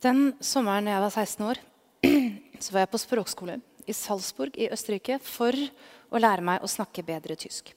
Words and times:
Den 0.00 0.30
sommeren 0.40 0.86
jeg 0.88 1.00
var 1.02 1.12
16 1.12 1.42
år, 1.44 1.58
så 2.64 2.72
var 2.72 2.86
jeg 2.86 2.88
på 2.88 2.98
språkskole 3.02 3.58
i 3.84 3.92
Salzburg 3.92 4.54
i 4.56 4.70
Østerrike 4.72 5.18
for 5.20 5.52
å 5.52 6.20
lære 6.20 6.44
meg 6.46 6.64
å 6.64 6.70
snakke 6.72 7.04
bedre 7.04 7.36
tysk. 7.36 7.74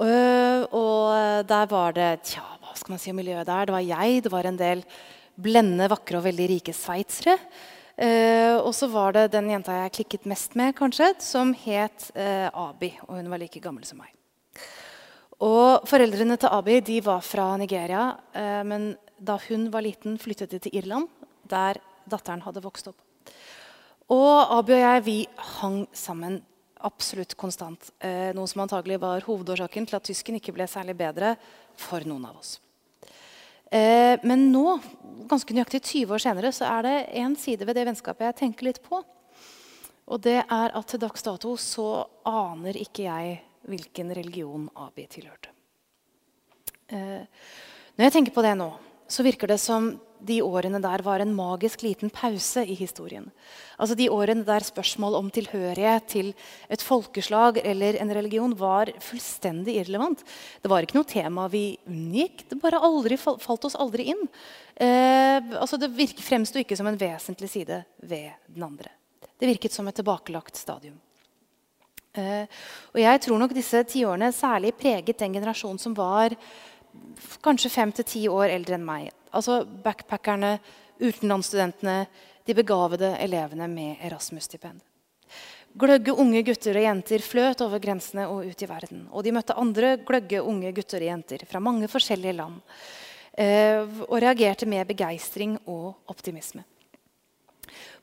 Uh, 0.00 0.66
og 0.74 1.46
der 1.46 1.68
var 1.70 1.94
det 1.94 2.08
tja, 2.26 2.42
hva 2.58 2.74
skal 2.74 2.96
man 2.96 3.02
si 3.02 3.12
om 3.12 3.20
miljøet 3.20 3.46
der? 3.46 3.68
Det 3.68 3.76
var 3.76 3.84
jeg, 3.86 4.24
det 4.24 4.32
var 4.34 4.48
en 4.50 4.58
del 4.58 4.82
blendende, 5.38 5.86
vakre 5.92 6.18
og 6.18 6.26
veldig 6.26 6.48
rike 6.56 6.74
sveitsere. 6.74 7.36
Uh, 7.94 8.58
og 8.64 8.72
så 8.74 8.90
var 8.90 9.14
det 9.14 9.28
den 9.36 9.52
jenta 9.52 9.78
jeg 9.78 9.94
klikket 10.00 10.26
mest 10.32 10.58
med, 10.58 10.74
kanskje, 10.74 11.12
som 11.22 11.54
het 11.62 12.08
uh, 12.16 12.50
Abi. 12.64 12.90
Og 13.06 13.20
hun 13.20 13.30
var 13.30 13.44
like 13.44 13.62
gammel 13.62 13.86
som 13.86 14.02
meg. 14.02 14.10
Og 15.42 15.86
Foreldrene 15.86 16.34
til 16.34 16.50
Abi 16.50 16.80
de 16.82 16.98
var 17.06 17.22
fra 17.22 17.52
Nigeria, 17.58 18.08
men 18.66 18.92
da 19.22 19.38
hun 19.48 19.68
var 19.72 19.84
liten, 19.86 20.18
flyttet 20.18 20.50
de 20.50 20.60
til 20.62 20.78
Irland, 20.82 21.08
der 21.48 21.78
datteren 22.10 22.42
hadde 22.42 22.62
vokst 22.64 22.90
opp. 22.90 22.98
Og 24.12 24.56
Abiy 24.58 24.74
og 24.76 24.82
jeg 24.82 25.04
vi 25.06 25.18
hang 25.60 25.84
sammen 25.96 26.40
absolutt 26.82 27.36
konstant. 27.38 27.92
Eh, 28.02 28.32
noe 28.34 28.50
som 28.50 28.64
antagelig 28.64 28.98
var 29.02 29.22
hovedårsaken 29.26 29.86
til 29.86 29.98
at 29.98 30.08
tysken 30.08 30.38
ikke 30.38 30.54
ble 30.56 30.66
særlig 30.70 30.96
bedre 30.98 31.36
for 31.78 32.04
noen 32.08 32.26
av 32.26 32.40
oss. 32.40 32.56
Eh, 33.72 34.18
men 34.26 34.50
nå, 34.52 34.76
ganske 35.30 35.54
nøyaktig 35.54 35.80
20 35.80 36.16
år 36.16 36.24
senere, 36.26 36.52
så 36.52 36.66
er 36.68 36.88
det 36.88 36.96
en 37.22 37.38
side 37.38 37.64
ved 37.68 37.78
det 37.78 37.86
vennskapet 37.88 38.28
jeg 38.28 38.40
tenker 38.42 38.68
litt 38.68 38.82
på. 38.84 39.00
Og 40.12 40.20
det 40.20 40.40
er 40.42 40.74
at 40.74 40.90
til 40.90 41.00
dags 41.00 41.24
dato 41.24 41.54
så 41.56 42.04
aner 42.28 42.76
ikke 42.82 43.06
jeg 43.06 43.38
hvilken 43.70 44.10
religion 44.18 44.66
Abi 44.82 45.06
tilhørte. 45.06 45.54
Eh, 46.92 47.22
når 47.96 48.08
jeg 48.08 48.14
tenker 48.18 48.34
på 48.34 48.44
det 48.44 48.56
nå, 48.58 48.68
så 49.12 49.24
virker 49.26 49.50
det 49.50 49.60
som 49.60 49.92
de 50.22 50.38
årene 50.44 50.78
der 50.82 51.02
var 51.04 51.20
en 51.20 51.34
magisk 51.34 51.82
liten 51.82 52.10
pause 52.14 52.62
i 52.64 52.76
historien. 52.78 53.26
Altså 53.76 53.96
De 53.98 54.08
årene 54.12 54.46
der 54.46 54.64
spørsmål 54.64 55.16
om 55.18 55.30
tilhørighet 55.34 56.06
til 56.14 56.30
et 56.72 56.84
folkeslag 56.84 57.58
eller 57.64 57.98
en 58.00 58.14
religion 58.14 58.54
var 58.58 58.92
fullstendig 59.02 59.76
irrelevant. 59.80 60.22
Det 60.62 60.70
var 60.70 60.86
ikke 60.86 61.00
noe 61.00 61.10
tema 61.10 61.48
vi 61.52 61.76
unngikk. 61.90 62.46
Det 62.48 62.60
bare 62.62 62.80
aldri 62.86 63.18
falt 63.18 63.68
oss 63.68 63.76
aldri 63.76 64.12
inn. 64.14 64.26
Eh, 64.76 65.52
altså 65.58 65.76
Det 65.76 65.90
virke, 65.92 66.22
fremsto 66.22 66.62
ikke 66.62 66.78
som 66.78 66.88
en 66.88 67.00
vesentlig 67.00 67.50
side 67.50 67.82
ved 67.98 68.30
den 68.46 68.68
andre. 68.70 68.94
Det 69.36 69.50
virket 69.50 69.74
som 69.74 69.88
et 69.90 69.98
tilbakelagt 69.98 70.56
stadium. 70.56 71.00
Eh, 72.14 72.44
og 72.92 73.00
jeg 73.00 73.20
tror 73.24 73.40
nok 73.40 73.54
disse 73.56 73.80
tiårene 73.88 74.28
særlig 74.36 74.74
preget 74.76 75.18
den 75.18 75.32
generasjonen 75.32 75.80
som 75.80 75.94
var 75.96 76.36
kanskje 77.44 77.70
fem 77.72 77.92
til 77.92 78.08
ti 78.08 78.22
år 78.28 78.52
eldre 78.54 78.78
enn 78.78 78.86
meg. 78.86 79.10
Altså 79.32 79.62
backpackerne, 79.64 80.58
utenlandsstudentene, 81.02 82.06
de 82.46 82.56
begavede 82.58 83.14
elevene 83.22 83.68
med 83.70 84.02
Erasmus-stipend. 84.02 84.80
Gløgge 85.78 86.12
unge 86.12 86.42
gutter 86.44 86.76
og 86.76 86.84
jenter 86.84 87.22
fløt 87.24 87.62
over 87.64 87.80
grensene 87.80 88.26
og 88.28 88.44
ut 88.44 88.64
i 88.64 88.68
verden. 88.68 89.06
Og 89.10 89.24
de 89.24 89.32
møtte 89.32 89.56
andre 89.56 89.94
gløgge 90.04 90.42
unge 90.44 90.72
gutter 90.76 91.00
og 91.00 91.08
jenter 91.08 91.46
fra 91.48 91.62
mange 91.64 91.88
forskjellige 91.88 92.36
land. 92.36 92.58
Eh, 93.32 93.80
og 94.10 94.18
reagerte 94.20 94.68
med 94.68 94.84
begeistring 94.90 95.56
og 95.64 95.94
optimisme. 96.12 96.66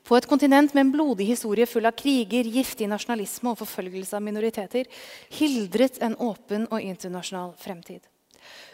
På 0.02 0.16
et 0.16 0.26
kontinent 0.26 0.74
med 0.74 0.86
en 0.86 0.92
blodig 0.96 1.28
historie 1.28 1.68
full 1.68 1.86
av 1.86 1.94
kriger, 1.94 2.48
giftig 2.48 2.88
nasjonalisme 2.90 3.52
og 3.52 3.60
forfølgelse 3.60 4.16
av 4.18 4.24
minoriteter 4.26 4.88
hildret 5.36 6.00
en 6.02 6.16
åpen 6.18 6.66
og 6.72 6.82
internasjonal 6.82 7.52
fremtid. 7.60 8.00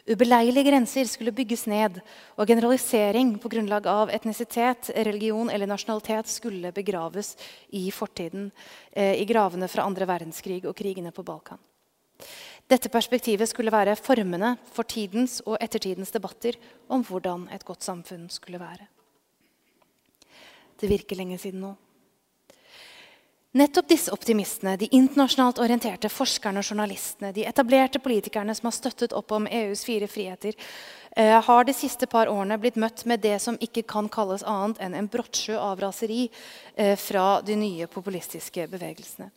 Ubeleilige 0.06 0.70
grenser 0.70 1.09
skulle 1.11 1.34
bygges 1.34 1.67
ned, 1.67 2.00
og 2.39 2.47
generalisering 2.47 3.34
på 3.42 3.50
grunnlag 3.50 3.86
av 3.91 4.11
etnisitet, 4.14 4.91
religion 4.95 5.50
eller 5.50 5.67
nasjonalitet 5.67 6.31
skulle 6.31 6.73
begraves 6.73 7.34
i 7.75 7.91
fortiden, 7.91 8.53
eh, 8.92 9.20
i 9.23 9.25
gravene 9.25 9.69
fra 9.69 9.83
andre 9.83 10.06
verdenskrig 10.06 10.64
og 10.64 10.77
krigene 10.77 11.12
på 11.12 11.25
Balkan. 11.27 11.58
Dette 12.67 12.90
perspektivet 12.90 13.48
skulle 13.48 13.70
være 13.70 13.96
formende 13.96 14.57
for 14.74 14.83
tidens 14.83 15.40
og 15.46 15.58
ettertidens 15.61 16.11
debatter 16.11 16.57
om 16.89 17.05
hvordan 17.05 17.48
et 17.55 17.64
godt 17.64 17.83
samfunn 17.83 18.29
skulle 18.30 18.58
være. 18.58 18.89
Det 20.80 20.90
virker 20.90 21.17
lenge 21.17 21.39
siden 21.39 21.63
nå. 21.63 21.77
Nettopp 23.56 23.89
disse 23.89 24.12
optimistene, 24.12 24.74
de 24.77 24.89
internasjonalt 24.92 25.56
orienterte 25.64 26.11
forskerne 26.12 26.61
og 26.61 26.67
journalistene, 26.68 27.30
de 27.33 27.46
etablerte 27.48 28.02
politikerne 28.05 28.52
som 28.52 28.68
har 28.68 28.74
støttet 28.77 29.14
opp 29.17 29.33
om 29.33 29.46
EUs 29.48 29.84
fire 29.86 30.05
friheter, 30.12 30.52
eh, 31.17 31.33
har 31.40 31.64
de 31.64 31.72
siste 31.72 32.05
par 32.06 32.28
årene 32.28 32.58
blitt 32.61 32.77
møtt 32.77 33.06
med 33.06 33.24
det 33.24 33.39
som 33.40 33.56
ikke 33.56 33.86
kan 33.89 34.11
kalles 34.12 34.45
annet 34.45 34.83
enn 34.84 34.95
en 34.95 35.08
brottsjø 35.08 35.56
av 35.56 35.80
raseri 35.80 36.28
eh, 36.77 36.96
fra 37.00 37.40
de 37.40 37.56
nye 37.56 37.86
populistiske 37.86 38.68
bevegelsene. 38.68 39.30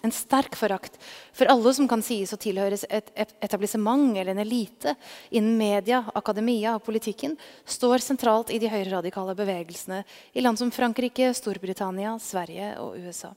En 0.00 0.12
sterk 0.14 0.56
forakt 0.56 0.96
for 1.36 1.50
alle 1.52 1.74
som 1.76 1.88
kan 1.88 2.00
sies 2.04 2.32
å 2.32 2.38
tilhøres 2.40 2.86
et 2.88 3.10
etablissement 3.44 4.14
eller 4.14 4.32
en 4.32 4.40
elite 4.40 4.94
innen 5.28 5.58
media, 5.60 6.00
akademia 6.16 6.78
og 6.78 6.86
politikken, 6.86 7.36
står 7.68 8.00
sentralt 8.04 8.52
i 8.54 8.58
de 8.62 8.70
høyreradikale 8.72 9.36
bevegelsene 9.36 10.00
i 10.32 10.40
land 10.44 10.60
som 10.60 10.72
Frankrike, 10.72 11.34
Storbritannia, 11.36 12.16
Sverige 12.22 12.72
og 12.80 12.96
USA. 12.96 13.34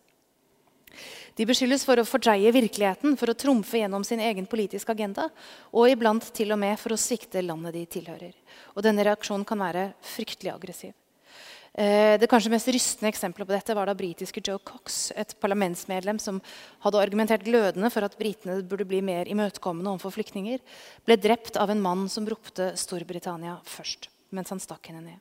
De 1.35 1.45
beskyldes 1.49 1.83
for 1.87 1.97
å 1.97 2.05
fordreie 2.05 2.51
virkeligheten, 2.53 3.15
for 3.17 3.31
å 3.31 3.37
trumfe 3.37 3.79
gjennom 3.81 4.03
sin 4.05 4.21
egen 4.21 4.45
politiske 4.49 4.93
agenda, 4.93 5.29
og 5.73 5.89
iblant 5.89 6.27
til 6.37 6.53
og 6.53 6.61
med 6.61 6.77
for 6.79 6.93
å 6.93 6.99
svikte 7.01 7.41
landet 7.41 7.73
de 7.73 7.87
tilhører. 7.97 8.35
Og 8.77 8.85
denne 8.85 9.05
reaksjonen 9.07 9.47
kan 9.49 9.59
være 9.59 9.87
fryktelig 10.13 10.53
aggressiv. 10.53 10.93
Eh, 11.73 12.19
det 12.21 12.29
kanskje 12.29 12.51
mest 12.53 12.69
rystende 12.69 13.09
eksempelet 13.09 13.49
på 13.49 13.55
dette 13.55 13.73
var 13.73 13.89
da 13.89 13.95
britiske 13.97 14.43
Joe 14.45 14.61
Cox, 14.61 15.07
et 15.17 15.33
parlamentsmedlem 15.41 16.19
som 16.21 16.37
hadde 16.85 17.01
argumentert 17.01 17.45
glødende 17.47 17.89
for 17.89 18.05
at 18.05 18.17
britene 18.19 18.59
burde 18.61 18.85
bli 18.85 19.01
mer 19.01 19.25
imøtekommende 19.25 19.89
overfor 19.89 20.13
flyktninger, 20.13 20.61
ble 21.07 21.17
drept 21.17 21.57
av 21.57 21.73
en 21.73 21.81
mann 21.81 22.05
som 22.09 22.29
ropte 22.29 22.75
'Storbritannia 22.77 23.57
først', 23.65 24.11
mens 24.29 24.53
han 24.53 24.61
stakk 24.61 24.85
henne 24.91 25.01
ned. 25.01 25.19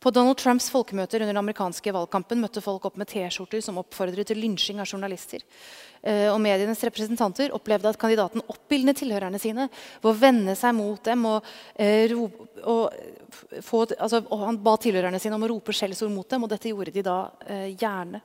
På 0.00 0.08
Donald 0.10 0.38
Trumps 0.40 0.70
folkemøter 0.72 1.20
under 1.20 1.34
den 1.34 1.42
amerikanske 1.42 1.92
valgkampen 1.92 2.40
møtte 2.40 2.62
folk 2.64 2.86
opp 2.88 2.96
med 2.96 3.10
T-skjorter 3.10 3.60
som 3.60 3.82
oppfordret 3.82 4.30
til 4.30 4.40
lynsjing 4.40 4.80
av 4.80 4.88
journalister. 4.88 5.44
Eh, 6.00 6.30
og 6.32 6.38
Medienes 6.40 6.80
representanter 6.88 7.52
opplevde 7.52 7.92
at 7.92 7.98
kandidaten 8.00 8.40
oppildnet 8.48 8.96
tilhørerne 8.96 9.40
sine 9.42 9.66
ved 10.00 10.08
å 10.08 10.16
vende 10.16 10.54
seg 10.56 10.72
mot 10.78 11.04
dem. 11.04 11.26
Og, 11.28 11.50
eh, 11.76 12.14
og, 12.16 12.96
få, 13.60 13.82
altså, 13.98 14.22
og 14.24 14.46
han 14.46 14.62
ba 14.64 14.78
tilhørerne 14.80 15.20
sine 15.20 15.36
om 15.36 15.44
å 15.44 15.52
rope 15.52 15.76
skjellsord 15.76 16.14
mot 16.14 16.32
dem, 16.32 16.48
og 16.48 16.54
dette 16.54 16.72
gjorde 16.72 16.96
de 16.96 17.04
da 17.04 17.18
eh, 17.44 17.68
gjerne. 17.76 18.22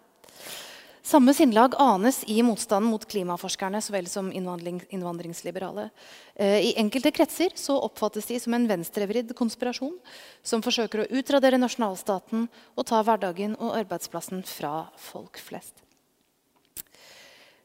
Samme 1.06 1.34
sinnlag 1.38 1.76
anes 1.78 2.24
i 2.26 2.40
motstanden 2.42 2.90
mot 2.90 3.04
klimaforskerne 3.06 3.78
så 3.82 3.94
vel 3.94 4.08
som 4.10 4.32
innvandring, 4.34 4.80
innvandringsliberale. 4.90 5.92
Eh, 6.34 6.64
I 6.66 6.72
enkelte 6.82 7.12
kretser 7.14 7.54
så 7.54 7.76
oppfattes 7.78 8.26
de 8.26 8.40
som 8.42 8.56
en 8.58 8.66
venstrevridd 8.66 9.36
konspirasjon 9.38 9.94
som 10.42 10.64
forsøker 10.66 11.04
å 11.04 11.06
utradere 11.20 11.60
nasjonalstaten 11.62 12.48
og 12.74 12.88
ta 12.90 13.04
hverdagen 13.06 13.54
og 13.60 13.76
arbeidsplassen 13.84 14.42
fra 14.50 14.88
folk 14.98 15.38
flest. 15.38 15.84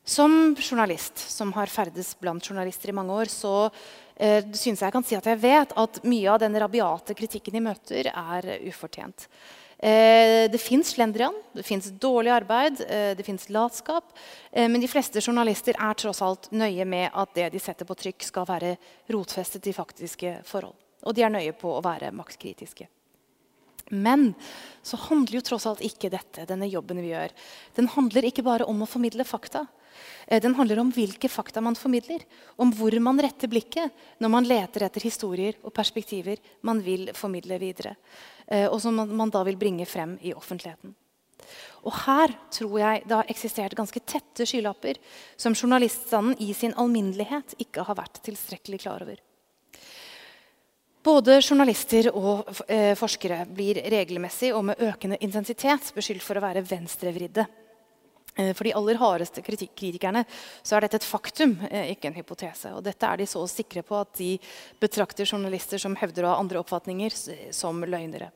Som 0.05 0.53
journalist 0.61 1.25
som 1.33 1.55
har 1.57 1.72
ferdes 1.72 2.12
blant 2.21 2.45
journalister 2.45 2.93
i 2.93 2.97
mange 3.01 3.17
år, 3.22 3.33
så 3.33 3.71
eh, 4.21 4.45
synes 4.53 4.84
jeg 4.84 4.93
kan 4.93 5.09
si 5.09 5.17
at 5.17 5.33
jeg 5.33 5.41
vet 5.41 5.72
at 5.81 6.03
mye 6.05 6.28
av 6.28 6.45
den 6.45 6.61
rabiate 6.61 7.17
kritikken 7.17 7.57
de 7.57 7.65
møter, 7.71 8.12
er 8.12 8.53
ufortjent. 8.69 9.31
Eh, 9.83 10.51
det 10.51 10.61
fins 10.61 10.91
slendrian, 10.93 11.35
det 11.53 11.63
fins 11.63 11.87
dårlig 11.97 12.31
arbeid, 12.31 12.81
eh, 12.85 13.17
det 13.17 13.25
fins 13.25 13.49
latskap. 13.49 14.05
Eh, 14.53 14.69
men 14.69 14.81
de 14.81 14.89
fleste 14.89 15.23
journalister 15.25 15.73
er 15.73 15.95
tross 15.97 16.21
alt 16.21 16.51
nøye 16.53 16.85
med 16.85 17.09
at 17.15 17.33
det 17.35 17.49
de 17.55 17.59
setter 17.59 17.89
på 17.89 17.97
trykk, 17.97 18.23
skal 18.23 18.45
være 18.45 18.75
rotfestet 19.09 19.67
i 19.67 19.73
faktiske 19.73 20.35
forhold. 20.45 20.77
Og 21.09 21.17
de 21.17 21.25
er 21.25 21.33
nøye 21.33 21.57
på 21.57 21.73
å 21.73 21.81
være 21.81 22.13
maktkritiske. 22.13 22.91
Men 23.91 24.34
så 24.84 25.01
handler 25.09 25.41
jo 25.41 25.47
tross 25.49 25.65
alt 25.66 25.81
ikke 25.81 26.13
dette, 26.13 26.45
denne 26.47 26.69
jobben 26.69 27.01
vi 27.01 27.15
gjør, 27.15 27.33
den 27.75 27.89
handler 27.89 28.28
ikke 28.28 28.45
bare 28.45 28.69
om 28.69 28.84
å 28.84 28.89
formidle 28.89 29.25
fakta. 29.25 29.65
Den 30.31 30.54
handler 30.54 30.78
om 30.78 30.93
hvilke 30.95 31.28
fakta 31.28 31.60
man 31.60 31.75
formidler. 31.75 32.22
Om 32.57 32.71
hvor 32.78 32.95
man 33.03 33.19
retter 33.19 33.51
blikket 33.51 33.91
når 34.22 34.31
man 34.31 34.47
leter 34.47 34.84
etter 34.87 35.03
historier 35.03 35.59
og 35.65 35.75
perspektiver 35.75 36.39
man 36.63 36.78
vil 36.84 37.10
formidle 37.16 37.59
videre. 37.59 37.97
Eh, 38.51 38.67
og 38.67 38.81
som 38.83 38.99
man 38.99 39.31
da 39.31 39.45
vil 39.47 39.59
bringe 39.59 39.87
frem 39.87 40.17
i 40.27 40.35
offentligheten. 40.35 40.95
Og 41.87 41.95
her 42.05 42.35
tror 42.53 42.77
jeg 42.83 43.05
det 43.07 43.17
har 43.17 43.31
eksistert 43.33 43.77
ganske 43.79 44.03
tette 44.05 44.45
skylapper 44.47 44.99
som 45.41 45.55
journaliststanden 45.57 46.37
i 46.43 46.53
sin 46.55 46.75
alminnelighet 46.77 47.57
ikke 47.63 47.87
har 47.87 47.97
vært 47.99 48.21
tilstrekkelig 48.27 48.83
klar 48.83 49.07
over. 49.07 49.23
Både 51.01 51.39
journalister 51.41 52.11
og 52.13 52.51
eh, 52.69 52.93
forskere 52.99 53.47
blir 53.49 53.81
regelmessig 53.89 54.51
og 54.53 54.67
med 54.69 54.83
økende 54.85 55.17
intensitet 55.25 55.95
beskyldt 55.97 56.27
for 56.27 56.37
å 56.37 56.43
være 56.45 56.67
venstrevridde. 56.67 57.47
Eh, 58.35 58.51
for 58.53 58.69
de 58.69 58.75
aller 58.77 59.01
hardeste 59.01 59.41
kritikerne 59.47 60.27
så 60.61 60.77
er 60.77 60.85
dette 60.85 61.01
et 61.01 61.09
faktum, 61.09 61.55
ikke 61.95 62.11
en 62.11 62.19
hypotese. 62.19 62.75
Og 62.77 62.85
dette 62.85 63.09
er 63.09 63.23
de 63.23 63.31
så 63.31 63.47
sikre 63.49 63.87
på 63.87 63.97
at 63.97 64.13
de 64.21 64.35
betrakter 64.83 65.25
journalister 65.25 65.81
som 65.81 65.97
hevder 65.97 66.29
å 66.29 66.35
ha 66.35 66.43
andre 66.43 66.61
oppfatninger, 66.61 67.17
som 67.57 67.81
løgnere. 67.87 68.29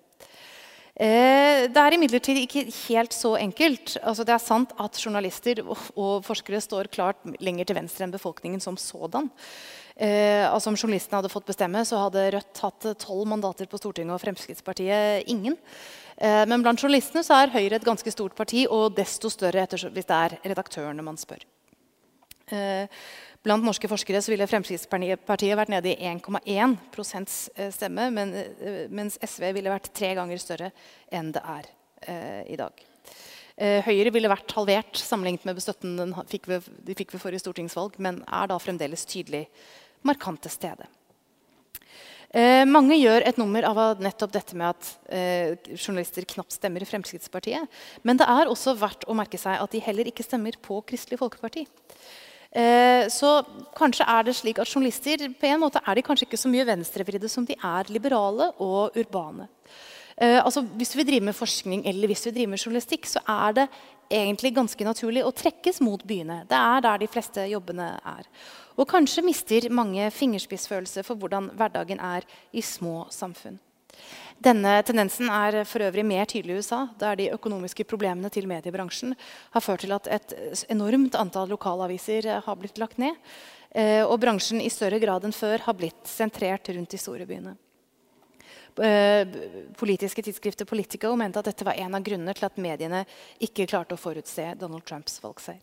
Eh, 0.94 1.67
det 1.75 1.81
er 1.81 1.96
imidlertid 1.96 2.38
ikke 2.38 2.67
helt 2.85 3.17
så 3.17 3.35
enkelt. 3.41 3.96
Altså, 4.02 4.26
det 4.26 4.35
er 4.37 4.43
sant 4.43 4.75
at 4.79 5.00
journalister 5.00 5.64
og 5.67 6.20
forskere 6.26 6.62
står 6.62 6.93
klart 6.94 7.25
lenger 7.43 7.67
til 7.67 7.81
venstre 7.81 8.06
enn 8.06 8.14
befolkningen 8.14 8.62
som 8.62 8.79
sådan. 8.79 9.31
altså 9.96 10.70
Om 10.70 10.76
journalistene 10.76 11.20
hadde 11.20 11.31
fått 11.31 11.46
bestemme, 11.46 11.85
så 11.87 11.99
hadde 12.06 12.31
Rødt 12.35 12.62
hatt 12.62 12.87
tolv 12.99 13.29
mandater 13.31 13.67
på 13.67 13.79
Stortinget 13.79 14.14
og 14.14 14.23
Fremskrittspartiet 14.23 15.29
ingen. 15.31 15.58
Eh, 16.17 16.44
men 16.46 16.62
blant 16.62 16.81
journalistene 16.81 17.25
så 17.26 17.41
er 17.43 17.55
Høyre 17.55 17.81
et 17.81 17.87
ganske 17.87 18.12
stort 18.14 18.37
parti, 18.38 18.64
og 18.70 18.94
desto 18.96 19.31
større 19.32 19.67
hvis 19.67 20.08
det 20.11 20.19
er 20.19 20.38
redaktørene 20.44 21.05
man 21.05 21.19
spør. 21.19 21.43
Eh, 22.52 22.87
blant 23.44 23.64
norske 23.67 23.88
forskere 23.91 24.23
så 24.25 24.32
ville 24.32 24.49
Fremskrittspartiet 24.49 25.58
vært 25.58 25.73
nede 25.73 25.93
i 25.93 26.08
1,1 26.11 26.75
eh, 27.55 27.70
stemme, 27.75 28.08
mens 28.11 29.20
SV 29.20 29.50
ville 29.58 29.73
vært 29.73 29.93
tre 29.96 30.14
ganger 30.19 30.43
større 30.43 30.73
enn 31.12 31.32
det 31.35 31.44
er 31.44 31.73
i 32.05 32.56
dag. 32.61 32.82
Høyre 33.56 34.11
ville 34.12 34.29
vært 34.29 34.52
halvert 34.52 34.99
sammenlignet 35.00 35.46
med 35.49 35.61
støtten 35.62 35.94
de 35.96 36.26
fikk 36.29 37.14
ved 37.14 37.23
forrige 37.23 37.41
stortingsvalg, 37.41 37.96
men 37.96 38.19
er 38.29 38.50
da 38.50 38.58
fremdeles 38.61 39.06
tydelig 39.08 39.46
markant 40.05 40.43
til 40.44 40.52
stede. 40.52 40.91
Eh, 42.35 42.64
mange 42.67 42.96
gjør 42.99 43.23
et 43.29 43.37
nummer 43.38 43.62
av 43.69 44.00
nettopp 44.02 44.32
dette 44.35 44.56
med 44.58 44.73
at 44.73 44.88
eh, 45.14 45.55
journalister 45.76 46.26
knapt 46.32 46.56
stemmer 46.56 46.82
i 46.82 46.88
Fremskrittspartiet. 46.88 47.70
Men 48.02 48.19
det 48.19 48.26
er 48.26 48.50
også 48.50 48.75
verdt 48.81 49.06
å 49.06 49.14
merke 49.14 49.38
seg 49.38 49.61
at 49.62 49.70
de 49.70 49.82
heller 49.85 50.11
ikke 50.11 50.26
stemmer 50.26 50.58
på 50.58 50.81
Kristelig 50.88 51.20
Folkeparti. 51.20 51.62
Eh, 52.55 53.09
så 53.11 53.41
kanskje 53.75 54.06
er 54.06 54.27
det 54.27 54.37
slik 54.39 54.61
at 54.62 54.71
journalister 54.71 55.27
på 55.41 55.49
en 55.49 55.65
måte 55.65 55.81
er 55.83 55.99
de 55.99 56.05
kanskje 56.06 56.29
ikke 56.29 56.39
så 56.39 56.51
mye 56.53 56.67
venstrevridde 56.69 57.31
som 57.31 57.47
de 57.49 57.56
er 57.59 57.91
liberale 57.91 58.53
og 58.62 58.95
urbane. 58.95 59.49
Eh, 60.15 60.39
altså, 60.39 60.62
hvis 60.62 60.95
vi 60.95 61.03
driver 61.03 61.27
med 61.33 61.35
forskning 61.35 61.83
eller 61.91 62.06
hvis 62.06 62.27
vi 62.29 62.35
driver 62.37 62.53
med 62.53 62.62
journalistikk, 62.62 63.11
så 63.11 63.25
er 63.27 63.59
det 63.59 63.67
egentlig 64.15 64.55
ganske 64.55 64.87
naturlig 64.87 65.25
å 65.27 65.35
trekkes 65.35 65.81
mot 65.83 66.03
byene. 66.06 66.45
Det 66.47 66.59
er 66.61 66.85
der 66.87 67.03
de 67.03 67.11
fleste 67.11 67.49
jobbene 67.51 67.89
er. 68.06 68.31
Og 68.79 68.87
kanskje 68.87 69.27
mister 69.27 69.71
mange 69.71 70.06
fingerspissfølelse 70.15 71.03
for 71.03 71.19
hvordan 71.19 71.51
hverdagen 71.59 71.99
er 71.99 72.27
i 72.53 72.62
små 72.62 73.09
samfunn. 73.11 73.59
Denne 74.44 74.76
tendensen 74.85 75.31
er 75.31 75.62
for 75.69 75.85
øvrig 75.87 76.05
mer 76.05 76.26
tydelig 76.29 76.56
i 76.56 76.62
USA, 76.62 76.85
der 77.00 77.17
de 77.17 77.31
økonomiske 77.32 77.87
problemene 77.88 78.31
til 78.35 78.49
mediebransjen 78.50 79.14
har 79.55 79.64
ført 79.64 79.85
til 79.87 79.94
at 79.96 80.11
et 80.11 80.35
enormt 80.75 81.17
antall 81.17 81.49
lokalaviser 81.55 82.29
har 82.44 82.58
blitt 82.61 82.81
lagt 82.82 82.99
ned. 83.00 83.14
Eh, 83.75 84.02
og 84.06 84.20
bransjen 84.23 84.61
i 84.62 84.70
større 84.70 85.00
grad 85.02 85.25
enn 85.26 85.35
før 85.35 85.64
har 85.67 85.79
blitt 85.79 86.06
sentrert 86.06 86.69
rundt 86.70 86.94
de 86.94 87.00
store 87.00 87.26
byene. 87.26 87.56
Eh, 88.75 89.26
politiske 89.79 90.23
tidsskriftet 90.23 90.69
Politico 90.69 91.12
mente 91.19 91.38
at 91.38 91.50
dette 91.50 91.67
var 91.67 91.79
en 91.79 91.94
av 91.94 92.02
grunnene 92.02 92.35
til 92.35 92.49
at 92.49 92.58
mediene 92.58 93.05
ikke 93.43 93.69
klarte 93.70 93.94
å 93.94 94.00
forutse 94.00 94.52
Donald 94.58 94.87
Trumps 94.87 95.20
valgseier. 95.23 95.62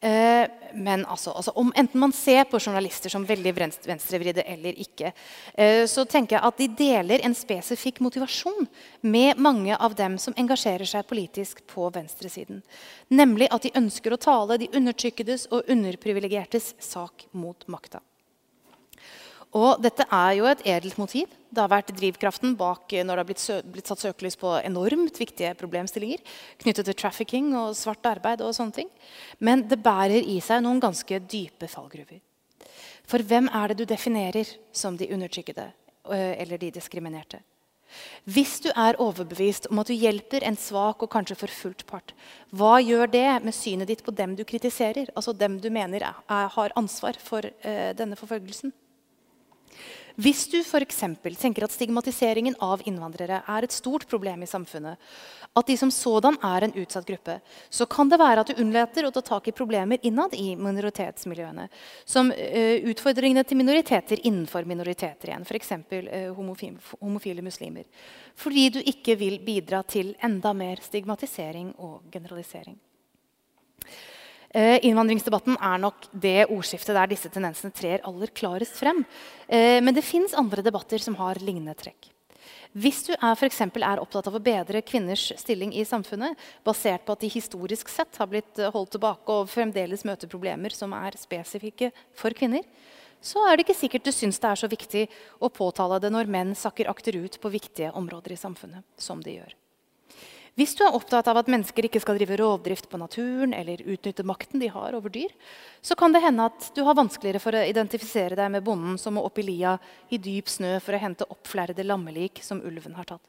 Eh, 0.00 0.50
men 0.74 1.06
altså, 1.06 1.30
altså, 1.30 1.50
om 1.50 1.72
enten 1.76 2.00
man 2.00 2.12
ser 2.12 2.44
på 2.48 2.58
journalister 2.58 3.12
som 3.12 3.26
veldig 3.28 3.52
venstrevridde 3.84 4.46
eller 4.48 4.78
ikke, 4.80 5.12
eh, 5.54 5.84
så 5.84 6.06
tenker 6.08 6.38
jeg 6.38 6.46
at 6.48 6.62
de 6.62 6.68
deler 6.78 7.24
en 7.26 7.36
spesifikk 7.36 8.00
motivasjon 8.00 8.68
med 9.02 9.36
mange 9.36 9.76
av 9.76 9.94
dem 9.98 10.16
som 10.18 10.36
engasjerer 10.40 10.88
seg 10.88 11.08
politisk 11.10 11.60
på 11.68 11.90
venstresiden. 11.92 12.62
Nemlig 13.12 13.50
at 13.52 13.68
de 13.68 13.76
ønsker 13.76 14.16
å 14.16 14.22
tale 14.24 14.56
de 14.62 14.70
undertrykkedes 14.72 15.50
og 15.52 15.68
underprivilegertes 15.68 16.74
sak 16.80 17.28
mot 17.32 17.68
makta. 17.68 18.00
Og 19.56 19.82
dette 19.82 20.06
er 20.06 20.32
jo 20.38 20.46
et 20.46 20.62
edelt 20.62 20.98
motiv. 21.00 21.30
Det 21.50 21.58
har 21.58 21.70
vært 21.72 21.90
drivkraften 21.96 22.54
bak 22.58 22.92
når 22.92 23.10
det 23.10 23.18
har 23.18 23.26
blitt, 23.26 23.44
blitt 23.66 23.90
satt 23.90 24.04
søkelys 24.04 24.38
på 24.38 24.52
enormt 24.62 25.16
viktige 25.18 25.56
problemstillinger 25.58 26.22
knyttet 26.62 26.86
til 26.86 26.94
trafficking 26.94 27.50
og 27.58 27.74
svart 27.74 28.06
arbeid. 28.06 28.40
og 28.46 28.54
sånne 28.54 28.76
ting. 28.78 28.90
Men 29.40 29.66
det 29.66 29.82
bærer 29.82 30.22
i 30.22 30.38
seg 30.40 30.62
noen 30.62 30.80
ganske 30.80 31.18
dype 31.26 31.66
fallgruver. 31.66 32.20
For 33.02 33.18
hvem 33.26 33.50
er 33.50 33.68
det 33.68 33.78
du 33.80 33.84
definerer 33.90 34.46
som 34.72 34.96
de 34.96 35.10
undertrykkede 35.10 35.66
øh, 35.66 36.34
eller 36.38 36.58
de 36.58 36.70
diskriminerte? 36.70 37.40
Hvis 38.22 38.60
du 38.62 38.68
er 38.70 38.98
overbevist 39.02 39.66
om 39.70 39.80
at 39.82 39.88
du 39.90 39.96
hjelper 39.98 40.44
en 40.46 40.54
svak 40.54 41.02
og 41.02 41.10
kanskje 41.10 41.34
forfulgt 41.40 41.82
part, 41.88 42.14
hva 42.54 42.78
gjør 42.78 43.10
det 43.10 43.42
med 43.42 43.56
synet 43.56 43.90
ditt 43.90 44.04
på 44.06 44.14
dem 44.14 44.36
du 44.38 44.44
kritiserer? 44.46 45.10
Altså 45.16 45.34
dem 45.34 45.58
du 45.58 45.66
mener 45.74 46.04
er, 46.06 46.22
er, 46.30 46.46
har 46.54 46.76
ansvar 46.78 47.18
for 47.18 47.42
uh, 47.42 47.90
denne 47.98 48.14
forfølgelsen? 48.14 48.70
Hvis 50.20 50.42
du 50.52 50.58
f.eks. 50.60 50.98
tenker 51.40 51.64
at 51.64 51.72
stigmatiseringen 51.72 52.56
av 52.60 52.82
innvandrere 52.84 53.38
er 53.48 53.64
et 53.64 53.72
stort 53.72 54.04
problem 54.10 54.42
i 54.42 54.48
samfunnet, 54.50 54.98
at 55.56 55.66
de 55.66 55.76
som 55.80 55.90
sådan 55.90 56.36
er 56.44 56.66
en 56.66 56.74
utsatt 56.82 57.06
gruppe, 57.08 57.38
så 57.70 57.86
kan 57.90 58.10
det 58.10 58.18
være 58.20 58.42
at 58.42 58.50
du 58.50 58.60
unnlater 58.60 59.06
å 59.06 59.12
ta 59.14 59.22
tak 59.24 59.48
i 59.48 59.54
problemer 59.56 60.02
innad 60.06 60.34
i 60.36 60.52
minoritetsmiljøene. 60.60 61.68
Som 62.04 62.34
uh, 62.34 62.76
utfordringene 62.92 63.46
til 63.46 63.62
minoriteter 63.62 64.20
innenfor 64.26 64.68
minoriteter 64.68 65.32
igjen. 65.32 65.48
F.eks. 65.48 65.72
Uh, 65.88 66.28
homofile, 66.36 66.78
homofile 67.00 67.46
muslimer. 67.46 67.88
Fordi 68.36 68.68
du 68.76 68.80
ikke 68.84 69.16
vil 69.20 69.40
bidra 69.46 69.82
til 69.88 70.12
enda 70.26 70.52
mer 70.52 70.84
stigmatisering 70.84 71.72
og 71.78 72.12
generalisering. 72.12 72.76
Eh, 74.50 74.80
innvandringsdebatten 74.82 75.58
er 75.62 75.78
nok 75.78 76.08
det 76.10 76.48
ordskiftet 76.50 76.96
der 76.96 77.10
disse 77.12 77.30
tendensene 77.30 77.70
trer 77.70 78.02
aller 78.06 78.32
klarest 78.34 78.74
frem. 78.80 79.04
Eh, 79.46 79.78
men 79.78 79.94
det 79.94 80.02
fins 80.02 80.34
andre 80.34 80.64
debatter 80.66 80.98
som 80.98 81.14
har 81.20 81.38
lignende 81.38 81.76
trekk. 81.78 82.10
Hvis 82.70 83.02
du 83.06 83.12
er, 83.14 83.34
for 83.34 83.82
er 83.82 84.02
opptatt 84.02 84.28
av 84.30 84.36
å 84.38 84.42
bedre 84.42 84.82
kvinners 84.86 85.32
stilling 85.38 85.72
i 85.74 85.84
samfunnet, 85.86 86.38
basert 86.66 87.02
på 87.06 87.14
at 87.14 87.22
de 87.22 87.30
historisk 87.30 87.90
sett 87.90 88.18
har 88.18 88.30
blitt 88.30 88.58
eh, 88.58 88.70
holdt 88.74 88.94
tilbake 88.94 89.38
og 89.38 89.50
fremdeles 89.50 90.06
møter 90.06 90.30
problemer 90.30 90.74
som 90.74 90.94
er 90.98 91.18
spesifikke 91.18 91.92
for 92.14 92.34
kvinner, 92.34 92.66
så 93.20 93.42
er 93.46 93.56
det 93.56 93.66
ikke 93.66 93.80
sikkert 93.82 94.06
du 94.06 94.14
syns 94.14 94.40
det 94.40 94.50
er 94.50 94.62
så 94.62 94.70
viktig 94.70 95.06
å 95.38 95.50
påtale 95.52 96.00
det 96.02 96.10
når 96.10 96.30
menn 96.30 96.54
sakker 96.56 96.90
akterut 96.90 97.36
på 97.42 97.52
viktige 97.52 97.92
områder 97.92 98.34
i 98.34 98.40
samfunnet, 98.40 98.86
som 98.98 99.20
de 99.22 99.38
gjør. 99.38 99.59
Hvis 100.60 100.74
du 100.76 100.82
er 100.84 100.92
opptatt 100.92 101.24
av 101.30 101.38
at 101.40 101.48
mennesker 101.48 101.86
ikke 101.86 102.02
skal 102.04 102.18
drive 102.18 102.36
rovdrift 102.36 102.90
på 102.92 102.98
naturen 103.00 103.54
eller 103.56 103.80
utnytte 103.80 104.26
makten 104.28 104.60
de 104.60 104.66
har 104.68 104.92
over 104.92 105.08
dyr, 105.08 105.30
så 105.80 105.96
kan 105.96 106.12
det 106.12 106.20
hende 106.20 106.50
at 106.50 106.66
du 106.76 106.82
har 106.84 106.98
vanskeligere 106.98 107.40
for 107.40 107.56
å 107.56 107.62
identifisere 107.64 108.36
deg 108.36 108.50
med 108.52 108.66
bonden 108.66 108.98
som 109.00 109.16
må 109.16 109.22
opp 109.24 109.40
i 109.40 109.46
lia 109.46 109.78
i 110.12 110.18
dyp 110.20 110.52
snø 110.52 110.74
for 110.84 110.92
å 110.92 111.00
hente 111.00 111.28
oppflerrede 111.32 111.86
lammelik 111.88 112.42
som 112.44 112.60
ulven 112.60 112.98
har 112.98 113.08
tatt. 113.08 113.24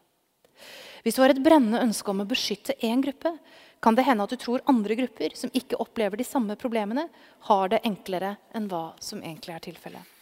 Hvis 1.05 1.15
du 1.15 1.21
har 1.23 1.31
et 1.31 1.39
brennende 1.39 1.79
ønske 1.85 2.11
om 2.11 2.25
å 2.25 2.27
beskytte 2.27 2.75
én 2.83 2.99
gruppe, 3.05 3.31
kan 3.79 3.95
det 3.95 4.09
hende 4.11 4.27
at 4.27 4.35
du 4.35 4.41
tror 4.43 4.67
andre 4.67 4.99
grupper 4.99 5.31
som 5.39 5.55
ikke 5.55 5.79
opplever 5.79 6.19
de 6.19 6.27
samme 6.27 6.59
problemene, 6.59 7.07
har 7.47 7.71
det 7.71 7.83
enklere 7.87 8.35
enn 8.51 8.67
hva 8.67 8.89
som 8.99 9.23
egentlig 9.23 9.55
er 9.55 9.67
tilfellet. 9.71 10.15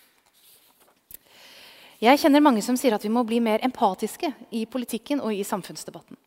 Jeg 2.05 2.21
kjenner 2.21 2.45
mange 2.45 2.61
som 2.61 2.77
sier 2.77 2.93
at 2.93 3.03
vi 3.03 3.17
må 3.17 3.25
bli 3.25 3.41
mer 3.41 3.65
empatiske 3.65 4.29
i 4.53 4.67
politikken 4.69 5.25
og 5.25 5.33
i 5.33 5.41
samfunnsdebatten. 5.41 6.21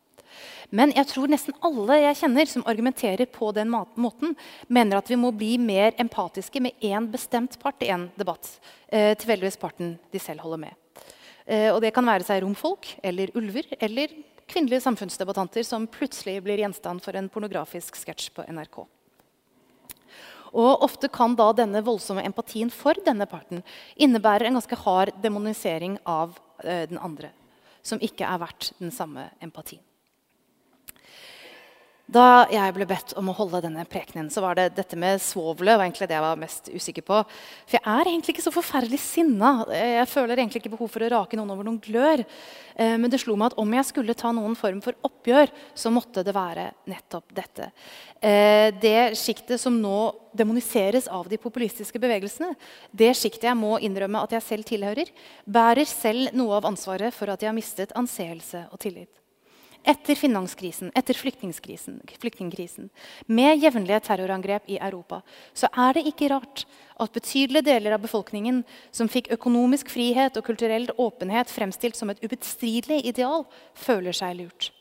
Men 0.73 0.89
jeg 0.97 1.05
tror 1.11 1.29
nesten 1.29 1.53
alle 1.61 1.99
jeg 2.01 2.17
kjenner 2.23 2.49
som 2.49 2.63
argumenterer 2.65 3.29
på 3.29 3.51
den 3.53 3.69
måten, 3.69 4.33
mener 4.65 4.97
at 4.97 5.11
vi 5.11 5.17
må 5.21 5.29
bli 5.35 5.51
mer 5.61 5.93
empatiske 6.01 6.61
med 6.65 6.79
én 6.81 7.05
bestemt 7.13 7.59
part 7.61 7.83
i 7.85 7.91
en 7.93 8.07
debatt. 8.17 8.49
Eh, 8.87 9.11
tilfeldigvis 9.13 9.59
parten 9.61 9.93
de 10.09 10.21
selv 10.21 10.41
holder 10.41 10.63
med. 10.65 11.05
Eh, 11.45 11.69
og 11.69 11.77
det 11.83 11.93
kan 11.93 12.09
være 12.09 12.25
seg 12.25 12.41
romfolk 12.41 12.95
eller 13.05 13.29
ulver 13.37 13.69
eller 13.77 14.17
kvinnelige 14.49 14.81
samfunnsdebattanter 14.87 15.65
som 15.67 15.85
plutselig 15.85 16.39
blir 16.41 16.65
gjenstand 16.65 17.05
for 17.05 17.21
en 17.21 17.29
pornografisk 17.29 18.01
sketsj 18.01 18.31
på 18.33 18.49
NRK. 18.49 18.81
Og 20.53 20.83
Ofte 20.85 21.09
kan 21.09 21.37
da 21.37 21.51
denne 21.57 21.85
voldsomme 21.85 22.25
empatien 22.25 22.73
for 22.73 22.97
denne 23.05 23.29
parten 23.29 23.61
innebære 23.93 24.49
en 24.49 24.57
ganske 24.57 24.83
hard 24.87 25.13
demonisering 25.21 26.01
av 26.01 26.33
eh, 26.65 26.85
den 26.89 26.97
andre, 26.97 27.29
som 27.85 28.01
ikke 28.01 28.25
er 28.25 28.41
verdt 28.41 28.73
den 28.81 28.93
samme 28.93 29.29
empatien. 29.41 29.85
Da 32.13 32.45
jeg 32.51 32.73
ble 32.75 32.85
bedt 32.85 33.13
om 33.17 33.29
å 33.31 33.35
holde 33.37 33.61
denne 33.63 33.85
prekenen, 33.89 34.27
så 34.29 34.43
var 34.43 34.57
det 34.57 34.73
dette 34.77 34.97
med 34.99 35.21
svovelet 35.23 35.79
var 35.79 35.87
egentlig 35.87 36.07
det 36.11 36.17
jeg 36.17 36.25
var 36.25 36.41
mest 36.41 36.67
usikker 36.69 37.05
på. 37.07 37.21
For 37.65 37.77
jeg 37.79 37.83
er 37.89 38.09
egentlig 38.11 38.35
ikke 38.35 38.45
så 38.45 38.53
forferdelig 38.53 38.99
sinna. 39.01 39.53
Jeg 39.73 40.09
føler 40.11 40.37
egentlig 40.37 40.61
ikke 40.61 40.73
behov 40.75 40.91
for 40.93 41.05
å 41.05 41.09
rake 41.15 41.39
noen 41.39 41.53
over 41.55 41.65
noen 41.65 41.79
glør. 41.81 42.21
Eh, 42.75 42.97
men 42.99 43.09
det 43.09 43.21
slo 43.23 43.37
meg 43.39 43.49
at 43.49 43.57
om 43.63 43.73
jeg 43.77 43.87
skulle 43.89 44.17
ta 44.19 44.33
noen 44.35 44.53
form 44.59 44.83
for 44.85 44.99
oppgjør, 45.09 45.53
så 45.73 45.93
måtte 45.95 46.25
det 46.27 46.35
være 46.35 46.67
nettopp 46.91 47.33
dette. 47.39 47.71
Eh, 48.19 48.69
det 48.83 49.15
sjiktet 49.17 49.63
som 49.63 49.79
nå 49.81 50.11
demoniseres 50.37 51.09
av 51.09 51.31
de 51.31 51.41
populistiske 51.41 52.01
bevegelsene, 52.03 52.53
det 52.91 53.13
sjiktet 53.17 53.49
jeg 53.49 53.57
må 53.57 53.79
innrømme 53.81 54.21
at 54.21 54.37
jeg 54.37 54.49
selv 54.51 54.69
tilhører, 54.69 55.09
bærer 55.49 55.89
selv 55.89 56.37
noe 56.37 56.61
av 56.61 56.69
ansvaret 56.73 57.15
for 57.15 57.33
at 57.33 57.41
jeg 57.41 57.53
har 57.53 57.57
mistet 57.57 57.97
anseelse 57.97 58.67
og 58.69 58.81
tillit. 58.85 59.22
Etter 59.83 60.15
finanskrisen, 60.15 60.91
etter 60.95 61.17
flyktningkrisen, 61.17 62.89
med 63.25 63.63
jevnlige 63.63 63.99
terrorangrep 64.07 64.69
i 64.71 64.77
Europa, 64.77 65.21
så 65.53 65.67
er 65.75 65.97
det 65.97 66.05
ikke 66.07 66.29
rart 66.31 66.63
at 67.03 67.13
betydelige 67.15 67.67
deler 67.67 67.95
av 67.95 68.03
befolkningen 68.05 68.63
som 68.91 69.11
fikk 69.11 69.31
økonomisk 69.35 69.91
frihet 69.91 70.37
og 70.39 70.45
kulturell 70.47 70.87
åpenhet 70.97 71.51
fremstilt 71.51 71.99
som 71.99 72.13
et 72.13 72.23
ubestridelig 72.23 73.03
ideal, 73.11 73.45
føler 73.75 74.15
seg 74.15 74.39
lurt. 74.39 74.71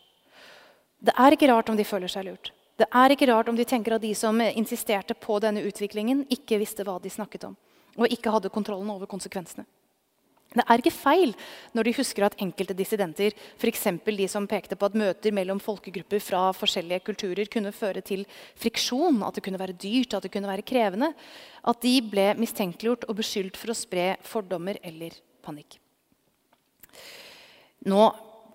Det 1.03 1.15
er 1.19 1.35
ikke 1.35 1.51
rart 1.51 1.73
om 1.73 1.79
de 1.79 1.87
føler 1.87 2.11
seg 2.11 2.29
lurt. 2.29 2.53
Det 2.79 2.87
er 2.89 3.13
ikke 3.13 3.29
rart 3.29 3.51
om 3.51 3.59
de 3.59 3.67
tenker 3.69 3.97
at 3.97 4.03
de 4.03 4.15
som 4.17 4.39
insisterte 4.41 5.15
på 5.19 5.39
denne 5.43 5.65
utviklingen, 5.67 6.25
ikke 6.31 6.61
visste 6.63 6.87
hva 6.87 6.99
de 7.03 7.11
snakket 7.11 7.51
om, 7.51 7.57
og 7.99 8.11
ikke 8.11 8.33
hadde 8.33 8.53
kontrollen 8.55 8.91
over 8.91 9.11
konsekvensene. 9.11 9.67
Det 10.53 10.65
er 10.69 10.83
ikke 10.83 10.93
feil 10.93 11.33
når 11.73 11.89
de 11.89 11.95
husker 11.97 12.27
at 12.27 12.37
enkelte 12.43 12.77
dissidenter, 12.77 13.37
f.eks. 13.57 13.87
de 14.05 14.29
som 14.29 14.49
pekte 14.49 14.77
på 14.77 14.89
at 14.89 14.97
møter 14.99 15.33
mellom 15.33 15.61
folkegrupper 15.63 16.21
fra 16.21 16.43
forskjellige 16.57 17.05
kulturer 17.07 17.49
kunne 17.53 17.73
føre 17.73 18.03
til 18.05 18.27
friksjon, 18.61 19.23
at 19.25 19.39
det 19.39 19.45
kunne 19.47 19.61
være 19.61 19.77
dyrt, 19.77 20.15
at 20.15 20.27
det 20.27 20.33
kunne 20.35 20.51
være 20.51 20.67
krevende, 20.67 21.13
at 21.65 21.81
de 21.83 21.95
ble 22.05 22.33
mistenkeliggjort 22.41 23.09
og 23.09 23.17
beskyldt 23.23 23.57
for 23.57 23.73
å 23.73 23.79
spre 23.79 24.11
fordommer 24.27 24.81
eller 24.85 25.17
panikk. 25.43 25.79
Nå, 27.89 28.03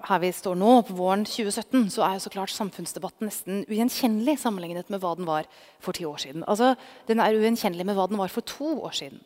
her 0.08 0.22
vi 0.22 0.30
står 0.32 0.56
nå, 0.56 0.74
på 0.88 0.96
våren 0.96 1.26
2017, 1.28 1.90
så 1.96 2.06
er 2.06 2.18
jo 2.18 2.26
så 2.28 2.32
klart 2.32 2.54
samfunnsdebatten 2.54 3.28
nesten 3.28 3.64
ugjenkjennelig 3.66 4.38
sammenlignet 4.44 4.92
med 4.94 5.02
hva 5.02 5.16
den 5.18 5.28
var 5.28 5.50
for 5.84 5.98
ti 5.98 6.06
år 6.08 6.22
siden. 6.22 6.46
Altså, 6.48 6.76
Den 7.08 7.20
er 7.20 7.34
ugjenkjennelig 7.34 7.86
med 7.90 7.98
hva 7.98 8.06
den 8.08 8.22
var 8.22 8.32
for 8.32 8.46
to 8.46 8.78
år 8.86 8.94
siden. 8.94 9.20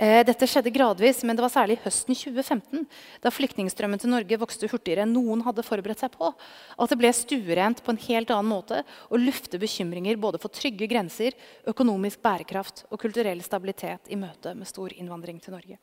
Eh, 0.00 0.22
dette 0.24 0.46
skjedde 0.48 0.72
gradvis, 0.72 1.18
men 1.28 1.36
det 1.36 1.42
var 1.44 1.52
særlig 1.52 1.76
høsten 1.82 2.16
2015, 2.16 2.86
da 3.20 3.28
flyktningstrømmen 3.28 4.00
til 4.00 4.08
Norge 4.08 4.38
vokste 4.40 4.70
hurtigere 4.72 5.04
enn 5.04 5.12
noen 5.12 5.42
hadde 5.44 5.64
forberedt 5.66 6.00
seg 6.00 6.14
på, 6.14 6.30
at 6.80 6.88
det 6.92 6.96
ble 7.02 7.10
stuerent 7.12 7.82
på 7.84 7.92
en 7.92 8.00
helt 8.06 8.32
annen 8.32 8.48
måte 8.48 8.78
å 9.12 9.20
lufte 9.20 9.60
bekymringer 9.60 10.16
både 10.22 10.40
for 10.40 10.56
trygge 10.56 10.88
grenser, 10.88 11.36
økonomisk 11.68 12.22
bærekraft 12.24 12.86
og 12.88 13.02
kulturell 13.02 13.44
stabilitet 13.44 14.08
i 14.08 14.16
møte 14.16 14.54
med 14.56 14.70
stor 14.70 14.94
innvandring 14.96 15.42
til 15.44 15.58
Norge. 15.58 15.76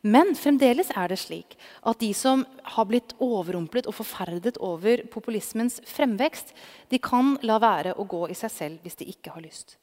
Men 0.00 0.32
fremdeles 0.32 0.88
er 0.96 1.12
det 1.12 1.20
slik 1.20 1.58
at 1.84 2.00
de 2.00 2.14
som 2.16 2.46
har 2.72 2.88
blitt 2.88 3.12
overrumplet 3.20 3.84
og 3.84 3.98
forferdet 4.00 4.56
over 4.64 5.04
populismens 5.12 5.76
fremvekst, 5.92 6.56
de 6.88 7.04
kan 7.04 7.36
la 7.44 7.60
være 7.60 7.98
å 8.00 8.08
gå 8.08 8.30
i 8.32 8.40
seg 8.46 8.56
selv 8.56 8.80
hvis 8.80 8.96
de 8.96 9.12
ikke 9.12 9.36
har 9.36 9.44
lyst. 9.44 9.76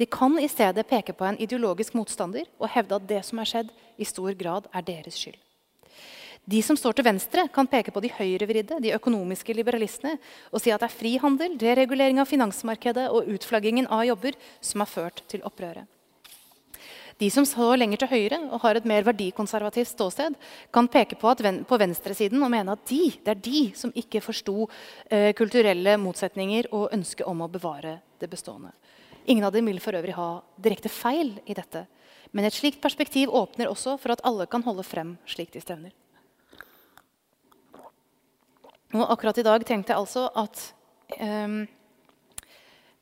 De 0.00 0.06
kan 0.06 0.36
i 0.40 0.50
stedet 0.50 0.86
peke 0.90 1.14
på 1.16 1.26
en 1.28 1.40
ideologisk 1.40 1.94
motstander 1.94 2.48
og 2.58 2.70
hevde 2.74 2.98
at 2.98 3.08
det 3.08 3.22
som 3.26 3.40
er 3.40 3.50
skjedd, 3.50 3.74
i 3.98 4.06
stor 4.08 4.34
grad 4.34 4.66
er 4.74 4.86
deres 4.86 5.18
skyld. 5.20 5.38
De 6.44 6.60
som 6.60 6.76
står 6.76 6.98
til 6.98 7.06
venstre, 7.06 7.46
kan 7.48 7.68
peke 7.70 7.92
på 7.94 8.02
de 8.04 8.10
høyrevridde, 8.12 8.82
de 8.84 8.92
økonomiske 8.92 9.54
liberalistene, 9.56 10.18
og 10.52 10.60
si 10.60 10.74
at 10.74 10.82
det 10.82 10.90
er 10.90 10.98
frihandel, 10.98 11.56
deregulering 11.60 12.20
av 12.20 12.28
finansmarkedet 12.28 13.06
og 13.08 13.30
utflaggingen 13.32 13.88
av 13.88 14.04
jobber 14.10 14.36
som 14.60 14.84
har 14.84 14.90
ført 14.90 15.24
til 15.32 15.44
opprøret. 15.48 15.88
De 17.22 17.30
som 17.30 17.46
står 17.46 17.78
lenger 17.78 18.02
til 18.02 18.10
høyre 18.10 18.40
og 18.50 18.60
har 18.64 18.76
et 18.76 18.86
mer 18.90 19.04
verdikonservativt 19.06 19.92
ståsted, 19.92 20.34
kan 20.74 20.88
peke 20.90 21.16
på, 21.16 21.30
ven 21.46 21.62
på 21.64 21.78
venstresiden 21.80 22.42
og 22.42 22.50
mene 22.52 22.74
at 22.74 22.82
de, 22.90 23.06
det 23.22 23.36
er 23.36 23.44
de 23.44 23.60
som 23.78 23.94
ikke 23.94 24.22
forsto 24.24 24.66
eh, 25.08 25.30
kulturelle 25.38 25.94
motsetninger 26.02 26.72
og 26.74 26.90
ønsket 26.92 27.28
om 27.30 27.44
å 27.46 27.50
bevare 27.50 28.00
det 28.18 28.28
bestående. 28.32 28.74
Ingen 29.24 29.44
av 29.44 29.52
dem 29.52 29.66
vil 29.66 29.80
for 29.80 29.96
øvrig 29.96 30.14
ha 30.18 30.28
direkte 30.60 30.92
feil 30.92 31.38
i 31.48 31.56
dette. 31.56 31.86
Men 32.34 32.44
et 32.44 32.56
slikt 32.56 32.82
perspektiv 32.82 33.32
åpner 33.32 33.70
også 33.70 33.96
for 34.00 34.12
at 34.12 34.24
alle 34.26 34.46
kan 34.50 34.64
holde 34.66 34.84
frem 34.84 35.14
slik 35.30 35.52
de 35.54 35.62
stevner. 35.62 35.94
Og 38.94 39.06
akkurat 39.10 39.38
i 39.38 39.46
dag 39.46 39.64
tenkte 39.66 39.94
jeg 39.94 40.02
altså 40.02 40.28
at 40.38 40.60
um, 41.18 41.64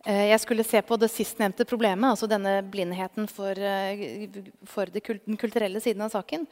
jeg 0.02 0.38
skulle 0.43 0.64
se 0.67 0.81
på 0.83 0.97
det 0.99 1.11
sistnevnte 1.12 1.67
problemet, 1.69 2.09
altså 2.09 2.26
denne 2.31 2.55
blindheten 2.73 3.29
for, 3.31 3.57
uh, 3.57 4.38
for 4.69 4.93
den 4.95 5.41
kulturelle 5.41 5.83
siden 5.85 6.07
av 6.07 6.14
saken, 6.14 6.47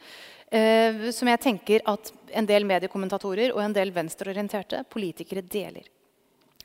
uh, 0.53 1.07
som 1.15 1.31
jeg 1.31 1.43
tenker 1.47 1.87
at 1.89 2.13
en 2.37 2.49
del 2.49 2.67
mediekommentatorer 2.69 3.55
og 3.55 3.63
en 3.65 3.75
del 3.75 3.93
venstreorienterte 3.95 4.83
politikere 4.93 5.45
deler. 5.45 5.89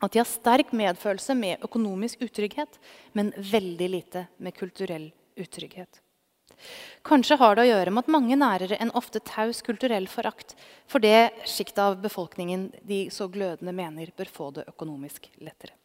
At 0.02 0.12
de 0.12 0.20
har 0.20 0.28
sterk 0.28 0.72
medfølelse 0.76 1.34
med 1.38 1.62
økonomisk 1.64 2.20
utrygghet, 2.26 2.80
men 3.16 3.32
veldig 3.36 3.88
lite 3.88 4.26
med 4.36 4.56
kulturell 4.56 5.08
utrygghet. 5.40 6.02
Kanskje 7.06 7.36
har 7.40 7.56
det 7.56 7.66
å 7.66 7.68
gjøre 7.68 7.92
med 7.92 8.04
at 8.04 8.12
mange 8.12 8.36
nærer 8.38 8.76
en 8.78 8.92
ofte 8.96 9.20
taus 9.24 9.60
kulturell 9.64 10.08
forakt 10.08 10.54
for 10.88 11.04
det 11.04 11.32
sjiktet 11.48 11.82
av 11.84 11.98
befolkningen 12.02 12.70
de 12.86 13.06
så 13.12 13.28
glødende 13.28 13.74
mener 13.76 14.12
bør 14.16 14.30
få 14.32 14.50
det 14.56 14.64
økonomisk 14.70 15.28
lettere. 15.44 15.76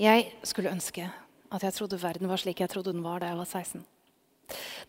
Jeg 0.00 0.30
skulle 0.48 0.72
ønske 0.72 1.06
at 1.50 1.64
jeg 1.66 1.76
trodde 1.76 2.00
verden 2.00 2.30
var 2.30 2.40
slik 2.40 2.62
jeg 2.62 2.72
trodde 2.72 2.94
den 2.94 3.04
var 3.04 3.20
da 3.20 3.30
jeg 3.30 3.40
var 3.40 3.48
16. 3.48 3.82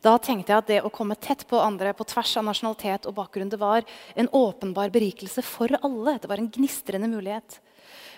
Da 0.01 0.15
tenkte 0.17 0.50
jeg 0.50 0.63
at 0.63 0.70
det 0.70 0.81
å 0.81 0.93
komme 0.93 1.17
tett 1.22 1.43
på 1.50 1.60
andre 1.62 1.93
på 1.93 2.08
tvers 2.10 2.34
av 2.41 2.48
nasjonalitet 2.48 3.05
og 3.10 3.15
bakgrunn 3.20 3.51
det 3.51 3.60
var 3.62 3.86
en 4.17 4.29
åpenbar 4.34 4.89
berikelse 4.93 5.43
for 5.46 5.70
alle. 5.81 6.17
Det 6.17 6.29
var 6.29 6.41
en 6.41 6.50
gnistrende 6.50 7.10
mulighet. 7.12 7.60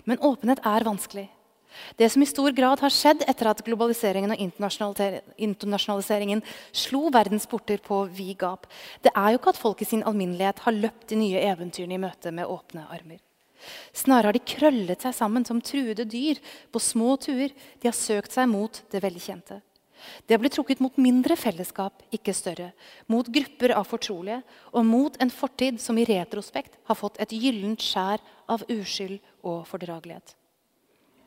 Men 0.08 0.22
åpenhet 0.24 0.63
er 0.63 0.88
vanskelig. 0.88 1.28
Det 1.98 2.10
som 2.13 2.22
i 2.22 2.30
stor 2.30 2.54
grad 2.54 2.84
har 2.86 2.94
skjedd 2.94 3.24
etter 3.28 3.50
at 3.50 3.63
globaliseringen 3.66 4.36
og 4.36 4.42
internasjonaliseringen 5.42 6.44
slo 6.70 7.08
verdens 7.13 7.48
porter 7.50 7.82
på 7.84 8.04
vid 8.13 8.38
gap, 8.44 8.68
det 9.02 9.12
er 9.16 9.34
jo 9.34 9.42
ikke 9.42 9.54
at 9.56 9.62
folk 9.62 9.82
i 9.82 9.90
sin 9.90 10.06
alminnelighet 10.06 10.62
har 10.68 10.78
løpt 10.78 11.10
de 11.10 11.20
nye 11.20 11.42
eventyrene 11.50 11.98
i 11.98 12.04
møte 12.06 12.32
med 12.32 12.50
åpne 12.50 12.86
armer. 12.94 13.20
Snarere 13.96 14.30
har 14.30 14.38
de 14.38 14.44
krøllet 14.54 15.04
seg 15.04 15.16
sammen 15.16 15.46
som 15.48 15.62
truede 15.63 16.06
dyr 16.06 16.40
på 16.72 16.82
små 16.84 17.16
tuer. 17.18 17.54
De 17.80 17.90
har 17.90 17.96
søkt 17.96 18.36
seg 18.36 18.50
mot 18.52 18.82
det 18.92 19.02
velkjente. 19.04 19.62
Det 20.27 20.38
blitt 20.41 20.55
trukket 20.55 20.81
mot 20.83 20.98
mindre 21.01 21.36
fellesskap, 21.39 22.03
ikke 22.13 22.36
større. 22.36 22.72
Mot 23.12 23.27
grupper 23.27 23.75
av 23.77 23.88
fortrolige, 23.89 24.41
og 24.72 24.86
mot 24.88 25.17
en 25.22 25.31
fortid 25.33 25.79
som 25.81 25.98
i 25.98 26.05
retrospekt 26.10 26.79
har 26.89 27.00
fått 27.00 27.19
et 27.24 27.36
gyllent 27.36 27.83
skjær 27.83 28.24
av 28.51 28.65
uskyld 28.72 29.19
og 29.43 29.63
fordragelighet. 29.69 30.36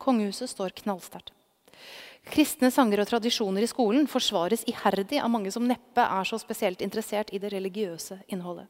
Kongehuset 0.03 0.53
står 0.53 0.77
knallsterkt. 0.83 1.33
Kristne 2.27 2.73
sanger 2.75 3.05
og 3.05 3.07
tradisjoner 3.07 3.63
i 3.63 3.71
skolen 3.71 4.09
forsvares 4.11 4.65
iherdig 4.67 5.21
av 5.23 5.31
mange 5.31 5.53
som 5.55 5.67
neppe 5.67 6.03
er 6.03 6.27
så 6.27 6.39
spesielt 6.43 6.83
interessert 6.83 7.31
i 7.31 7.39
det 7.39 7.53
religiøse 7.55 8.19
innholdet. 8.27 8.67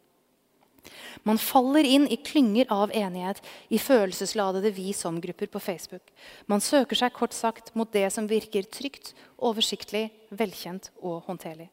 Man 1.27 1.41
faller 1.43 1.85
inn 1.85 2.07
i 2.09 2.19
klynger 2.21 2.69
av 2.73 2.93
enighet 2.95 3.41
i 3.69 3.79
følelsesladede 3.83 4.71
vi 4.77 4.93
som-grupper 4.97 5.51
på 5.53 5.63
Facebook. 5.63 6.13
Man 6.47 6.65
søker 6.65 6.99
seg 6.99 7.15
kort 7.17 7.37
sagt 7.37 7.73
mot 7.75 7.91
det 7.93 8.09
som 8.15 8.29
virker 8.31 8.69
trygt, 8.71 9.15
oversiktlig, 9.39 10.11
velkjent 10.31 10.93
og 11.03 11.25
håndterlig. 11.27 11.71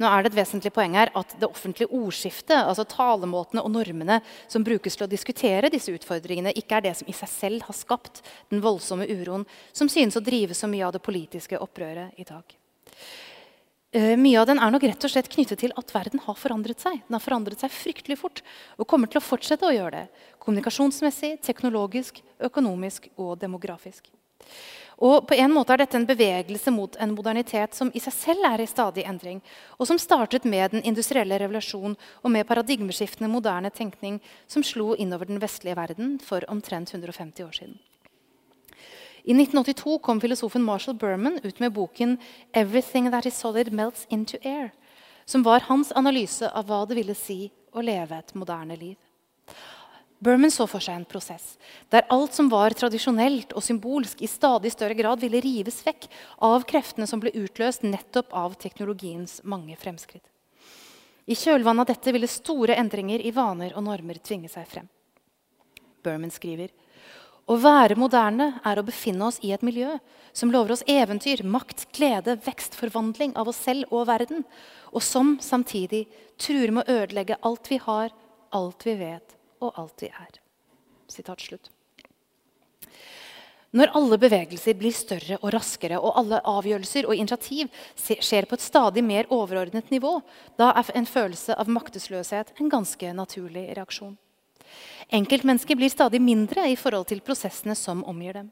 Nå 0.00 0.08
er 0.08 0.24
det 0.24 0.30
et 0.30 0.38
vesentlig 0.38 0.72
poeng 0.72 0.94
her 0.96 1.10
at 1.18 1.34
Det 1.36 1.48
offentlige 1.48 1.92
ordskiftet, 1.92 2.56
altså 2.56 2.86
talemåtene 2.88 3.60
og 3.60 3.74
normene 3.74 4.20
som 4.48 4.64
brukes 4.64 4.96
til 4.96 5.04
å 5.04 5.10
diskutere 5.10 5.68
disse 5.72 5.92
utfordringene, 5.92 6.54
ikke 6.56 6.78
er 6.78 6.86
det 6.86 6.94
som 6.96 7.10
i 7.10 7.16
seg 7.16 7.28
selv 7.28 7.66
har 7.68 7.76
skapt 7.76 8.22
den 8.48 8.62
voldsomme 8.64 9.04
uroen 9.04 9.44
som 9.76 9.92
synes 9.92 10.16
å 10.16 10.24
drive 10.24 10.56
så 10.56 10.70
mye 10.72 10.86
av 10.86 10.96
det 10.96 11.04
politiske 11.04 11.60
opprøret 11.60 12.16
i 12.16 12.24
dag. 12.24 12.56
Uh, 13.90 14.14
mye 14.14 14.38
av 14.38 14.46
den 14.46 14.60
er 14.62 14.70
nok 14.70 14.84
rett 14.86 15.02
og 15.02 15.10
slett 15.10 15.28
knyttet 15.32 15.64
til 15.64 15.72
at 15.74 15.88
verden 15.90 16.22
har 16.22 16.36
forandret 16.38 16.78
seg. 16.78 17.00
Den 17.08 17.16
har 17.16 17.24
forandret 17.24 17.58
seg 17.58 17.72
fryktelig 17.74 18.20
fort 18.20 18.42
og 18.78 18.86
kommer 18.86 19.10
til 19.10 19.18
å 19.18 19.24
fortsette 19.24 19.66
å 19.66 19.74
gjøre 19.74 19.96
det. 19.96 20.26
Kommunikasjonsmessig, 20.38 21.40
teknologisk, 21.42 22.22
økonomisk 22.46 23.10
og 23.18 23.34
demografisk. 23.42 24.12
Og 25.00 25.24
på 25.26 25.34
en 25.40 25.50
måte 25.50 25.72
er 25.72 25.80
dette 25.80 25.96
en 25.96 26.06
bevegelse 26.06 26.70
mot 26.70 26.96
en 27.00 27.14
modernitet 27.16 27.74
som 27.74 27.90
i 27.96 28.02
seg 28.04 28.14
selv 28.14 28.46
er 28.50 28.62
i 28.62 28.68
stadig 28.68 29.06
endring, 29.08 29.40
og 29.80 29.88
som 29.88 29.98
startet 29.98 30.44
med 30.44 30.76
den 30.76 30.84
industrielle 30.84 31.40
revolusjon 31.40 31.96
og 31.96 32.30
med 32.30 32.46
paradigmeskiftende 32.46 33.32
moderne 33.32 33.72
tenkning 33.72 34.20
som 34.46 34.62
slo 34.62 34.92
innover 34.94 35.32
den 35.32 35.40
vestlige 35.40 35.78
verden 35.80 36.18
for 36.22 36.44
omtrent 36.52 36.92
150 36.92 37.48
år 37.48 37.56
siden. 37.56 37.80
I 39.24 39.34
1982 39.34 39.98
kom 39.98 40.20
filosofen 40.20 40.62
Marshall 40.62 40.96
Berman 40.96 41.40
ut 41.42 41.60
med 41.60 41.72
boken 41.72 42.18
'Everything 42.52 43.10
That 43.10 43.26
Is 43.26 43.36
Solid 43.38 43.72
Melts 43.72 44.06
Into 44.08 44.38
Air', 44.42 44.70
som 45.24 45.42
var 45.42 45.60
hans 45.60 45.92
analyse 45.92 46.50
av 46.50 46.66
hva 46.66 46.88
det 46.88 46.96
ville 46.96 47.14
si 47.14 47.50
å 47.72 47.82
leve 47.82 48.18
et 48.18 48.34
moderne 48.34 48.76
liv. 48.76 48.96
Berman 50.20 50.50
så 50.50 50.66
for 50.68 50.80
seg 50.84 50.98
en 50.98 51.04
prosess 51.08 51.58
der 51.88 52.04
alt 52.12 52.34
som 52.36 52.48
var 52.52 52.74
tradisjonelt 52.76 53.54
og 53.56 53.64
symbolsk, 53.64 54.20
i 54.22 54.28
stadig 54.28 54.72
større 54.72 54.94
grad 54.94 55.20
ville 55.20 55.40
rives 55.40 55.80
vekk 55.86 56.08
av 56.44 56.64
kreftene 56.68 57.06
som 57.08 57.20
ble 57.20 57.32
utløst 57.32 57.82
nettopp 57.82 58.32
av 58.32 58.54
teknologiens 58.60 59.40
mange 59.44 59.76
fremskritt. 59.76 60.24
I 61.26 61.34
kjølvannet 61.34 61.80
av 61.80 61.94
dette 61.94 62.12
ville 62.12 62.28
store 62.28 62.76
endringer 62.76 63.20
i 63.24 63.30
vaner 63.30 63.72
og 63.76 63.84
normer 63.84 64.20
tvinge 64.20 64.48
seg 64.48 64.68
frem. 64.68 64.88
Berman 66.02 66.32
skriver 66.32 66.68
Å 67.50 67.56
være 67.58 67.96
moderne 67.98 68.60
er 68.62 68.78
å 68.78 68.86
befinne 68.86 69.26
oss 69.26 69.40
i 69.42 69.50
et 69.50 69.64
miljø 69.66 69.96
som 70.36 70.52
lover 70.54 70.76
oss 70.76 70.84
eventyr, 70.86 71.42
makt, 71.42 71.88
glede, 71.96 72.36
vekst, 72.44 72.76
forvandling 72.78 73.32
av 73.34 73.50
oss 73.50 73.58
selv 73.64 73.90
og 73.90 74.06
verden, 74.06 74.44
og 74.94 75.02
som 75.02 75.34
samtidig 75.42 76.04
truer 76.38 76.70
med 76.70 76.86
å 76.86 77.00
ødelegge 77.02 77.40
alt 77.42 77.66
vi 77.72 77.80
har, 77.82 78.14
alt 78.54 78.86
vi 78.86 78.94
vet 79.02 79.34
og 79.58 79.82
alt 79.82 80.06
vi 80.06 80.12
er. 80.14 80.38
Sitat 81.10 81.42
slutt. 81.42 81.72
Når 83.74 83.92
alle 83.98 84.18
bevegelser 84.18 84.78
blir 84.78 84.94
større 84.94 85.36
og 85.42 85.50
raskere, 85.54 85.98
og 85.98 86.16
alle 86.22 86.40
avgjørelser 86.46 87.06
og 87.06 87.18
initiativ 87.18 87.70
skjer 87.98 88.46
på 88.46 88.58
et 88.58 88.66
stadig 88.66 89.02
mer 89.06 89.30
overordnet 89.30 89.90
nivå, 89.90 90.16
da 90.58 90.72
er 90.78 90.94
en 90.98 91.06
følelse 91.06 91.58
av 91.58 91.70
maktesløshet 91.70 92.54
en 92.58 92.70
ganske 92.70 93.14
naturlig 93.14 93.68
reaksjon. 93.78 94.18
Enkeltmennesker 95.10 95.74
blir 95.78 95.90
stadig 95.90 96.20
mindre 96.22 96.68
i 96.70 96.78
forhold 96.78 97.08
til 97.10 97.22
prosessene 97.24 97.74
som 97.78 98.04
omgir 98.06 98.36
dem. 98.38 98.50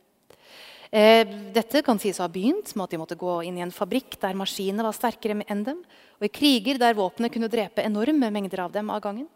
Eh, 0.90 1.22
dette 1.52 1.82
kan 1.84 1.98
sies 2.00 2.16
å 2.18 2.24
ha 2.24 2.32
begynt 2.32 2.72
med 2.74 2.86
at 2.86 2.94
de 2.94 3.00
måtte 3.00 3.18
gå 3.18 3.42
inn 3.44 3.58
i 3.60 3.64
en 3.64 3.74
fabrikk 3.74 4.16
der 4.22 4.36
maskinene 4.38 4.86
var 4.86 4.96
sterkere 4.96 5.44
enn 5.44 5.64
dem, 5.66 5.82
og 6.18 6.24
i 6.24 6.32
kriger 6.32 6.80
der 6.80 6.96
våpenet 6.96 7.34
kunne 7.34 7.50
drepe 7.52 7.84
enorme 7.84 8.30
mengder 8.32 8.64
av 8.64 8.72
dem 8.72 8.88
av 8.90 9.02
gangen. 9.04 9.28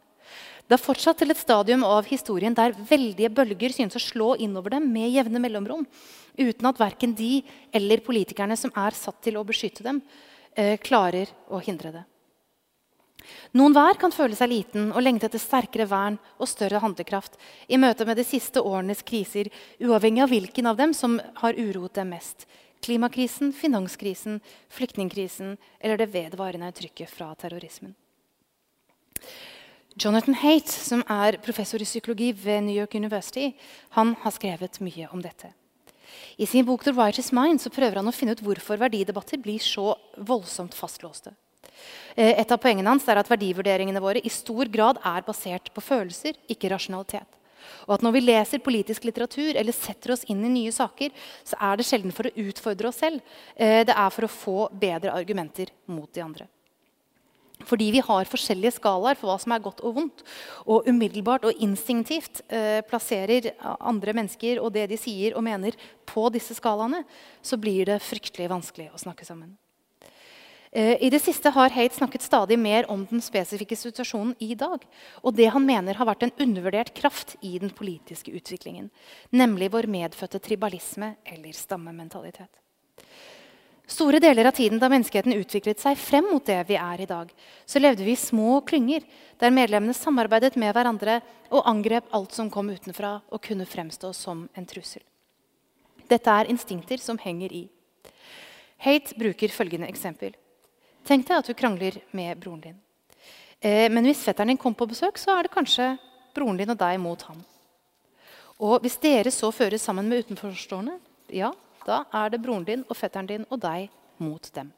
Det 0.66 0.78
har 0.78 0.82
fortsatt 0.82 1.18
til 1.20 1.34
et 1.34 1.40
stadium 1.40 1.82
av 1.84 2.06
historien 2.08 2.54
der 2.56 2.72
veldige 2.72 3.28
bølger 3.34 3.74
synes 3.74 3.98
å 3.98 4.02
slå 4.02 4.32
innover 4.40 4.78
dem 4.78 4.86
med 4.94 5.12
jevne 5.12 5.42
mellomrom, 5.42 5.84
uten 6.38 6.70
at 6.70 6.80
verken 6.80 7.12
de 7.18 7.42
eller 7.74 8.00
politikerne 8.06 8.56
som 8.56 8.72
er 8.74 8.96
satt 8.96 9.20
til 9.22 9.36
å 9.36 9.44
beskytte 9.44 9.84
dem, 9.84 10.00
eh, 10.56 10.78
klarer 10.78 11.28
å 11.50 11.60
hindre 11.60 11.92
det. 11.92 12.04
Noen 13.56 13.74
hver 13.76 13.98
kan 14.00 14.14
føle 14.14 14.36
seg 14.38 14.50
liten 14.50 14.90
og 14.92 15.02
lengte 15.04 15.28
etter 15.28 15.42
sterkere 15.42 15.86
vern 15.90 16.18
og 16.38 16.50
større 16.50 16.80
handlekraft 16.82 17.38
i 17.68 17.78
møte 17.80 18.06
med 18.08 18.18
de 18.18 18.26
siste 18.26 18.62
årenes 18.62 19.04
kriser, 19.06 19.50
uavhengig 19.80 20.24
av 20.24 20.32
hvilken 20.32 20.70
av 20.70 20.78
dem 20.80 20.94
som 20.96 21.18
har 21.42 21.58
uroet 21.58 21.94
dem 21.98 22.12
mest. 22.14 22.46
Klimakrisen, 22.82 23.52
finanskrisen, 23.54 24.40
flyktningkrisen 24.72 25.56
eller 25.78 26.00
det 26.00 26.10
vedvarende 26.14 26.72
trykket 26.74 27.10
fra 27.10 27.30
terrorismen. 27.38 27.94
Jonathan 29.94 30.34
Haight, 30.40 30.68
som 30.72 31.02
er 31.10 31.36
professor 31.44 31.82
i 31.82 31.86
psykologi 31.86 32.30
ved 32.32 32.64
New 32.64 32.74
York 32.74 32.94
University, 32.96 33.52
han 33.92 34.14
har 34.22 34.32
skrevet 34.32 34.80
mye 34.80 35.08
om 35.12 35.20
dette. 35.22 35.52
I 36.36 36.46
sin 36.46 36.64
bok 36.64 36.84
The 36.84 36.94
Righteous 36.96 37.32
Mind 37.32 37.60
så 37.60 37.70
prøver 37.72 38.00
han 38.00 38.08
å 38.08 38.14
finne 38.14 38.32
ut 38.32 38.42
hvorfor 38.44 38.80
verdidebatter 38.80 39.40
blir 39.40 39.60
så 39.62 39.92
voldsomt 40.16 40.74
fastlåste. 40.74 41.34
Eh, 42.16 42.34
et 42.40 42.52
av 42.52 42.60
poengene 42.60 42.90
hans 42.92 43.06
er 43.08 43.20
at 43.20 43.30
verdivurderingene 43.30 44.02
våre 44.02 44.22
i 44.22 44.32
stor 44.32 44.68
grad 44.72 45.00
er 45.04 45.24
basert 45.26 45.72
på 45.74 45.84
følelser, 45.84 46.38
ikke 46.50 46.72
rasjonalitet. 46.72 47.38
Og 47.86 47.96
at 47.96 48.02
når 48.04 48.16
vi 48.16 48.24
leser 48.24 48.62
politisk 48.62 49.06
litteratur 49.06 49.54
eller 49.58 49.74
setter 49.76 50.14
oss 50.14 50.24
inn 50.30 50.42
i 50.46 50.54
nye 50.56 50.72
saker, 50.74 51.12
så 51.46 51.58
er 51.70 51.78
det 51.78 51.86
sjelden 51.88 52.14
for 52.14 52.28
å 52.28 52.34
utfordre 52.48 52.90
oss 52.90 53.00
selv. 53.02 53.22
Eh, 53.56 53.82
det 53.86 53.94
er 53.94 54.10
for 54.14 54.26
å 54.26 54.32
få 54.32 54.58
bedre 54.72 55.14
argumenter 55.14 55.72
mot 55.90 56.10
de 56.12 56.24
andre. 56.24 56.48
Fordi 57.62 57.92
vi 57.94 58.02
har 58.02 58.26
forskjellige 58.26 58.74
skalaer 58.80 59.18
for 59.18 59.30
hva 59.30 59.38
som 59.38 59.52
er 59.54 59.62
godt 59.62 59.82
og 59.86 59.94
vondt. 59.98 60.24
Og 60.66 60.88
umiddelbart 60.90 61.46
og 61.46 61.62
instinktivt 61.62 62.42
eh, 62.50 62.80
plasserer 62.86 63.52
andre 63.78 64.16
mennesker 64.18 64.58
og 64.62 64.72
det 64.74 64.88
de 64.90 64.98
sier 64.98 65.36
og 65.36 65.46
mener, 65.46 65.78
på 66.12 66.26
disse 66.34 66.56
skalaene, 66.58 67.04
så 67.42 67.56
blir 67.60 67.86
det 67.92 68.02
fryktelig 68.04 68.50
vanskelig 68.50 68.90
å 68.90 69.00
snakke 69.00 69.26
sammen. 69.28 69.54
Eh, 70.72 70.96
I 71.04 71.10
det 71.10 71.20
siste 71.20 71.50
har 71.52 71.70
Haidt 71.70 71.98
snakket 71.98 72.22
stadig 72.24 72.56
mer 72.58 72.86
om 72.90 73.04
den 73.10 73.20
spesifikke 73.20 73.76
situasjonen 73.76 74.32
i 74.40 74.54
dag. 74.56 74.80
Og 75.20 75.36
det 75.36 75.50
han 75.52 75.66
mener 75.66 75.98
har 75.98 76.08
vært 76.08 76.24
en 76.24 76.32
undervurdert 76.40 76.94
kraft 76.96 77.36
i 77.44 77.58
den 77.60 77.70
politiske 77.76 78.32
utviklingen. 78.32 78.88
Nemlig 79.30 79.68
vår 79.74 79.90
medfødte 79.92 80.40
tribalisme 80.40 81.16
eller 81.28 81.52
stammementalitet. 81.52 82.48
Store 83.92 84.22
deler 84.22 84.48
av 84.48 84.56
tiden 84.56 84.80
da 84.80 84.88
menneskeheten 84.88 85.34
utviklet 85.36 85.82
seg 85.82 85.98
frem 86.00 86.30
mot 86.30 86.44
det 86.46 86.62
vi 86.70 86.78
er 86.80 87.02
i 87.02 87.08
dag, 87.10 87.28
så 87.66 87.82
levde 87.82 88.06
vi 88.06 88.14
i 88.14 88.16
små 88.16 88.62
klynger 88.64 89.04
der 89.42 89.52
medlemmene 89.52 89.92
samarbeidet 89.92 90.54
med 90.56 90.72
hverandre 90.72 91.18
og 91.50 91.66
angrep 91.68 92.08
alt 92.16 92.32
som 92.32 92.48
kom 92.48 92.70
utenfra 92.72 93.18
og 93.28 93.42
kunne 93.44 93.68
fremstå 93.68 94.14
som 94.16 94.46
en 94.56 94.68
trussel. 94.70 95.02
Dette 96.08 96.30
er 96.30 96.48
instinkter 96.48 97.02
som 97.02 97.20
henger 97.20 97.52
i. 97.52 97.66
Hate 98.80 99.18
bruker 99.18 99.52
følgende 99.52 99.90
eksempel. 99.90 100.32
Tenk 101.06 101.26
deg 101.26 101.40
at 101.40 101.48
du 101.50 101.54
krangler 101.58 101.98
med 102.14 102.38
broren 102.38 102.60
din. 102.62 102.76
Eh, 103.60 103.88
men 103.90 104.06
hvis 104.06 104.22
fetteren 104.22 104.52
din 104.52 104.60
kom 104.60 104.74
på 104.74 104.86
besøk, 104.90 105.18
så 105.18 105.34
er 105.36 105.46
det 105.46 105.54
kanskje 105.54 105.96
broren 106.34 106.58
din 106.58 106.70
og 106.70 106.78
deg 106.78 107.00
mot 107.02 107.22
ham. 107.28 107.40
Og 108.62 108.78
hvis 108.82 109.00
dere 109.02 109.32
så 109.34 109.50
føres 109.54 109.82
sammen 109.82 110.06
med 110.08 110.22
utenforstående, 110.22 110.98
ja, 111.34 111.50
da 111.86 112.04
er 112.14 112.30
det 112.30 112.42
broren 112.42 112.66
din 112.66 112.84
og 112.88 112.98
fetteren 112.98 113.30
din 113.30 113.46
og 113.50 113.58
deg 113.62 113.90
mot 114.22 114.46
dem. 114.54 114.70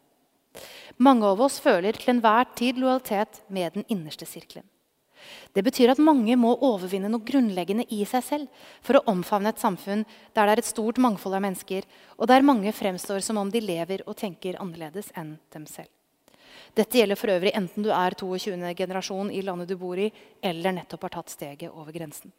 Mange 0.96 1.26
av 1.26 1.40
oss 1.42 1.58
føler 1.60 1.96
til 1.98 2.14
enhver 2.14 2.46
tid 2.56 2.78
lojalitet 2.80 3.42
med 3.48 3.74
den 3.74 3.84
innerste 3.90 4.28
sirkelen. 4.28 4.66
Det 5.56 5.64
betyr 5.64 5.94
at 5.94 6.02
mange 6.02 6.36
må 6.36 6.52
overvinne 6.66 7.08
noe 7.08 7.24
grunnleggende 7.24 7.86
i 7.92 8.02
seg 8.08 8.24
selv 8.26 8.70
for 8.84 8.98
å 8.98 9.04
omfavne 9.08 9.54
et 9.54 9.62
samfunn 9.62 10.04
der 10.36 10.44
det 10.44 10.52
er 10.52 10.62
et 10.62 10.68
stort 10.68 11.00
mangfold 11.00 11.38
av 11.38 11.44
mennesker, 11.46 11.86
og 12.18 12.28
der 12.28 12.44
mange 12.44 12.72
fremstår 12.76 13.24
som 13.24 13.40
om 13.40 13.52
de 13.52 13.62
lever 13.64 14.04
og 14.04 14.18
tenker 14.20 14.60
annerledes 14.60 15.08
enn 15.16 15.38
dem 15.54 15.64
selv. 15.70 15.88
Dette 16.74 16.98
gjelder 16.98 17.18
for 17.18 17.30
øvrig 17.30 17.52
enten 17.54 17.86
du 17.86 17.90
er 17.94 18.16
22. 18.18 18.56
generasjon 18.74 19.30
i 19.30 19.42
landet 19.46 19.70
du 19.70 19.76
bor 19.78 19.98
i, 19.98 20.08
eller 20.42 20.74
nettopp 20.74 21.06
har 21.06 21.16
tatt 21.20 21.34
steget 21.34 21.70
over 21.70 21.94
grensen. 21.94 22.32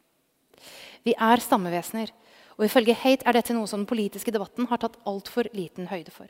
Vi 1.04 1.14
er 1.16 1.40
stammevesener, 1.40 2.12
og 2.56 2.64
ifølge 2.66 2.96
Hate 2.96 3.24
er 3.28 3.36
dette 3.36 3.56
noe 3.56 3.68
som 3.68 3.82
den 3.82 3.88
politiske 3.88 4.32
debatten 4.32 4.68
har 4.68 4.80
tatt 4.80 4.98
altfor 5.08 5.48
liten 5.56 5.88
høyde 5.88 6.12
for. 6.12 6.28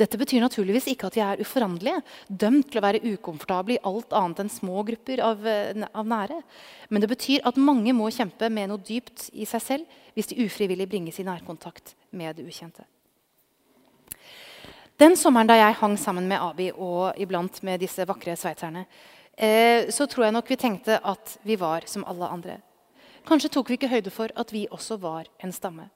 Dette 0.00 0.16
betyr 0.16 0.40
naturligvis 0.40 0.86
ikke 0.88 1.10
at 1.10 1.16
vi 1.18 1.22
er 1.24 1.42
uforanderlige, 1.44 2.00
dømt 2.28 2.70
til 2.72 2.80
å 2.80 2.84
være 2.86 3.02
ukomfortable 3.04 3.76
i 3.76 3.82
alt 3.88 4.14
annet 4.16 4.40
enn 4.44 4.52
små 4.52 4.80
grupper 4.88 5.20
av, 5.20 5.44
eh, 5.46 5.84
av, 5.92 6.06
nære. 6.08 6.40
Men 6.88 7.04
det 7.04 7.10
betyr 7.12 7.44
at 7.44 7.60
mange 7.60 7.92
må 7.92 8.08
kjempe 8.08 8.48
med 8.48 8.70
noe 8.70 8.80
dypt 8.80 9.28
i 9.34 9.44
seg 9.44 9.62
selv 9.62 10.00
hvis 10.16 10.32
de 10.32 10.40
ufrivillig 10.46 10.88
bringes 10.88 11.20
i 11.20 11.28
nærkontakt 11.28 11.94
med 12.10 12.36
det 12.36 12.48
ukjente. 12.48 12.88
Den 15.02 15.16
sommeren 15.18 15.48
da 15.50 15.56
jeg 15.58 15.74
hang 15.80 15.96
sammen 15.98 16.28
med 16.30 16.38
Abi 16.38 16.68
og 16.70 17.16
iblant 17.18 17.56
med 17.66 17.80
disse 17.82 18.04
vakre 18.06 18.36
sveitserne, 18.38 18.84
eh, 19.34 19.88
så 19.90 20.06
tror 20.06 20.28
jeg 20.28 20.34
nok 20.36 20.52
vi 20.52 20.58
tenkte 20.60 21.00
at 21.02 21.32
vi 21.42 21.56
var 21.58 21.88
som 21.90 22.04
alle 22.06 22.28
andre. 22.30 22.58
Kanskje 23.26 23.50
tok 23.50 23.72
vi 23.72 23.80
ikke 23.80 23.90
høyde 23.90 24.12
for 24.14 24.30
at 24.38 24.52
vi 24.54 24.68
også 24.70 25.00
var 25.02 25.26
en 25.42 25.50
stamme. 25.50 25.88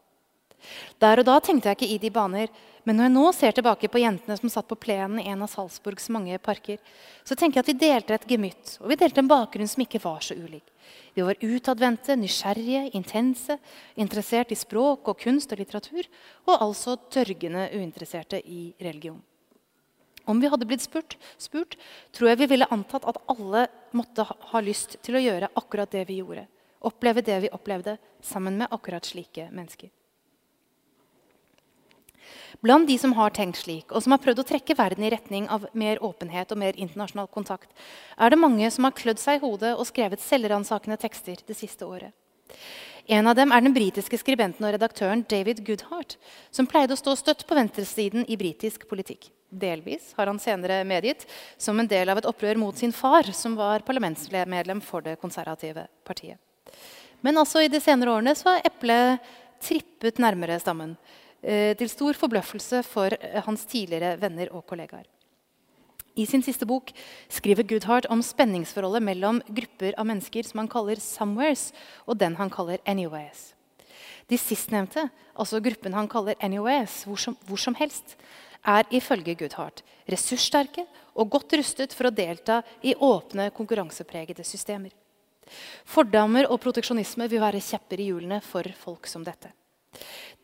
Der 0.99 1.23
og 1.23 1.29
da 1.29 1.37
tenkte 1.39 1.71
jeg 1.71 1.79
ikke 1.79 1.93
i 1.93 2.01
de 2.03 2.11
baner, 2.11 2.51
men 2.83 2.99
når 2.99 3.07
jeg 3.07 3.15
nå 3.15 3.25
ser 3.37 3.55
tilbake 3.55 3.93
på 3.93 4.03
jentene 4.03 4.41
som 4.41 4.51
satt 4.51 4.67
på 4.67 4.81
plenen 4.89 5.21
i 5.23 5.29
en 5.31 5.45
av 5.45 5.53
Salzburgs 5.55 6.11
mange 6.11 6.41
parker, 6.43 6.83
så 7.23 7.39
tenker 7.39 7.61
jeg 7.61 7.67
at 7.67 7.71
vi 7.71 7.79
delte 7.87 8.17
et 8.17 8.29
gemytt, 8.33 8.79
og 8.81 8.91
vi 8.91 8.99
delte 8.99 9.23
en 9.23 9.31
bakgrunn 9.31 9.71
som 9.71 9.87
ikke 9.87 10.03
var 10.03 10.19
så 10.25 10.35
ulik. 10.35 10.67
Vi 11.17 11.25
var 11.25 11.39
utadvendte, 11.41 12.17
nysgjerrige, 12.21 12.91
intense, 12.99 13.57
interessert 13.97 14.53
i 14.53 14.59
språk 14.59 15.09
og 15.09 15.23
kunst 15.23 15.55
og 15.55 15.63
litteratur, 15.63 16.05
og 16.45 16.67
altså 16.69 16.99
dørgende 17.13 17.71
uinteresserte 17.73 18.43
i 18.45 18.75
religion. 18.85 19.23
Om 20.27 20.43
vi 20.43 20.51
hadde 20.51 20.67
blitt 20.69 20.85
spurt, 20.85 21.15
spurt, 21.41 21.79
tror 22.13 22.33
jeg 22.33 22.43
vi 22.43 22.51
ville 22.51 22.69
antatt 22.75 23.07
at 23.09 23.23
alle 23.33 23.65
måtte 23.97 24.27
ha 24.27 24.61
lyst 24.61 24.99
til 25.07 25.17
å 25.17 25.23
gjøre 25.23 25.55
akkurat 25.57 25.95
det 25.95 26.05
vi 26.11 26.21
gjorde 26.21 26.45
oppleve 26.87 27.23
det 27.23 27.41
vi 27.41 27.53
opplevde, 27.53 27.99
sammen 28.23 28.59
med 28.59 28.71
akkurat 28.71 29.07
slike 29.07 29.51
mennesker. 29.55 29.91
Blant 32.65 32.89
de 32.89 32.97
som 32.99 33.13
har 33.19 33.35
tenkt 33.37 33.61
slik, 33.61 33.93
og 33.93 34.03
som 34.03 34.15
har 34.15 34.23
prøvd 34.23 34.43
å 34.43 34.47
trekke 34.49 34.77
verden 34.79 35.05
i 35.07 35.11
retning 35.13 35.49
av 35.53 35.67
mer 35.73 36.01
åpenhet 36.05 36.53
og 36.53 36.61
mer 36.63 36.79
internasjonal 36.79 37.29
kontakt, 37.33 37.71
er 38.17 38.33
det 38.33 38.41
mange 38.41 38.71
som 38.73 38.89
har 38.89 38.97
klødd 38.97 39.23
seg 39.23 39.39
i 39.39 39.45
hodet 39.45 39.75
og 39.77 39.89
skrevet 39.89 40.23
selvransakende 40.25 40.99
tekster 41.01 41.43
det 41.47 41.59
siste 41.59 41.87
året. 41.87 42.15
En 43.07 43.29
av 43.31 43.37
dem 43.39 43.53
er 43.55 43.63
den 43.63 43.75
britiske 43.75 44.19
skribenten 44.19 44.67
og 44.67 44.73
redaktøren 44.75 45.23
David 45.31 45.61
Goodhart, 45.67 46.17
som 46.51 46.67
pleide 46.67 46.97
å 46.97 46.99
stå 46.99 47.15
støtt 47.21 47.45
på 47.47 47.55
venstresiden 47.55 48.27
i 48.27 48.39
britisk 48.39 48.89
politikk. 48.91 49.29
Delvis 49.47 50.11
har 50.17 50.27
han 50.27 50.41
senere 50.43 50.81
medgitt 50.85 51.23
som 51.57 51.79
en 51.79 51.87
del 51.87 52.11
av 52.11 52.19
et 52.19 52.27
opprør 52.27 52.59
mot 52.59 52.77
sin 52.77 52.93
far, 52.93 53.31
som 53.31 53.55
var 53.55 53.87
parlamentsmedlem 53.87 54.83
for 54.83 55.07
det 55.07 55.21
konservative 55.23 55.87
partiet. 56.05 56.41
Men 57.23 57.39
også 57.39 57.63
i 57.63 57.71
de 57.71 57.79
senere 57.81 58.11
årene 58.11 58.35
så 58.35 58.57
har 58.57 58.67
eplet 58.67 59.31
trippet 59.63 60.19
nærmere 60.23 60.59
stammen. 60.61 60.97
Eh, 61.43 61.77
til 61.77 61.91
stor 61.93 62.17
forbløffelse 62.17 62.83
for 62.87 63.13
eh, 63.21 63.43
hans 63.45 63.67
tidligere 63.69 64.17
venner 64.21 64.49
og 64.57 64.65
kollegaer. 64.67 65.05
I 66.17 66.25
sin 66.25 66.43
siste 66.43 66.65
bok 66.65 66.89
skriver 67.29 67.67
Goodhart 67.69 68.07
om 68.09 68.23
spenningsforholdet 68.25 69.05
mellom 69.05 69.43
grupper 69.45 69.93
av 70.01 70.09
mennesker 70.09 70.49
som 70.49 70.63
han 70.63 70.69
kaller 70.69 70.97
'somewheres', 70.97 71.73
og 72.07 72.19
den 72.19 72.37
han 72.37 72.51
kaller 72.51 72.79
'anyways'. 72.87 73.53
De 74.29 74.39
sistnevnte, 74.39 75.11
altså 75.39 75.61
gruppen 75.61 75.93
han 75.93 76.09
kaller 76.09 76.35
'anyways', 76.41 77.05
hvor 77.05 77.17
som, 77.17 77.37
hvor 77.47 77.59
som 77.59 77.75
helst, 77.75 78.17
er 78.65 78.83
ifølge 78.91 79.35
Goodhart 79.35 79.83
ressurssterke 80.09 80.87
og 81.15 81.31
godt 81.31 81.53
rustet 81.59 81.95
for 81.95 82.09
å 82.09 82.15
delta 82.15 82.63
i 82.83 82.95
åpne, 82.95 83.51
konkurransepregede 83.51 84.45
systemer. 84.47 84.91
Fordommer 85.87 86.49
og 86.51 86.61
proteksjonisme 86.61 87.29
vil 87.31 87.43
være 87.43 87.63
kjepper 87.63 88.03
i 88.03 88.09
hjulene 88.11 88.41
for 88.43 88.67
folk 88.79 89.07
som 89.07 89.25
dette. 89.27 89.53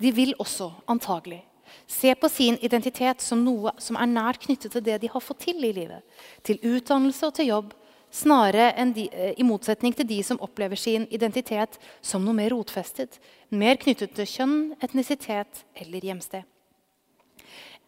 De 0.00 0.12
vil 0.14 0.34
også 0.38 0.70
antagelig 0.90 1.42
se 1.86 2.14
på 2.14 2.28
sin 2.28 2.58
identitet 2.60 3.20
som 3.20 3.44
noe 3.44 3.72
som 3.80 3.96
er 4.00 4.10
nært 4.10 4.42
knyttet 4.46 4.74
til 4.74 4.84
det 4.84 4.98
de 5.02 5.10
har 5.12 5.24
fått 5.24 5.44
til 5.46 5.64
i 5.64 5.72
livet. 5.72 6.02
Til 6.44 6.60
utdannelse 6.60 7.28
og 7.28 7.34
til 7.36 7.50
jobb, 7.50 7.72
snarere 8.12 8.72
de, 8.92 9.08
eh, 9.12 9.34
i 9.38 9.42
motsetning 9.42 9.94
til 9.96 10.06
de 10.06 10.22
som 10.22 10.40
opplever 10.40 10.76
sin 10.76 11.06
identitet 11.10 11.78
som 12.02 12.24
noe 12.24 12.34
mer 12.34 12.50
rotfestet, 12.50 13.18
mer 13.50 13.76
knyttet 13.76 14.14
til 14.14 14.26
kjønn, 14.26 14.76
etnisitet 14.82 15.64
eller 15.74 16.00
hjemsted. 16.00 16.42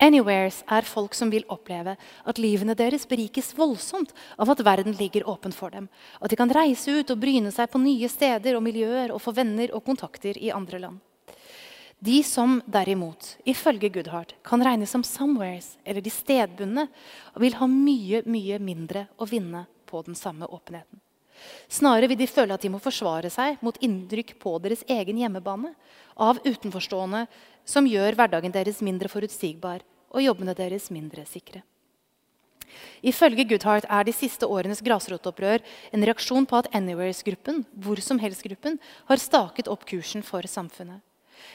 Anywheres 0.00 0.64
er 0.66 0.82
folk 0.82 1.14
som 1.14 1.30
vil 1.30 1.44
oppleve 1.48 1.96
at 2.26 2.38
livene 2.38 2.74
deres 2.74 3.06
berikes 3.06 3.52
voldsomt 3.54 4.12
av 4.38 4.50
at 4.50 4.64
verden 4.64 4.92
ligger 4.98 5.28
åpen 5.28 5.52
for 5.52 5.70
dem. 5.70 5.88
At 6.20 6.30
de 6.30 6.36
kan 6.36 6.50
reise 6.50 6.90
ut 6.90 7.10
og 7.10 7.20
bryne 7.20 7.52
seg 7.52 7.70
på 7.70 7.78
nye 7.78 8.08
steder 8.08 8.56
og 8.56 8.62
miljøer 8.62 9.12
og 9.14 9.22
få 9.22 9.32
venner 9.32 9.70
og 9.72 9.84
kontakter 9.84 10.36
i 10.36 10.50
andre 10.50 10.78
land. 10.78 10.98
De 12.04 12.18
som 12.26 12.58
derimot, 12.66 13.36
ifølge 13.48 13.88
Goodhart, 13.88 14.34
kan 14.44 14.60
regnes 14.60 14.90
som 14.92 15.00
somewheres, 15.06 15.78
eller 15.88 16.04
de 16.04 16.10
stedbundne, 16.12 16.88
vil 17.40 17.54
ha 17.56 17.68
mye, 17.70 18.20
mye 18.28 18.58
mindre 18.60 19.06
å 19.16 19.28
vinne 19.30 19.62
på 19.88 20.02
den 20.04 20.18
samme 20.18 20.44
åpenheten. 20.44 21.00
Snarere 21.72 22.10
vil 22.10 22.18
de 22.20 22.28
føle 22.28 22.56
at 22.56 22.64
de 22.64 22.70
må 22.74 22.80
forsvare 22.82 23.30
seg 23.32 23.62
mot 23.64 23.78
inntrykk 23.80 24.34
på 24.42 24.52
deres 24.66 24.84
egen 24.90 25.22
hjemmebane 25.22 25.72
av 26.20 26.42
utenforstående 26.44 27.24
som 27.64 27.88
gjør 27.88 28.18
hverdagen 28.18 28.52
deres 28.52 28.82
mindre 28.84 29.08
forutsigbar 29.08 29.80
og 30.12 30.26
jobbene 30.26 30.56
deres 30.58 30.90
mindre 30.92 31.24
sikre. 31.30 31.64
Ifølge 33.00 33.48
Goodhart 33.48 33.88
er 33.88 34.04
de 34.04 34.12
siste 34.12 34.44
årenes 34.44 34.84
grasrotopprør 34.84 35.64
en 35.94 36.04
reaksjon 36.04 36.44
på 36.50 36.60
at 36.60 36.68
Anywheres-gruppen 36.76 37.64
hvor 37.80 38.04
som 38.04 38.20
helst-gruppen, 38.20 38.76
har 39.08 39.24
staket 39.24 39.72
opp 39.72 39.88
kursen 39.88 40.26
for 40.26 40.44
samfunnet. 40.44 41.00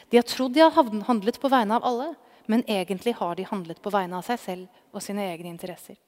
De 0.09 0.17
har 0.17 0.25
trodd 0.27 0.53
de 0.53 0.65
har 0.65 0.73
handlet 1.07 1.39
på 1.39 1.51
vegne 1.51 1.77
av 1.77 1.85
alle, 1.85 2.13
men 2.49 2.65
egentlig 2.65 3.13
har 3.19 3.35
de 3.37 3.45
handlet 3.45 3.81
på 3.81 3.91
vegne 3.93 4.17
av 4.17 4.25
seg 4.25 4.39
selv 4.41 4.95
og 4.95 5.03
sine 5.05 5.27
egne 5.29 5.51
interesser. 5.51 5.99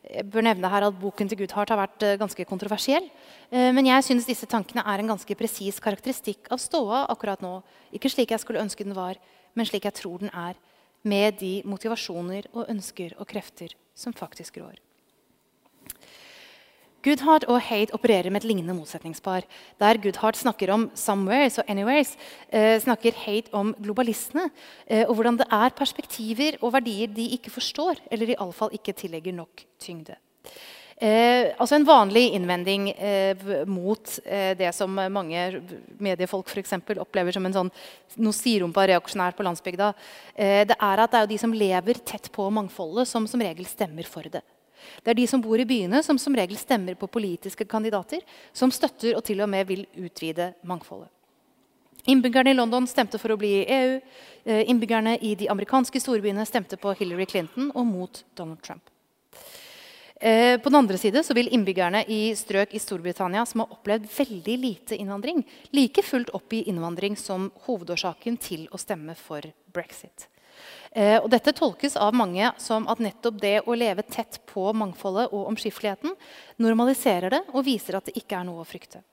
Jeg 0.00 0.24
bør 0.32 0.46
nevne 0.46 0.68
her 0.72 0.86
at 0.86 0.96
Boken 0.96 1.28
til 1.28 1.42
Goodhart 1.42 1.70
har 1.70 1.78
vært 1.78 2.04
eh, 2.06 2.16
ganske 2.18 2.44
kontroversiell. 2.48 3.04
Eh, 3.52 3.68
men 3.76 3.86
jeg 3.86 4.06
synes 4.06 4.26
disse 4.26 4.48
tankene 4.48 4.82
er 4.88 5.02
en 5.02 5.12
ganske 5.12 5.36
presis 5.36 5.76
karakteristikk 5.84 6.48
av 6.50 6.62
ståa 6.62 7.04
akkurat 7.12 7.44
nå. 7.44 7.58
Ikke 7.92 8.10
slik 8.10 8.32
jeg 8.32 8.40
skulle 8.40 8.64
ønske 8.64 8.86
den 8.86 8.96
var, 8.96 9.20
men 9.54 9.68
slik 9.68 9.84
jeg 9.86 9.98
tror 10.00 10.24
den 10.24 10.32
er. 10.32 10.56
Med 11.04 11.36
de 11.40 11.58
motivasjoner 11.68 12.48
og 12.54 12.72
ønsker 12.72 13.12
og 13.20 13.28
krefter 13.28 13.76
som 13.96 14.16
faktisk 14.16 14.56
rår. 14.64 14.80
Goodhart 17.00 17.46
og 17.48 17.62
Hate 17.64 17.94
opererer 17.96 18.28
med 18.28 18.42
et 18.42 18.50
lignende 18.50 18.74
motsetningspar. 18.76 19.46
Der 19.80 19.98
Goodheart 20.02 20.36
snakker 20.36 20.72
om 20.72 20.90
'somewheres' 20.94 21.58
og 21.58 21.64
'anywheres', 21.64 22.16
eh, 22.52 22.80
snakker 22.80 23.12
Hate 23.12 23.54
om 23.54 23.74
globalistene 23.82 24.50
eh, 24.86 25.08
og 25.08 25.14
hvordan 25.14 25.38
det 25.38 25.46
er 25.50 25.70
perspektiver 25.70 26.58
og 26.62 26.72
verdier 26.72 27.06
de 27.06 27.30
ikke 27.30 27.50
forstår, 27.50 27.96
eller 28.10 28.28
i 28.28 28.36
alle 28.38 28.52
fall 28.52 28.68
ikke 28.72 28.92
tillegger 28.92 29.32
nok 29.32 29.64
tyngde. 29.78 30.14
Eh, 31.00 31.54
altså 31.58 31.76
En 31.76 31.86
vanlig 31.86 32.34
innvending 32.34 32.90
eh, 32.90 33.64
mot 33.66 34.18
eh, 34.26 34.54
det 34.54 34.74
som 34.74 34.90
mange 34.90 35.62
mediefolk 35.98 36.48
for 36.48 36.58
eksempel, 36.58 36.98
opplever 36.98 37.32
som 37.32 37.46
en 37.46 37.52
sånn 37.52 37.70
noe 38.16 38.32
sirumpa 38.32 38.84
reaksjonært 38.84 39.36
på 39.36 39.42
landsbygda, 39.42 39.94
eh, 40.36 40.64
det 40.66 40.76
er 40.76 40.98
at 41.00 41.10
det 41.10 41.20
er 41.20 41.26
de 41.26 41.38
som 41.38 41.52
lever 41.52 41.94
tett 42.04 42.30
på 42.30 42.50
mangfoldet, 42.50 43.08
som 43.08 43.26
som 43.26 43.40
regel 43.40 43.64
stemmer 43.64 44.04
for 44.04 44.22
det. 44.22 44.42
Det 45.04 45.12
er 45.12 45.18
de 45.20 45.26
som 45.30 45.42
bor 45.42 45.60
i 45.60 45.68
byene, 45.68 46.02
som 46.02 46.18
som 46.18 46.36
regel 46.36 46.58
stemmer 46.60 46.98
på 46.98 47.10
politiske 47.10 47.64
kandidater, 47.64 48.20
som 48.52 48.70
støtter 48.70 49.16
og 49.16 49.24
til 49.24 49.40
og 49.40 49.48
med 49.48 49.66
vil 49.68 49.86
utvide 49.96 50.52
mangfoldet. 50.62 51.10
Innbyggerne 52.08 52.50
i 52.50 52.56
London 52.56 52.86
stemte 52.88 53.18
for 53.20 53.34
å 53.34 53.38
bli 53.40 53.50
i 53.60 53.66
EU. 53.76 53.98
Eh, 54.44 54.62
innbyggerne 54.72 55.18
i 55.20 55.34
de 55.36 55.50
amerikanske 55.52 56.00
storbyene 56.00 56.46
stemte 56.48 56.78
på 56.80 56.94
Hillary 56.96 57.26
Clinton 57.28 57.68
og 57.74 57.86
mot 57.86 58.22
Donald 58.34 58.62
Trump. 58.64 58.88
Eh, 60.22 60.60
på 60.60 60.68
den 60.68 60.76
andre 60.76 60.98
side 60.98 61.22
vil 61.34 61.48
innbyggerne 61.48 62.02
i 62.08 62.34
strøk 62.36 62.74
i 62.76 62.80
Storbritannia 62.80 63.46
som 63.46 63.62
har 63.62 63.70
opplevd 63.72 64.08
veldig 64.12 64.56
lite 64.60 64.96
innvandring, 64.96 65.44
like 65.72 66.02
fullt 66.04 66.32
oppgi 66.36 66.66
innvandring 66.68 67.16
som 67.16 67.50
hovedårsaken 67.64 68.36
til 68.36 68.66
å 68.68 68.80
stemme 68.80 69.16
for 69.16 69.48
brexit. 69.72 70.28
Eh, 70.90 71.20
og 71.20 71.28
dette 71.30 71.54
tolkes 71.54 71.94
av 72.00 72.16
mange 72.18 72.48
som 72.58 72.88
at 72.90 72.98
nettopp 73.02 73.38
det 73.38 73.60
å 73.62 73.76
leve 73.78 74.02
tett 74.02 74.40
på 74.50 74.72
mangfoldet 74.74 75.30
og 75.30 75.52
omskifteligheten 75.52 76.16
normaliserer 76.58 77.30
det 77.30 77.44
og 77.52 77.62
viser 77.68 77.98
at 77.98 78.10
det 78.10 78.16
ikke 78.18 78.40
er 78.40 78.48
noe 78.48 78.64
å 78.64 78.66
frykte. 78.66 79.04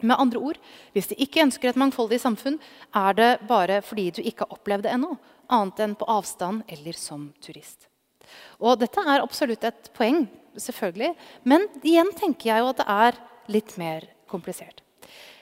Med 0.00 0.16
andre 0.20 0.38
ord, 0.38 0.58
Hvis 0.92 1.08
de 1.08 1.16
ikke 1.18 1.42
ønsker 1.42 1.68
et 1.68 1.80
mangfoldig 1.80 2.20
samfunn, 2.20 2.60
er 2.94 3.12
det 3.14 3.40
bare 3.48 3.80
fordi 3.82 4.10
du 4.10 4.22
ikke 4.22 4.44
har 4.44 4.52
opplevd 4.52 4.84
det 4.84 4.92
ennå, 4.92 5.16
annet 5.48 5.80
enn 5.80 5.94
på 5.96 6.04
avstand 6.04 6.62
eller 6.68 6.92
som 6.92 7.32
turist. 7.40 7.88
Og 8.60 8.78
Dette 8.78 9.00
er 9.00 9.24
absolutt 9.24 9.64
et 9.64 9.90
poeng, 9.96 10.28
selvfølgelig, 10.56 11.14
men 11.44 11.66
igjen 11.82 12.12
tenker 12.12 12.52
jeg 12.52 12.60
jo 12.60 12.68
at 12.72 12.82
det 12.82 12.88
er 12.88 13.22
litt 13.48 13.76
mer 13.78 14.06
komplisert. 14.28 14.85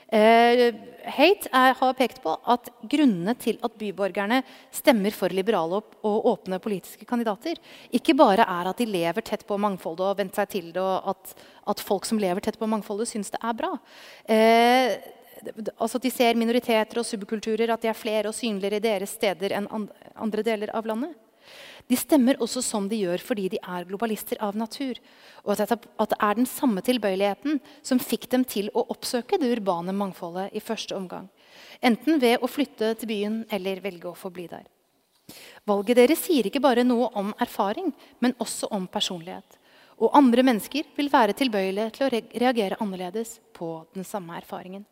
Eh, 0.09 0.75
Haight 1.05 1.49
har 1.53 1.97
pekt 1.99 2.23
på 2.25 2.33
at 2.49 2.71
grunnene 2.89 3.35
til 3.37 3.59
at 3.65 3.75
byborgerne 3.77 4.41
stemmer 4.73 5.13
for 5.13 5.33
liberale 5.33 5.83
og 6.05 6.29
åpne 6.33 6.61
politiske 6.65 7.05
kandidater, 7.09 7.61
ikke 7.93 8.17
bare 8.17 8.47
er 8.47 8.71
at 8.71 8.81
de 8.81 8.87
lever 8.89 9.25
tett 9.27 9.45
på 9.47 9.59
mangfoldet 9.61 10.07
og 10.07 10.17
vent 10.23 10.39
seg 10.39 10.49
til 10.55 10.71
det, 10.73 10.81
og 10.81 11.11
at, 11.13 11.35
at, 11.75 11.85
folk 11.85 12.09
som 12.09 12.21
lever 12.21 12.41
tett 12.45 12.59
på 12.61 12.69
mangfoldet, 12.71 13.11
syns 13.11 13.35
det 13.35 13.43
er 13.43 13.59
bra. 13.59 13.75
Eh, 14.25 14.97
altså 15.77 16.01
De 16.01 16.13
ser 16.13 16.41
minoriteter 16.41 17.01
og 17.01 17.07
subkulturer, 17.09 17.69
at 17.69 17.85
de 17.85 17.93
er 17.93 17.99
flere 17.99 18.31
og 18.31 18.37
synligere 18.37 18.81
i 18.81 18.87
deres 18.87 19.17
steder 19.19 19.59
enn 19.59 19.69
andre 19.69 20.47
deler 20.47 20.73
av 20.73 20.89
landet. 20.89 21.13
De 21.91 21.97
stemmer 22.01 22.39
også 22.41 22.63
som 22.65 22.87
de 22.89 22.97
gjør 23.03 23.21
fordi 23.21 23.49
de 23.53 23.59
er 23.61 23.85
globalister 23.89 24.39
av 24.43 24.57
natur. 24.57 24.97
Og 25.45 25.53
at 25.61 25.75
det 25.75 26.19
er 26.19 26.39
den 26.39 26.49
samme 26.49 26.81
tilbøyeligheten 26.85 27.59
som 27.85 28.01
fikk 28.01 28.29
dem 28.33 28.47
til 28.49 28.71
å 28.73 28.87
oppsøke 28.95 29.39
det 29.41 29.51
urbane 29.59 29.93
mangfoldet 29.97 30.55
i 30.57 30.63
første 30.65 30.97
omgang. 30.97 31.29
Enten 31.85 32.21
ved 32.23 32.41
å 32.41 32.49
flytte 32.49 32.95
til 32.97 33.11
byen 33.11 33.43
eller 33.53 33.83
velge 33.85 34.09
å 34.09 34.17
forbli 34.17 34.47
der. 34.49 34.65
Valget 35.69 36.01
deres 36.01 36.25
sier 36.25 36.49
ikke 36.49 36.63
bare 36.65 36.85
noe 36.85 37.11
om 37.17 37.31
erfaring, 37.41 37.93
men 38.21 38.37
også 38.41 38.69
om 38.73 38.89
personlighet. 38.89 39.61
Og 40.01 40.13
andre 40.17 40.43
mennesker 40.45 40.89
vil 40.97 41.13
være 41.13 41.37
tilbøyelige 41.39 41.93
til 41.95 42.07
å 42.07 42.11
reagere 42.43 42.81
annerledes 42.83 43.39
på 43.55 43.77
den 43.95 44.05
samme 44.09 44.37
erfaringen. 44.41 44.85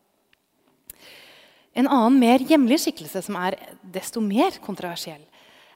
En 1.72 1.88
annen, 1.88 2.18
mer 2.20 2.42
hjemlig 2.44 2.82
skikkelse 2.82 3.22
som 3.24 3.36
er 3.40 3.56
desto 3.94 4.20
mer 4.20 4.58
kontroversiell, 4.64 5.22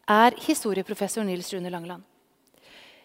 er 0.07 0.37
historieprofessor 0.47 1.25
Nils 1.27 1.53
Rune 1.55 1.71
Langeland. 1.71 2.05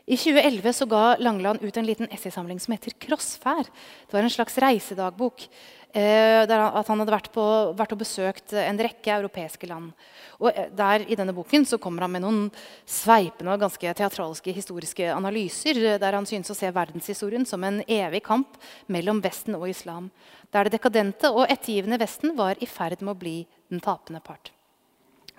I 0.05 0.17
2011 0.17 0.73
så 0.73 0.85
ga 0.89 1.15
Langeland 1.21 1.61
ut 1.61 1.77
en 1.77 1.85
liten 1.85 2.09
essaysamling 2.11 2.59
som 2.59 2.73
heter 2.73 2.91
'Krossfær'. 2.91 3.69
Det 4.07 4.13
var 4.13 4.23
en 4.23 4.29
slags 4.29 4.57
reisedagbok. 4.57 5.47
Eh, 5.93 6.47
der 6.47 6.57
han, 6.57 6.71
at 6.79 6.87
han 6.87 6.99
hadde 6.99 7.11
vært, 7.11 7.31
på, 7.35 7.43
vært 7.75 7.91
og 7.91 7.99
besøkt 7.99 8.53
en 8.55 8.79
rekke 8.79 9.11
europeiske 9.11 9.67
land. 9.67 9.91
Og 10.39 10.47
eh, 10.55 10.69
der 10.71 11.03
I 11.03 11.17
denne 11.19 11.35
boken 11.35 11.65
så 11.67 11.77
kommer 11.77 12.01
han 12.01 12.11
med 12.11 12.23
noen 12.23 12.45
sveipende 12.87 13.51
og 13.51 13.59
ganske 13.59 13.93
teatralske 13.93 14.53
historiske 14.55 15.11
analyser, 15.11 15.99
der 15.99 16.13
han 16.15 16.25
synes 16.25 16.49
å 16.49 16.55
se 16.55 16.71
verdenshistorien 16.71 17.45
som 17.45 17.63
en 17.63 17.83
evig 17.87 18.23
kamp 18.23 18.55
mellom 18.87 19.19
Vesten 19.19 19.55
og 19.59 19.67
islam. 19.67 20.07
Der 20.51 20.63
det 20.63 20.79
dekadente 20.79 21.29
og 21.29 21.51
ettergivende 21.51 21.99
Vesten 21.99 22.37
var 22.39 22.55
i 22.63 22.65
ferd 22.65 23.03
med 23.03 23.11
å 23.11 23.19
bli 23.19 23.37
den 23.69 23.83
tapende 23.83 24.23
part. 24.23 24.53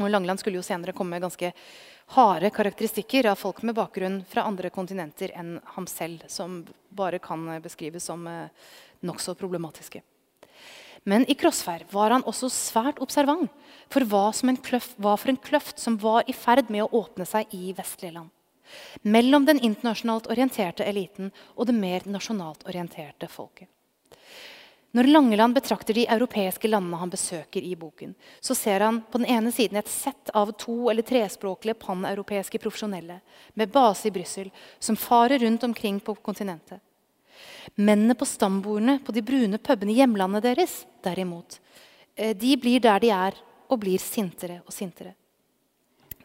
Og 0.02 0.12
Langeland 0.12 0.42
skulle 0.42 0.60
jo 0.60 0.66
senere 0.66 0.94
komme 0.96 1.16
med 1.16 1.24
ganske 1.24 1.52
harde 2.16 2.50
karakteristikker 2.52 3.30
av 3.30 3.40
folk 3.40 3.62
med 3.62 3.76
bakgrunn 3.78 4.22
fra 4.28 4.44
andre 4.48 4.70
kontinenter 4.74 5.32
enn 5.38 5.56
ham 5.76 5.86
selv, 5.88 6.24
som 6.28 6.62
bare 6.90 7.22
kan 7.22 7.46
beskrives 7.62 8.04
som 8.10 8.26
eh, 8.28 8.50
nokså 9.00 9.36
problematiske. 9.38 10.02
Men 11.04 11.24
i 11.30 11.34
Krossfær 11.34 11.82
var 11.90 12.14
han 12.14 12.26
også 12.30 12.50
svært 12.52 13.00
observant 13.02 13.50
for 13.90 14.06
hva, 14.06 14.28
kløft, 14.62 14.94
hva 15.02 15.16
for 15.18 15.32
en 15.32 15.40
kløft 15.40 15.82
som 15.82 15.98
var 15.98 16.28
i 16.30 16.34
ferd 16.36 16.70
med 16.70 16.84
å 16.84 17.02
åpne 17.02 17.26
seg 17.26 17.50
i 17.56 17.72
vestlige 17.74 18.14
land. 18.20 18.30
Mellom 19.02 19.44
den 19.44 19.58
internasjonalt 19.60 20.28
orienterte 20.30 20.86
eliten 20.86 21.32
og 21.56 21.66
det 21.68 21.74
mer 21.76 22.06
nasjonalt 22.06 22.62
orienterte 22.68 23.28
folket. 23.28 23.68
Når 24.92 25.08
Langeland 25.08 25.54
betrakter 25.56 25.96
de 25.96 26.02
europeiske 26.04 26.68
landene 26.68 26.98
han 27.00 27.10
besøker 27.12 27.64
i 27.64 27.72
boken, 27.80 28.12
så 28.44 28.54
ser 28.54 28.84
han 28.84 28.98
på 29.08 29.22
den 29.22 29.30
ene 29.32 29.52
siden 29.52 29.78
et 29.80 29.88
sett 29.88 30.32
av 30.36 30.52
to- 30.60 30.90
eller 30.92 31.06
trespråklige 31.08 31.78
paneuropeiske 31.80 32.60
profesjonelle 32.60 33.20
med 33.56 33.72
base 33.72 34.10
i 34.10 34.12
Brussel, 34.12 34.50
som 34.78 34.98
farer 35.00 35.40
rundt 35.40 35.64
omkring 35.64 36.00
på 36.00 36.14
kontinentet. 36.20 36.80
Mennene 37.74 38.14
på 38.14 38.28
stambordene 38.28 38.98
på 39.00 39.14
de 39.16 39.24
brune 39.24 39.58
pubene 39.58 39.94
i 39.94 39.96
hjemlandet 40.02 40.44
deres, 40.44 40.84
derimot, 41.00 41.58
eh, 42.14 42.36
de 42.36 42.56
blir 42.56 42.80
der 42.80 43.00
de 43.00 43.10
er, 43.10 43.32
og 43.70 43.80
blir 43.80 43.98
sintere 43.98 44.60
og 44.66 44.72
sintere. 44.72 45.14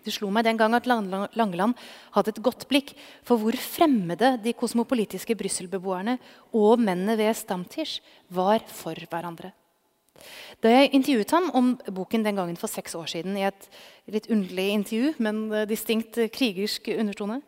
Det 0.07 0.15
slo 0.15 0.29
meg 0.31 0.45
den 0.47 0.55
gang 0.59 0.71
at 0.77 0.87
Langeland 0.87 1.75
hadde 2.15 2.31
et 2.31 2.43
godt 2.43 2.63
blikk 2.71 2.93
for 3.27 3.41
hvor 3.41 3.55
fremmede 3.59 4.37
de 4.39 4.55
kosmopolitiske 4.55 5.35
Brussel-beboerne 5.35 6.15
og 6.55 6.79
mennene 6.79 7.17
ved 7.19 7.35
Stamtisch 7.35 7.99
var 8.31 8.63
for 8.71 8.95
hverandre. 8.95 9.51
Da 10.63 10.71
jeg 10.71 10.93
intervjuet 10.95 11.33
ham 11.35 11.49
om 11.53 11.73
boken 11.93 12.23
den 12.25 12.39
gangen 12.39 12.57
for 12.57 12.71
seks 12.71 12.95
år 12.97 13.09
siden, 13.11 13.35
i 13.37 13.45
et 13.49 13.67
litt 14.09 14.29
underlig 14.31 14.69
intervju, 14.77 15.11
men 15.21 15.43
distinkt 15.69 16.17
krigersk 16.33 16.87
undertone, 16.95 17.41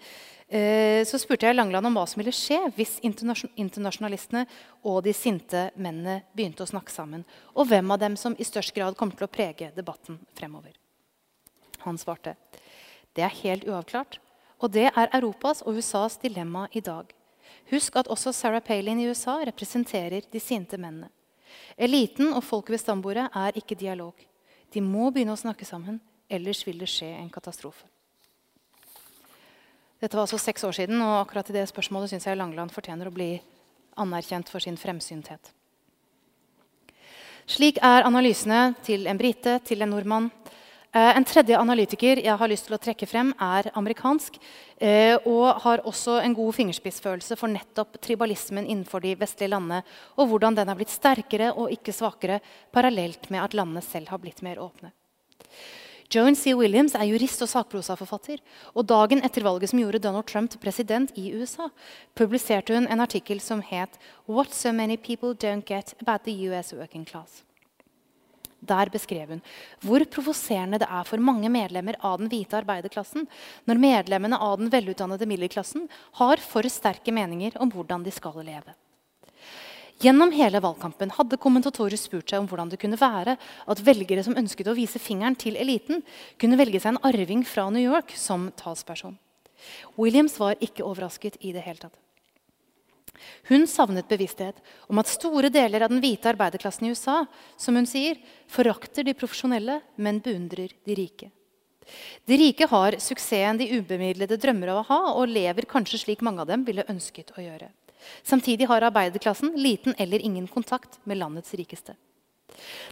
eh, 0.51 1.01
så 1.07 1.17
spurte 1.21 1.47
jeg 1.47 1.57
Langeland 1.57 1.89
om 1.89 1.97
hva 1.97 2.05
som 2.09 2.21
ville 2.21 2.35
skje 2.35 2.59
hvis 2.75 2.99
internasjonalistene 3.07 4.45
og 4.83 5.01
de 5.07 5.15
sinte 5.15 5.69
mennene 5.79 6.19
begynte 6.35 6.67
å 6.67 6.69
snakke 6.69 6.93
sammen, 6.93 7.25
og 7.55 7.71
hvem 7.71 7.95
av 7.95 8.03
dem 8.03 8.19
som 8.19 8.37
i 8.37 8.47
størst 8.47 8.75
grad 8.75 8.99
kommer 8.99 9.17
til 9.17 9.29
å 9.29 9.33
prege 9.33 9.71
debatten 9.79 10.19
fremover. 10.37 10.78
Han 11.85 11.97
svarte 11.97 12.35
det 13.15 13.25
er 13.25 13.39
helt 13.41 13.65
uavklart, 13.67 14.19
og 14.59 14.71
det 14.71 14.89
er 14.89 15.09
Europas 15.17 15.63
og 15.65 15.79
USAs 15.79 16.17
dilemma 16.21 16.67
i 16.71 16.79
dag. 16.79 17.09
Husk 17.71 17.95
at 17.99 18.07
også 18.07 18.31
Sarah 18.31 18.61
Palin 18.61 18.99
i 19.01 19.07
USA 19.09 19.39
representerer 19.47 20.25
de 20.31 20.39
sinte 20.39 20.77
mennene. 20.77 21.09
Eliten 21.77 22.33
og 22.33 22.43
folket 22.43 22.75
ved 22.75 22.81
stambordet 22.83 23.29
er 23.35 23.57
ikke 23.57 23.75
dialog. 23.75 24.13
De 24.73 24.81
må 24.81 25.09
begynne 25.09 25.33
å 25.33 25.41
snakke 25.41 25.65
sammen, 25.65 25.99
ellers 26.29 26.61
vil 26.67 26.79
det 26.79 26.89
skje 26.91 27.09
en 27.17 27.31
katastrofe. 27.33 27.87
Dette 29.99 30.15
var 30.15 30.23
altså 30.23 30.39
seks 30.39 30.63
år 30.63 30.77
siden, 30.77 31.01
og 31.01 31.25
akkurat 31.25 31.49
i 31.49 31.57
det 31.57 31.65
spørsmålet 31.67 32.13
syns 32.13 32.27
jeg 32.29 32.37
Langeland 32.39 32.71
fortjener 32.71 33.09
å 33.09 33.15
bli 33.15 33.33
anerkjent 33.99 34.47
for 34.47 34.63
sin 34.63 34.77
fremsynthet. 34.79 35.51
Slik 37.49 37.81
er 37.83 38.05
analysene 38.05 38.77
til 38.85 39.09
en 39.09 39.19
brite, 39.19 39.57
til 39.65 39.81
en 39.81 39.91
nordmann, 39.91 40.29
en 40.97 41.25
tredje 41.25 41.57
analytiker 41.57 42.17
jeg 42.17 42.33
har 42.41 42.49
lyst 42.49 42.65
til 42.65 42.73
å 42.73 42.81
trekke 42.81 43.05
frem, 43.05 43.29
er 43.37 43.69
amerikansk. 43.77 44.39
Eh, 44.81 45.17
og 45.29 45.59
har 45.61 45.83
også 45.85 46.15
en 46.23 46.33
god 46.33 46.55
fingerspissfølelse 46.57 47.35
for 47.37 47.51
nettopp 47.51 47.99
tribalismen 48.01 48.65
innenfor 48.65 49.03
de 49.03 49.11
vestlige 49.19 49.51
landene. 49.53 49.83
Og 50.17 50.31
hvordan 50.31 50.57
den 50.57 50.71
har 50.71 50.79
blitt 50.79 50.93
sterkere 50.93 51.51
og 51.53 51.69
ikke 51.75 51.93
svakere 51.93 52.39
parallelt 52.73 53.29
med 53.29 53.43
at 53.43 53.53
landene 53.53 53.83
selv 53.85 54.09
har 54.09 54.23
blitt 54.23 54.41
mer 54.41 54.57
åpne. 54.63 54.89
Joan 56.09 56.33
C. 56.33 56.55
Williams 56.57 56.95
er 56.97 57.05
jurist 57.05 57.43
og 57.45 57.51
sakprosaforfatter. 57.51 58.39
Og 58.73 58.87
dagen 58.89 59.21
etter 59.21 59.45
valget 59.45 59.69
som 59.69 59.81
gjorde 59.83 60.01
Donald 60.01 60.25
Trump 60.25 60.55
president 60.63 61.13
i 61.13 61.29
USA, 61.37 61.69
publiserte 62.17 62.73
hun 62.73 62.89
en 62.89 63.05
artikkel 63.05 63.39
som 63.39 63.61
het 63.61 63.99
'What 64.25 64.53
so 64.53 64.71
many 64.71 64.97
people 64.97 65.35
don't 65.35 65.65
get 65.65 65.93
about 66.01 66.23
the 66.23 66.33
US 66.49 66.73
working 66.73 67.05
class'. 67.05 67.43
Der 68.59 68.91
beskrev 68.91 69.31
hun 69.31 69.41
hvor 69.85 70.03
provoserende 70.11 70.81
det 70.81 70.89
er 70.89 71.07
for 71.07 71.21
mange 71.23 71.49
medlemmer 71.51 71.95
av 72.03 72.19
den 72.19 72.29
hvite 72.31 72.59
arbeiderklassen 72.59 73.27
når 73.69 73.81
medlemmene 73.81 74.39
av 74.39 74.59
den 74.59 74.71
velutdannede 74.73 75.27
middelklassen 75.29 75.87
har 76.19 76.43
for 76.43 76.67
sterke 76.67 77.13
meninger 77.15 77.55
om 77.61 77.71
hvordan 77.71 78.03
de 78.03 78.13
skal 78.13 78.41
leve. 78.43 78.75
Gjennom 79.99 80.31
hele 80.31 80.61
valgkampen 80.63 81.11
hadde 81.11 81.39
kommentatorer 81.43 81.99
spurt 81.99 82.31
seg 82.31 82.39
om 82.39 82.45
hvordan 82.47 82.69
det 82.71 82.79
kunne 82.79 82.99
være 82.99 83.35
at 83.39 83.81
velgere 83.83 84.23
som 84.23 84.37
ønsket 84.39 84.69
å 84.71 84.75
vise 84.77 84.99
fingeren 84.99 85.35
til 85.35 85.59
eliten, 85.59 86.05
kunne 86.39 86.59
velge 86.59 86.79
seg 86.79 86.93
en 86.93 87.01
arving 87.09 87.43
fra 87.43 87.65
New 87.67 87.83
York 87.83 88.13
som 88.15 88.47
talsperson. 88.59 89.17
Williams 89.99 90.37
var 90.39 90.55
ikke 90.63 90.87
overrasket 90.87 91.35
i 91.43 91.51
det 91.51 91.65
hele 91.65 91.83
tatt. 91.83 91.99
Hun 93.49 93.65
savnet 93.67 94.07
bevissthet 94.09 94.59
om 94.87 95.01
at 95.01 95.11
store 95.11 95.51
deler 95.53 95.85
av 95.85 95.91
den 95.93 96.01
hvite 96.03 96.31
arbeiderklassen 96.31 96.87
i 96.87 96.93
USA 96.93 97.23
som 97.59 97.77
hun 97.77 97.87
sier, 97.89 98.19
forakter 98.49 99.07
de 99.07 99.15
profesjonelle, 99.17 99.79
men 99.97 100.21
beundrer 100.23 100.73
de 100.85 100.97
rike. 100.97 101.31
De 102.29 102.37
rike 102.37 102.67
har 102.69 102.99
suksessen 103.01 103.57
de 103.57 103.69
ubemidlede 103.79 104.37
drømmer 104.37 104.73
av 104.73 104.81
å 104.81 104.87
ha, 104.89 104.99
og 105.17 105.31
lever 105.31 105.67
kanskje 105.69 106.03
slik 106.03 106.21
mange 106.25 106.43
av 106.43 106.51
dem 106.51 106.65
ville 106.67 106.85
ønsket 106.91 107.33
å 107.37 107.43
gjøre. 107.43 107.71
Samtidig 108.23 108.67
har 108.69 108.85
arbeiderklassen 108.87 109.55
liten 109.59 109.95
eller 109.97 110.21
ingen 110.23 110.47
kontakt 110.47 110.99
med 111.03 111.19
landets 111.19 111.53
rikeste. 111.57 111.97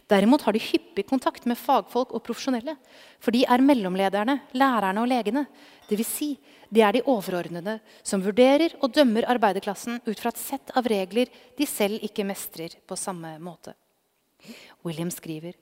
Derimot 0.08 0.42
har 0.46 0.54
de 0.56 0.62
hyppig 0.62 1.04
kontakt 1.08 1.44
med 1.48 1.58
fagfolk 1.58 2.14
og 2.16 2.22
profesjonelle. 2.24 2.76
For 3.20 3.34
de 3.34 3.44
er 3.44 3.64
mellomlederne, 3.64 4.38
lærerne 4.56 5.02
og 5.02 5.10
legene. 5.10 5.44
Dvs. 5.90 6.12
Si, 6.12 6.30
de 6.68 6.82
er 6.84 6.96
de 6.96 7.04
overordnede 7.08 7.78
som 8.02 8.22
vurderer 8.24 8.74
og 8.82 8.92
dømmer 8.94 9.28
arbeiderklassen 9.30 10.00
ut 10.04 10.18
fra 10.20 10.32
et 10.32 10.40
sett 10.40 10.72
av 10.76 10.88
regler 10.90 11.30
de 11.56 11.66
selv 11.68 12.02
ikke 12.04 12.26
mestrer 12.28 12.76
på 12.86 12.98
samme 12.98 13.36
måte. 13.42 13.74
William 14.84 15.10
skriver 15.12 15.56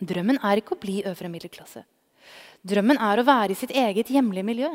drømmen 0.00 0.40
er 0.46 0.60
ikke 0.60 0.76
å 0.76 0.80
bli 0.80 1.00
øvre 1.04 1.28
middelklasse. 1.28 1.82
Drømmen 2.64 3.00
er 3.00 3.20
å 3.20 3.26
være 3.26 3.52
i 3.54 3.58
sitt 3.58 3.72
eget 3.76 4.10
hjemlige 4.12 4.46
miljø, 4.46 4.70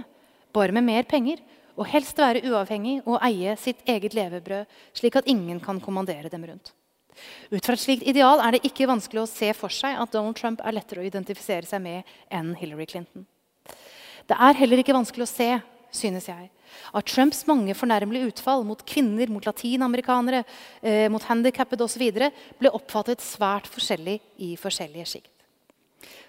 bare 0.54 0.74
med 0.76 0.86
mer 0.86 1.06
penger, 1.10 1.42
og 1.76 1.90
helst 1.92 2.18
være 2.22 2.44
uavhengig 2.48 3.02
og 3.04 3.20
eie 3.26 3.56
sitt 3.60 3.82
eget 3.90 4.16
levebrød, 4.16 4.70
slik 4.96 5.18
at 5.20 5.28
ingen 5.28 5.60
kan 5.60 5.82
kommandere 5.84 6.32
dem 6.32 6.46
rundt. 6.48 6.72
Ut 7.52 7.64
fra 7.64 7.76
et 7.76 7.82
slikt 7.82 8.06
ideal 8.08 8.42
er 8.44 8.56
det 8.56 8.66
ikke 8.68 8.88
vanskelig 8.90 9.24
å 9.24 9.30
se 9.30 9.52
for 9.56 9.72
seg 9.72 9.98
at 10.00 10.12
Donald 10.12 10.38
Trump 10.40 10.64
er 10.64 10.76
lettere 10.76 11.04
å 11.04 11.08
identifisere 11.08 11.68
seg 11.68 11.84
med 11.84 12.16
enn 12.32 12.54
Hillary 12.60 12.88
Clinton. 12.92 13.26
Det 14.26 14.38
er 14.38 14.60
heller 14.60 14.82
ikke 14.82 14.96
vanskelig 14.96 15.26
å 15.28 15.32
se 15.32 15.50
synes 15.96 16.26
jeg, 16.28 16.50
at 16.92 17.08
Trumps 17.08 17.46
mange 17.48 17.72
fornærmelige 17.78 18.34
utfall 18.34 18.66
mot 18.68 18.82
kvinner, 18.88 19.30
mot 19.32 19.46
latinamerikanere, 19.48 20.42
eh, 20.84 21.06
mot 21.10 21.24
handikappede 21.24 21.86
osv. 21.86 22.04
ble 22.60 22.72
oppfattet 22.74 23.24
svært 23.24 23.70
forskjellig 23.72 24.20
i 24.44 24.56
forskjellige 24.60 25.06
sjikt. 25.06 25.32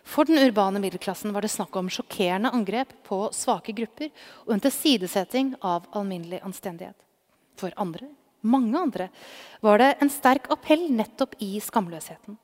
For 0.06 0.24
den 0.24 0.38
urbane 0.38 0.78
middelklassen 0.78 1.32
var 1.34 1.42
det 1.42 1.50
snakk 1.50 1.74
om 1.74 1.90
sjokkerende 1.90 2.52
angrep 2.54 2.92
på 3.02 3.26
svake 3.34 3.74
grupper 3.74 4.12
og 4.46 4.54
en 4.54 4.62
tilsidesetting 4.62 5.56
av 5.60 5.88
alminnelig 5.92 6.40
anstendighet. 6.46 6.94
For 7.58 7.74
andre 7.76 8.06
mange 8.46 8.78
andre, 8.78 9.08
var 9.60 9.80
det 9.82 9.94
en 10.00 10.12
sterk 10.12 10.50
appell 10.54 10.88
nettopp 10.94 11.36
i 11.42 11.56
skamløsheten. 11.62 12.36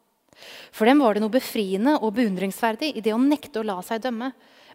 For 0.75 0.89
dem 0.89 1.03
var 1.03 1.15
det 1.15 1.23
noe 1.23 1.33
befriende 1.33 1.99
og 2.01 2.17
beundringsverdig 2.17 2.95
i 2.97 3.05
det 3.05 3.15
å 3.15 3.21
nekte 3.21 3.61
å 3.61 3.67
la 3.67 3.79
seg 3.87 4.03
dømme, 4.03 4.33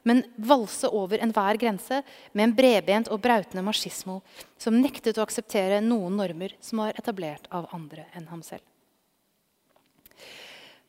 men 0.08 0.24
valse 0.36 0.88
over 0.88 1.20
enhver 1.24 1.60
grense 1.60 2.00
med 2.32 2.48
en 2.48 2.56
bredbent 2.56 3.12
og 3.12 3.20
brautende 3.24 3.66
machismo 3.66 4.22
som 4.58 4.80
nektet 4.80 5.20
å 5.20 5.26
akseptere 5.26 5.82
noen 5.84 6.16
normer 6.22 6.56
som 6.64 6.84
var 6.84 6.96
etablert 6.96 7.50
av 7.52 7.68
andre 7.76 8.08
enn 8.16 8.30
ham 8.32 8.44
selv. 8.46 8.64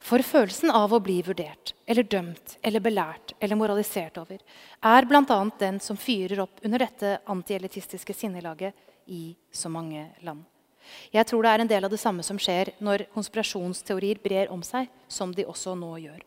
For 0.09 0.22
følelsen 0.22 0.70
av 0.70 0.94
å 0.94 1.00
bli 1.02 1.18
vurdert 1.26 1.74
eller 1.85 2.07
dømt 2.07 2.54
eller 2.62 2.81
belært 2.81 3.35
eller 3.40 3.59
moralisert 3.59 4.20
over 4.22 4.38
er 4.38 5.09
bl.a. 5.11 5.40
den 5.59 5.81
som 5.83 5.98
fyrer 5.98 6.44
opp 6.44 6.62
under 6.62 6.87
dette 6.87 7.18
antielitistiske 7.26 8.14
sinnelaget 8.14 8.87
i 9.11 9.35
så 9.50 9.68
mange 9.72 10.07
land. 10.22 10.46
Jeg 11.12 11.26
tror 11.28 11.44
det 11.44 11.50
er 11.52 11.64
en 11.64 11.70
del 11.74 11.85
av 11.85 11.92
det 11.92 12.00
samme 12.00 12.24
som 12.24 12.38
skjer 12.40 12.70
når 12.85 13.09
konspirasjonsteorier 13.12 14.22
brer 14.22 14.52
om 14.54 14.62
seg, 14.64 14.88
som 15.11 15.35
de 15.35 15.44
også 15.44 15.74
nå 15.76 15.90
gjør. 16.07 16.22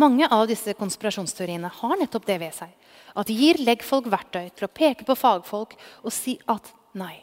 Mange 0.00 0.28
av 0.32 0.46
disse 0.48 0.72
konspirasjonsteoriene 0.78 1.68
har 1.80 1.98
nettopp 1.98 2.28
det 2.28 2.38
ved 2.40 2.54
seg. 2.56 2.70
At 3.18 3.28
de 3.28 3.34
gir 3.36 3.58
leggfolk 3.60 4.06
verktøy 4.12 4.46
til 4.54 4.66
å 4.66 4.72
peke 4.72 5.04
på 5.04 5.18
fagfolk 5.18 5.74
og 6.04 6.14
si 6.14 6.38
at 6.48 6.70
nei, 6.96 7.16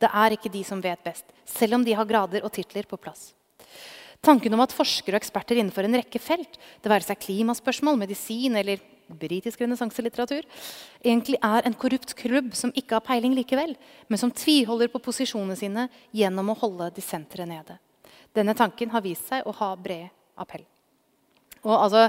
det 0.00 0.08
er 0.08 0.36
ikke 0.36 0.52
de 0.52 0.62
som 0.66 0.80
vet 0.82 1.02
best, 1.04 1.26
selv 1.44 1.78
om 1.78 1.84
de 1.84 1.96
har 1.98 2.08
grader 2.08 2.46
og 2.46 2.52
titler 2.54 2.86
på 2.88 2.98
plass. 3.00 3.32
Tanken 4.22 4.54
om 4.54 4.62
at 4.62 4.74
forskere 4.74 5.18
og 5.18 5.22
eksperter 5.22 5.58
innenfor 5.58 5.86
en 5.86 5.98
rekke 5.98 6.20
felt, 6.22 6.56
det 6.82 6.90
være 6.90 7.08
seg 7.08 7.20
klimaspørsmål, 7.24 7.98
medisin 7.98 8.54
eller 8.58 8.82
britisk 9.18 9.60
renessanselitteratur, 9.60 10.46
egentlig 11.02 11.40
er 11.42 11.66
en 11.66 11.74
korrupt 11.76 12.14
klubb 12.16 12.52
som 12.56 12.72
ikke 12.78 12.96
har 12.96 13.06
peiling 13.06 13.34
likevel, 13.36 13.74
men 14.08 14.20
som 14.20 14.30
tviholder 14.30 14.92
på 14.92 15.02
posisjonene 15.02 15.58
sine 15.58 15.88
gjennom 16.14 16.54
å 16.54 16.58
holde 16.62 16.92
dissentere 16.96 17.48
nede. 17.50 17.80
Denne 18.32 18.54
tanken 18.56 18.94
har 18.94 19.04
vist 19.04 19.26
seg 19.28 19.42
å 19.44 19.56
ha 19.58 19.74
bred 19.76 20.06
appell. 20.38 20.64
Og 21.62 21.74
altså, 21.76 22.08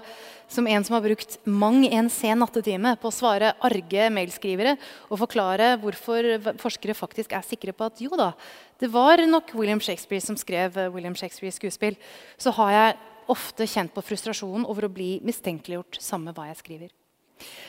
Som 0.54 0.68
en 0.70 0.84
som 0.86 0.94
har 0.94 1.02
brukt 1.02 1.38
mang 1.50 1.80
en 1.88 2.10
sen 2.14 2.38
nattetime 2.38 2.92
på 3.02 3.10
å 3.10 3.16
svare 3.16 3.56
arge 3.64 4.10
mailskrivere 4.14 4.76
og 5.10 5.18
forklare 5.24 5.72
hvorfor 5.82 6.28
forskere 6.62 6.94
faktisk 6.94 7.34
er 7.34 7.42
sikre 7.48 7.74
på 7.74 7.88
at 7.88 8.02
jo 8.04 8.14
da, 8.20 8.34
det 8.78 8.92
var 8.94 9.24
nok 9.26 9.50
William 9.58 9.82
Shakespeare 9.82 10.22
som 10.22 10.38
skrev 10.38 10.78
eh, 10.78 10.92
William 10.94 11.16
Shakespeares 11.18 11.58
skuespill, 11.58 11.98
så 12.38 12.54
har 12.60 12.72
jeg 12.76 13.00
ofte 13.34 13.66
kjent 13.66 13.96
på 13.96 14.04
frustrasjonen 14.06 14.68
over 14.70 14.86
å 14.86 14.94
bli 14.94 15.16
mistenkeliggjort 15.26 15.98
samme 16.04 16.36
hva 16.36 16.52
jeg 16.52 16.62
skriver. 16.62 16.94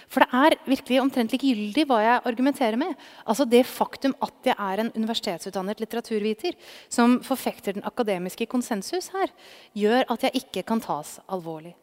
For 0.09 0.25
det 0.25 0.41
er 0.41 0.57
virkelig 0.69 1.01
omtrent 1.03 1.35
likegyldig 1.35 1.87
hva 1.89 2.01
jeg 2.05 2.25
argumenterer 2.31 2.79
med. 2.81 2.95
Altså 3.27 3.47
Det 3.49 3.65
faktum 3.67 4.17
at 4.23 4.51
jeg 4.51 4.57
er 4.59 4.83
en 4.83 4.93
universitetsutdannet 4.97 5.81
litteraturviter 5.83 6.59
som 6.89 7.21
forfekter 7.25 7.77
den 7.77 7.87
akademiske 7.87 8.47
konsensus 8.47 9.11
her, 9.15 9.33
gjør 9.75 10.05
at 10.13 10.29
jeg 10.29 10.45
ikke 10.45 10.67
kan 10.69 10.83
tas 10.85 11.19
alvorlig. 11.29 11.75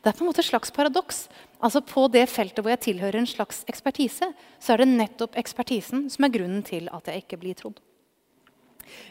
Det 0.00 0.08
er 0.08 0.16
på 0.16 0.24
en 0.24 0.30
måte 0.30 0.40
et 0.40 0.48
slags 0.48 0.72
paradoks. 0.74 1.26
Altså 1.60 1.82
På 1.84 2.06
det 2.08 2.24
feltet 2.32 2.62
hvor 2.64 2.72
jeg 2.72 2.84
tilhører 2.88 3.20
en 3.20 3.28
slags 3.28 3.64
ekspertise, 3.68 4.32
så 4.60 4.72
er 4.72 4.82
det 4.82 4.88
nettopp 4.94 5.36
ekspertisen 5.38 6.08
som 6.12 6.24
er 6.24 6.32
grunnen 6.34 6.64
til 6.66 6.88
at 6.92 7.10
jeg 7.10 7.24
ikke 7.24 7.40
blir 7.42 7.58
trodd. 7.58 7.82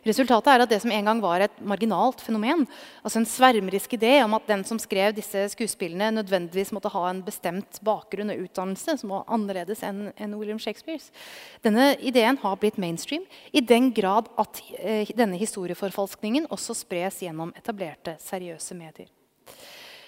Resultatet 0.07 0.51
er 0.53 0.63
at 0.63 0.71
det 0.71 0.79
som 0.83 0.93
en 0.93 1.09
gang 1.09 1.21
var 1.23 1.43
et 1.45 1.59
marginalt 1.59 2.21
fenomen, 2.23 2.65
altså 3.03 3.21
en 3.21 3.29
svermerisk 3.29 3.97
idé 3.97 4.17
om 4.23 4.35
at 4.37 4.47
den 4.49 4.63
som 4.67 4.79
skrev 4.81 5.15
disse 5.17 5.47
skuespillene, 5.53 6.11
nødvendigvis 6.19 6.73
måtte 6.75 6.91
ha 6.93 7.07
en 7.09 7.23
bestemt 7.25 7.81
bakgrunn 7.85 8.33
og 8.33 8.45
utdannelse 8.47 8.97
som 9.01 9.13
var 9.15 9.27
annerledes 9.27 9.83
enn 9.87 10.07
en 10.15 10.37
William 10.39 10.61
Shakespeares, 10.61 11.11
denne 11.65 11.93
ideen 11.99 12.39
har 12.43 12.57
blitt 12.61 12.79
mainstream 12.81 13.25
i 13.51 13.63
den 13.63 13.91
grad 13.95 14.31
at 14.39 14.61
eh, 14.79 15.13
denne 15.17 15.39
historieforfalskningen 15.41 16.49
også 16.53 16.77
spres 16.77 17.21
gjennom 17.25 17.53
etablerte, 17.57 18.17
seriøse 18.23 18.77
medier. 18.77 19.11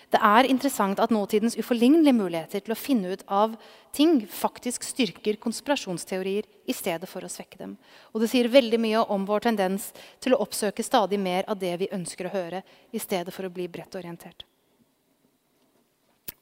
Det 0.09 0.19
er 0.25 0.47
interessant 0.49 0.99
at 0.99 1.11
nåtidens 1.13 1.53
uforlignelige 1.59 2.17
muligheter 2.17 2.63
til 2.65 2.73
å 2.73 2.79
finne 2.79 3.11
ut 3.13 3.23
av 3.29 3.53
ting 3.93 4.23
faktisk 4.25 4.85
styrker 4.87 5.37
konspirasjonsteorier 5.41 6.47
i 6.69 6.73
stedet 6.73 7.09
for 7.09 7.25
å 7.25 7.29
svekke 7.29 7.59
dem. 7.61 7.75
Og 8.13 8.23
det 8.23 8.31
sier 8.31 8.49
veldig 8.49 8.79
mye 8.81 9.03
om 9.13 9.27
vår 9.29 9.45
tendens 9.45 9.91
til 10.21 10.33
å 10.33 10.41
oppsøke 10.41 10.85
stadig 10.85 11.21
mer 11.21 11.45
av 11.45 11.61
det 11.61 11.75
vi 11.83 11.91
ønsker 11.93 12.25
å 12.25 12.33
høre, 12.33 12.63
i 12.89 13.01
stedet 13.01 13.33
for 13.35 13.45
å 13.45 13.53
bli 13.53 13.69
bredt 13.69 13.99
orientert. 14.01 14.47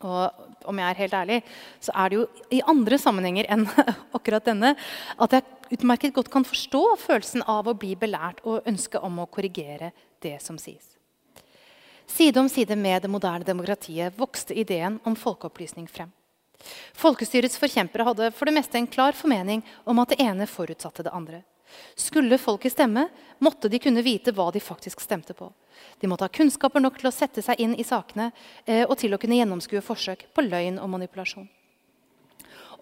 Og 0.06 0.68
om 0.70 0.80
jeg 0.80 0.88
er 0.88 1.00
helt 1.02 1.16
ærlig, 1.18 1.38
så 1.84 1.92
er 1.98 2.10
det 2.10 2.20
jo 2.20 2.26
i 2.54 2.64
andre 2.72 3.00
sammenhenger 3.02 3.50
enn 3.52 3.66
akkurat 4.18 4.46
denne 4.48 4.76
at 5.18 5.34
jeg 5.34 5.78
utmerket 5.78 6.16
godt 6.16 6.32
kan 6.32 6.48
forstå 6.48 6.84
følelsen 7.04 7.44
av 7.50 7.68
å 7.68 7.76
bli 7.76 7.98
belært 8.00 8.40
og 8.46 8.68
ønsket 8.70 9.04
om 9.04 9.20
å 9.24 9.28
korrigere 9.28 9.92
det 10.24 10.38
som 10.44 10.60
sies. 10.62 10.97
Side 12.08 12.40
om 12.40 12.50
side 12.50 12.76
med 12.76 13.02
det 13.04 13.12
moderne 13.12 13.46
demokratiet 13.46 14.16
vokste 14.18 14.56
ideen 14.56 15.00
om 15.04 15.16
folkeopplysning 15.16 15.90
frem. 15.92 16.10
Folkestyrets 16.98 17.60
forkjempere 17.60 18.08
hadde 18.08 18.32
for 18.34 18.50
det 18.50 18.56
meste 18.56 18.80
en 18.80 18.88
klar 18.90 19.14
formening 19.14 19.62
om 19.86 20.00
at 20.02 20.16
det 20.16 20.24
ene 20.24 20.48
forutsatte 20.50 21.06
det 21.06 21.14
andre. 21.14 21.44
Skulle 22.00 22.40
folket 22.40 22.72
stemme, 22.72 23.10
måtte 23.44 23.70
de 23.70 23.80
kunne 23.84 24.02
vite 24.02 24.32
hva 24.32 24.48
de 24.56 24.62
faktisk 24.64 25.04
stemte 25.04 25.36
på. 25.36 25.52
De 26.00 26.08
måtte 26.08 26.26
ha 26.26 26.34
kunnskaper 26.34 26.82
nok 26.82 26.98
til 26.98 27.10
å 27.10 27.14
sette 27.14 27.44
seg 27.44 27.60
inn 27.62 27.76
i 27.76 27.86
sakene 27.86 28.32
eh, 28.66 28.86
og 28.88 28.96
til 29.02 29.14
å 29.14 29.20
kunne 29.22 29.38
gjennomskue 29.38 29.84
forsøk 29.84 30.30
på 30.34 30.48
løgn 30.48 30.80
og 30.82 30.90
manipulasjon. 30.96 31.50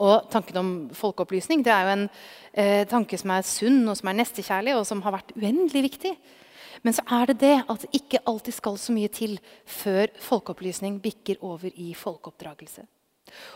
Og 0.05 0.29
tanken 0.31 0.57
om 0.59 0.71
folkeopplysning 0.95 1.63
det 1.63 1.71
er 1.71 1.85
jo 1.85 1.93
en 1.95 2.07
eh, 2.53 2.83
tanke 2.91 3.17
som 3.19 3.31
er 3.31 3.47
sunn 3.47 3.81
og 3.87 3.97
som 3.97 4.11
er 4.11 4.19
nestekjærlig, 4.19 4.75
og 4.75 4.87
som 4.87 5.01
har 5.05 5.17
vært 5.17 5.35
uendelig 5.37 5.85
viktig. 5.89 6.15
Men 6.83 6.95
så 6.95 7.05
er 7.17 7.31
det 7.31 7.39
det 7.43 7.55
at 7.61 7.85
det 7.85 8.01
ikke 8.01 8.23
alltid 8.25 8.57
skal 8.57 8.77
så 8.81 8.95
mye 8.95 9.11
til 9.13 9.37
før 9.65 10.11
folkeopplysning 10.23 10.99
bikker 11.03 11.41
over 11.45 11.71
i 11.71 11.93
folkeoppdragelse. 11.97 12.85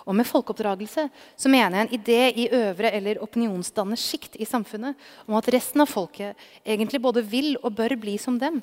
Og 0.10 0.16
med 0.18 0.28
folkeoppdragelse 0.28 1.06
så 1.38 1.52
mener 1.52 1.78
jeg 1.78 1.88
en 1.88 2.00
idé 2.00 2.22
i 2.44 2.48
øvre 2.58 2.92
eller 2.98 3.22
opinionsdannende 3.24 4.00
sjikt 4.02 4.40
i 4.42 4.48
samfunnet 4.50 4.98
om 5.28 5.38
at 5.38 5.50
resten 5.54 5.84
av 5.84 5.92
folket 5.92 6.38
egentlig 6.66 7.02
både 7.02 7.26
vil 7.26 7.56
og 7.62 7.76
bør 7.78 7.96
bli 8.02 8.18
som 8.22 8.40
dem. 8.42 8.62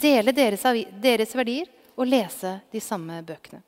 Dele 0.00 0.32
deres, 0.36 0.64
deres 1.02 1.36
verdier 1.36 1.68
og 1.96 2.08
lese 2.08 2.58
de 2.72 2.80
samme 2.80 3.20
bøkene. 3.26 3.62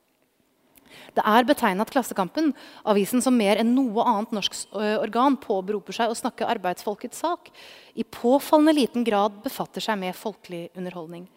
Det 1.16 1.24
er 1.24 1.46
betegnet 1.48 1.90
Klassekampen, 1.92 2.52
avisen 2.88 3.22
som 3.24 3.36
mer 3.36 3.60
enn 3.60 3.74
noe 3.76 4.04
annet 4.06 4.34
norsk 4.36 4.56
organ 4.74 5.38
påberoper 5.40 5.96
seg 5.96 6.12
å 6.12 6.18
snakke 6.18 6.48
arbeidsfolkets 6.48 7.22
sak, 7.24 7.52
i 7.94 8.04
påfallende 8.04 8.76
liten 8.78 9.06
grad 9.06 9.40
befatter 9.44 9.84
seg 9.84 9.98
med 10.00 10.16
folkelig 10.16 10.68
underholdning. 10.78 11.28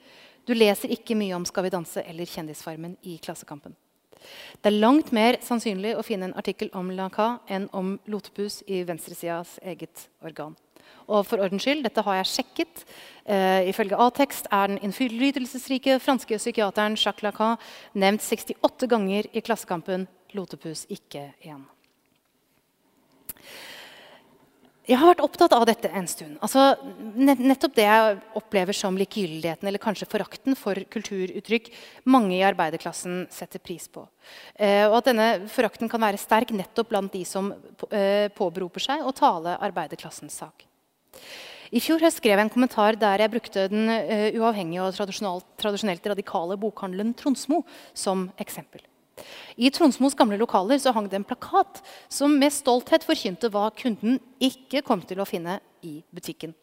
Du 0.45 0.53
leser 0.57 0.91
ikke 0.91 1.15
mye 1.17 1.35
om 1.37 1.45
Skal 1.45 1.67
vi 1.67 1.73
danse 1.73 2.01
eller 2.01 2.29
Kjendisfarmen 2.29 2.97
i 3.05 3.17
Klassekampen. 3.21 3.75
Det 4.61 4.69
er 4.69 4.81
langt 4.81 5.11
mer 5.15 5.39
sannsynlig 5.41 5.95
å 5.97 6.05
finne 6.05 6.29
en 6.29 6.37
artikkel 6.37 6.69
om 6.77 6.91
Lanka 6.93 7.39
enn 7.49 7.67
om 7.77 7.95
Lotepus 8.09 8.61
i 8.67 8.83
venstresidas 8.85 9.57
eget 9.65 10.07
organ. 10.21 10.53
Og 11.11 11.25
for 11.27 11.43
ordens 11.43 11.65
skyld, 11.65 11.83
dette 11.85 12.03
har 12.07 12.21
jeg 12.21 12.31
sjekket. 12.31 12.85
Uh, 13.27 13.67
ifølge 13.69 13.99
A-tekst 13.99 14.47
er 14.51 14.71
den 14.71 14.79
innflytelsesrike 14.87 15.99
franske 16.01 16.39
psykiateren 16.39 16.97
Jacques 16.97 17.25
Lacan 17.27 17.59
nevnt 17.93 18.23
68 18.25 18.89
ganger 18.91 19.29
i 19.35 19.43
Klassekampen. 19.45 20.07
Lotepus 20.33 20.87
ikke 20.89 21.27
igjen. 21.43 21.67
Jeg 24.89 24.97
har 24.97 25.11
vært 25.11 25.21
opptatt 25.23 25.53
av 25.53 25.63
dette 25.69 25.91
en 25.93 26.07
stund. 26.09 26.39
Altså, 26.41 26.73
nettopp 27.15 27.75
det 27.77 27.85
jeg 27.85 28.15
opplever 28.39 28.75
som 28.75 28.97
likegyldigheten 28.97 29.69
eller 29.69 29.81
kanskje 29.81 30.07
forakten 30.09 30.57
for 30.57 30.79
kulturuttrykk 30.91 31.69
mange 32.09 32.33
i 32.39 32.41
arbeiderklassen 32.43 33.27
setter 33.31 33.61
pris 33.61 33.85
på. 33.93 34.07
Eh, 34.57 34.87
og 34.89 34.97
at 34.99 35.11
denne 35.11 35.29
forakten 35.53 35.91
kan 35.91 36.01
være 36.01 36.19
sterk 36.19 36.51
nettopp 36.57 36.89
blant 36.91 37.13
de 37.13 37.21
som 37.29 37.53
eh, 37.53 38.27
påberoper 38.33 38.83
seg 38.89 39.05
å 39.05 39.13
tale 39.15 39.55
arbeiderklassens 39.69 40.41
sak. 40.41 40.65
I 41.71 41.79
fjor 41.79 42.03
høst 42.03 42.19
skrev 42.19 42.35
jeg 42.35 42.45
en 42.45 42.51
kommentar 42.51 42.97
der 42.99 43.23
jeg 43.23 43.31
brukte 43.31 43.67
den 43.71 43.87
uh, 43.87 44.29
uavhengige 44.41 44.83
og 44.83 44.95
tradisjonelt 45.61 46.09
radikale 46.11 46.57
bokhandelen 46.59 47.13
Tronsmo 47.15 47.61
som 47.95 48.27
eksempel. 48.41 48.83
I 49.55 49.69
Tronsmos 49.71 50.15
gamle 50.17 50.39
lokaler 50.39 50.79
så 50.81 50.93
hang 50.95 51.07
det 51.09 51.19
en 51.19 51.27
plakat 51.27 51.81
som 52.11 52.33
med 52.39 52.53
stolthet 52.53 53.05
forkynte 53.07 53.51
hva 53.53 53.69
kunden 53.75 54.19
ikke 54.41 54.83
kom 54.83 55.03
til 55.07 55.21
å 55.21 55.27
finne 55.27 55.59
i 55.85 55.99
butikken. 56.11 56.55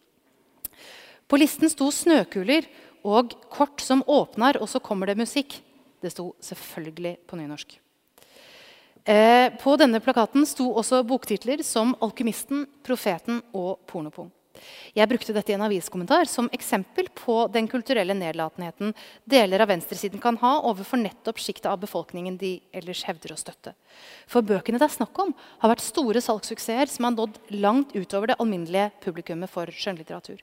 På 1.28 1.40
listen 1.40 1.68
sto 1.72 1.90
snøkuler 1.92 2.68
og 3.06 3.34
kort 3.52 3.82
som 3.84 4.02
åpner, 4.08 4.58
og 4.60 4.68
så 4.68 4.80
kommer 4.80 5.08
det 5.08 5.18
musikk. 5.20 5.60
Det 6.00 6.12
sto 6.12 6.32
selvfølgelig 6.40 7.18
på 7.28 7.38
nynorsk. 7.38 7.76
Eh, 9.08 9.48
på 9.60 9.76
denne 9.80 10.00
plakaten 10.04 10.44
sto 10.46 10.68
også 10.76 11.02
boktitler 11.06 11.62
som 11.64 11.94
'Alkymisten', 11.96 12.66
'Profeten' 12.84 13.42
og 13.52 13.78
'Pornopong'. 13.86 14.37
Jeg 14.96 15.10
brukte 15.10 15.34
dette 15.36 15.52
i 15.52 15.56
en 15.56 15.64
aviskommentar 15.66 16.28
som 16.30 16.50
eksempel 16.54 17.10
på 17.16 17.40
den 17.52 17.68
kulturelle 17.70 18.16
nedlatenheten 18.16 18.94
deler 19.28 19.64
av 19.64 19.72
venstresiden 19.72 20.22
kan 20.22 20.38
ha 20.42 20.54
overfor 20.68 21.00
nettopp 21.02 21.40
sjiktet 21.42 21.70
av 21.70 21.80
befolkningen 21.82 22.38
de 22.40 22.56
ellers 22.72 23.04
hevder 23.08 23.34
å 23.34 23.40
støtte. 23.40 23.74
For 24.30 24.44
bøkene 24.46 24.80
det 24.80 24.88
er 24.88 24.96
snakk 24.98 25.18
om, 25.22 25.34
har 25.62 25.74
vært 25.74 25.84
store 25.86 26.22
salgssuksesser 26.24 26.92
som 26.92 27.08
har 27.08 27.16
nådd 27.16 27.38
langt 27.58 27.94
utover 27.96 28.32
det 28.32 28.40
alminnelige 28.42 28.90
publikummet 29.04 29.52
for 29.52 29.70
skjønnlitteratur. 29.72 30.42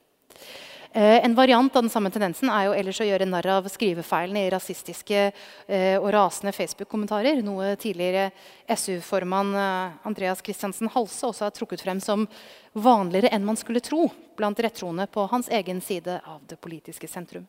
Eh, 0.96 1.26
en 1.26 1.36
variant 1.36 1.76
av 1.76 1.84
den 1.84 1.90
samme 1.92 2.08
tendensen 2.08 2.48
er 2.48 2.70
jo 2.70 2.76
ellers 2.80 3.02
å 3.04 3.06
gjøre 3.06 3.26
narr 3.28 3.50
av 3.58 3.66
skrivefeilene 3.68 4.46
i 4.46 4.52
rasistiske 4.54 5.24
eh, 5.28 5.98
og 5.98 6.08
rasende 6.16 6.54
Facebook-kommentarer. 6.56 7.42
Noe 7.44 7.74
tidligere 7.76 8.30
SU-formann 8.72 9.52
eh, 9.60 9.98
Andreas 10.08 10.40
Christiansen 10.40 10.88
Halse 10.94 11.28
også 11.28 11.50
har 11.50 11.52
trukket 11.58 11.84
frem 11.84 12.00
som 12.00 12.24
vanligere 12.80 13.34
enn 13.36 13.44
man 13.44 13.60
skulle 13.60 13.84
tro 13.84 14.08
blant 14.40 14.62
rettroende 14.64 15.10
på 15.12 15.28
hans 15.34 15.52
egen 15.52 15.84
side 15.84 16.16
av 16.24 16.40
det 16.48 16.62
politiske 16.64 17.12
sentrum. 17.12 17.44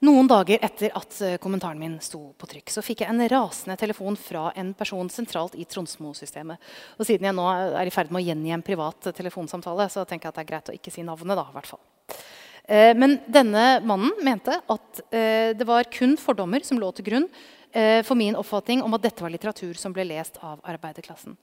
Noen 0.00 0.28
dager 0.30 0.62
etter 0.64 0.94
at 0.96 1.16
eh, 1.20 1.36
kommentaren 1.36 1.80
min 1.80 1.98
sto 2.00 2.30
på 2.40 2.48
trykk, 2.48 2.72
så 2.72 2.80
fikk 2.80 3.02
jeg 3.02 3.12
en 3.12 3.20
rasende 3.28 3.76
telefon 3.76 4.16
fra 4.16 4.46
en 4.56 4.70
person 4.76 5.10
sentralt 5.12 5.58
i 5.60 5.66
Tronsmo-systemet. 5.68 6.56
Og 6.96 7.04
Siden 7.04 7.28
jeg 7.28 7.36
nå 7.36 7.44
er 7.52 7.84
i 7.84 7.92
ferd 7.92 8.08
med 8.08 8.22
å 8.22 8.24
gjengi 8.30 8.54
en 8.56 8.64
privat 8.64 9.10
telefonsamtale, 9.16 9.90
så 9.92 10.06
tenker 10.08 10.30
jeg 10.30 10.32
at 10.32 10.40
det 10.40 10.46
er 10.46 10.50
greit 10.54 10.72
å 10.72 10.78
ikke 10.78 10.94
si 10.94 11.04
navnet. 11.04 11.36
da, 11.36 11.44
i 11.44 11.58
hvert 11.58 11.68
fall. 11.68 11.82
Eh, 12.64 12.94
men 12.96 13.18
denne 13.28 13.66
mannen 13.84 14.16
mente 14.24 14.56
at 14.56 15.04
eh, 15.12 15.52
det 15.52 15.68
var 15.68 15.92
kun 15.92 16.16
fordommer 16.16 16.64
som 16.64 16.80
lå 16.80 16.92
til 16.96 17.10
grunn 17.12 17.32
for 17.70 18.18
min 18.18 18.34
oppfatning 18.34 18.80
om 18.82 18.96
at 18.96 19.04
dette 19.04 19.22
var 19.22 19.30
litteratur 19.30 19.78
som 19.78 19.92
ble 19.94 20.02
lest 20.08 20.40
av 20.42 20.58
arbeiderklassen. 20.66 21.36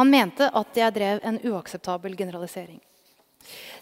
Han 0.00 0.10
mente 0.10 0.48
at 0.50 0.74
jeg 0.74 0.96
drev 0.96 1.20
en 1.22 1.38
uakseptabel 1.46 2.16
generalisering. 2.18 2.80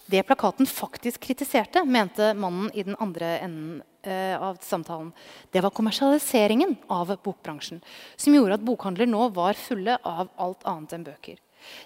Det 0.07 0.22
plakaten 0.22 0.66
faktisk 0.66 1.20
kritiserte, 1.20 1.85
mente 1.85 2.35
mannen 2.35 2.70
i 2.74 2.83
den 2.83 2.96
andre 3.00 3.38
enden 3.38 3.83
eh, 3.83 3.97
av 4.38 4.58
samtalen, 4.64 5.10
det 5.52 5.62
var 5.64 5.74
kommersialiseringen 5.74 6.76
av 6.92 7.12
bokbransjen, 7.24 7.82
som 8.16 8.34
gjorde 8.34 8.58
at 8.58 8.64
bokhandler 8.66 9.10
nå 9.10 9.28
var 9.36 9.58
fulle 9.58 9.98
av 10.02 10.32
alt 10.36 10.66
annet 10.68 10.96
enn 10.96 11.06
bøker. 11.10 11.38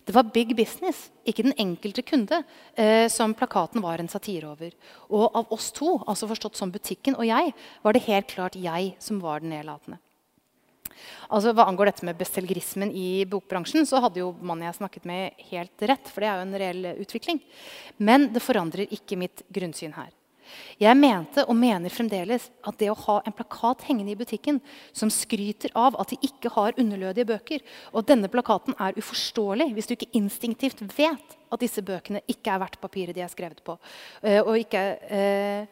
Det 0.04 0.14
var 0.14 0.30
big 0.34 0.54
business, 0.56 1.08
ikke 1.26 1.46
den 1.46 1.56
enkelte 1.58 2.04
kunde, 2.06 2.42
eh, 2.76 3.08
som 3.08 3.34
plakaten 3.34 3.82
var 3.82 3.98
en 3.98 4.08
satire 4.08 4.50
over. 4.50 4.72
Og 5.08 5.30
av 5.34 5.52
oss 5.52 5.72
to, 5.72 5.98
altså 6.06 6.28
forstått 6.30 6.56
som 6.56 6.70
butikken 6.70 7.16
og 7.16 7.26
jeg, 7.26 7.54
var 7.82 7.92
det 7.92 8.06
helt 8.06 8.28
klart 8.28 8.58
jeg 8.58 8.94
som 9.02 9.20
var 9.20 9.40
den 9.40 9.54
nedlatende. 9.56 9.98
Altså, 11.32 11.54
hva 11.56 11.66
angår 11.66 11.88
dette 11.88 12.06
med 12.06 12.18
bestselgerismen 12.18 12.92
i 12.94 13.24
bokbransjen, 13.28 13.86
så 13.88 14.02
hadde 14.04 14.20
jo 14.20 14.32
mannen 14.40 14.68
jeg 14.68 14.78
snakket 14.78 15.06
med, 15.08 15.44
helt 15.50 15.86
rett. 15.88 16.10
For 16.12 16.22
det 16.22 16.28
er 16.28 16.36
jo 16.36 16.46
en 16.46 16.58
reell 16.62 16.90
utvikling. 17.02 17.40
Men 17.98 18.28
det 18.34 18.44
forandrer 18.44 18.92
ikke 18.92 19.18
mitt 19.18 19.44
grunnsyn 19.52 19.96
her. 19.96 20.10
Jeg 20.80 20.98
mente 20.98 21.44
og 21.46 21.56
mener 21.58 21.92
fremdeles 21.92 22.48
at 22.66 22.78
det 22.80 22.90
å 22.92 22.98
ha 23.04 23.18
en 23.26 23.36
plakat 23.36 23.86
hengende 23.88 24.14
i 24.14 24.18
butikken 24.18 24.60
som 24.92 25.12
skryter 25.12 25.74
av 25.78 25.96
at 26.00 26.12
de 26.12 26.20
ikke 26.28 26.52
har 26.56 26.76
underlødige 26.80 27.28
bøker, 27.32 27.64
og 27.92 28.02
at 28.02 28.12
denne 28.12 28.30
plakaten 28.32 28.76
er 28.78 28.98
uforståelig 28.98 29.70
hvis 29.76 29.90
du 29.90 29.96
ikke 29.96 30.12
instinktivt 30.18 30.84
vet 30.96 31.38
at 31.52 31.62
disse 31.62 31.84
bøkene 31.84 32.24
ikke 32.30 32.54
er 32.54 32.62
verdt 32.62 32.80
papiret 32.82 33.16
de 33.16 33.24
er 33.24 33.32
skrevet 33.32 33.60
på, 33.64 33.76
eh, 34.22 34.40
og, 34.40 34.54
ikke, 34.58 34.84
eh, 35.08 35.66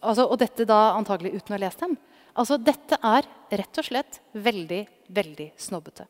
altså, 0.00 0.28
og 0.28 0.38
dette 0.40 0.68
da 0.68 0.94
antagelig 0.94 1.34
uten 1.38 1.54
å 1.54 1.58
ha 1.58 1.64
lest 1.66 1.82
dem, 1.84 1.98
Altså, 2.38 2.58
dette 2.62 2.98
er 3.02 3.26
rett 3.58 3.80
og 3.80 3.86
slett 3.86 4.20
veldig, 4.38 4.84
veldig 5.10 5.48
snobbete. 5.58 6.06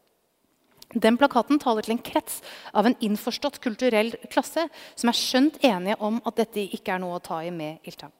Den 0.97 1.19
plakaten 1.21 1.61
taler 1.61 1.85
til 1.85 1.99
en 1.99 2.05
krets 2.05 2.39
av 2.73 2.87
en 2.89 2.97
innforstått 3.05 3.59
kulturell 3.61 4.15
klasse 4.33 4.65
som 4.95 5.11
er 5.11 5.19
skjønt 5.19 5.59
enige 5.65 5.99
om 6.01 6.23
at 6.25 6.39
dette 6.41 6.65
ikke 6.65 6.95
er 6.95 7.03
noe 7.03 7.19
å 7.19 7.25
ta 7.25 7.43
i 7.45 7.51
med 7.53 7.85
ildtang. 7.85 8.13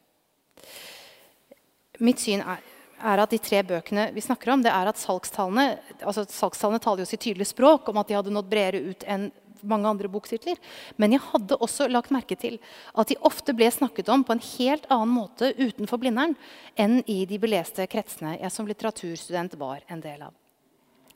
Mitt 2.05 2.21
syn 2.21 2.43
er, 2.45 2.61
er, 3.01 3.23
at 3.25 3.33
de 3.33 3.41
tre 3.41 3.63
bøkene 3.67 4.11
vi 4.13 4.23
snakker 4.23 4.53
om, 4.53 4.63
det 4.63 4.71
er 4.75 4.91
at 4.91 5.01
salgstallene, 5.01 5.79
altså 6.03 6.27
salgstallene 6.29 6.83
taler 6.85 7.03
jo 7.03 7.09
sitt 7.09 7.25
tydelige 7.25 7.55
språk 7.55 7.89
om 7.89 8.01
at 8.03 8.11
de 8.11 8.19
hadde 8.19 8.35
nådd 8.35 8.51
bredere 8.51 8.93
ut 8.93 9.07
enn 9.09 9.31
mange 9.67 9.89
andre 9.91 10.11
boktitler. 10.13 10.61
Men 11.01 11.17
jeg 11.17 11.25
hadde 11.33 11.59
også 11.59 11.89
lagt 11.91 12.13
merke 12.15 12.37
til 12.39 12.61
at 12.95 13.09
de 13.11 13.17
ofte 13.27 13.55
ble 13.57 13.71
snakket 13.75 14.13
om 14.13 14.23
på 14.27 14.37
en 14.37 14.45
helt 14.45 14.85
annen 14.93 15.15
måte 15.17 15.55
utenfor 15.57 15.99
Blindern 16.03 16.37
enn 16.79 17.01
i 17.07 17.25
de 17.27 17.41
beleste 17.43 17.89
kretsene 17.91 18.37
jeg 18.37 18.53
som 18.55 18.69
litteraturstudent 18.69 19.57
var 19.59 19.83
en 19.89 20.05
del 20.05 20.29
av. 20.29 20.37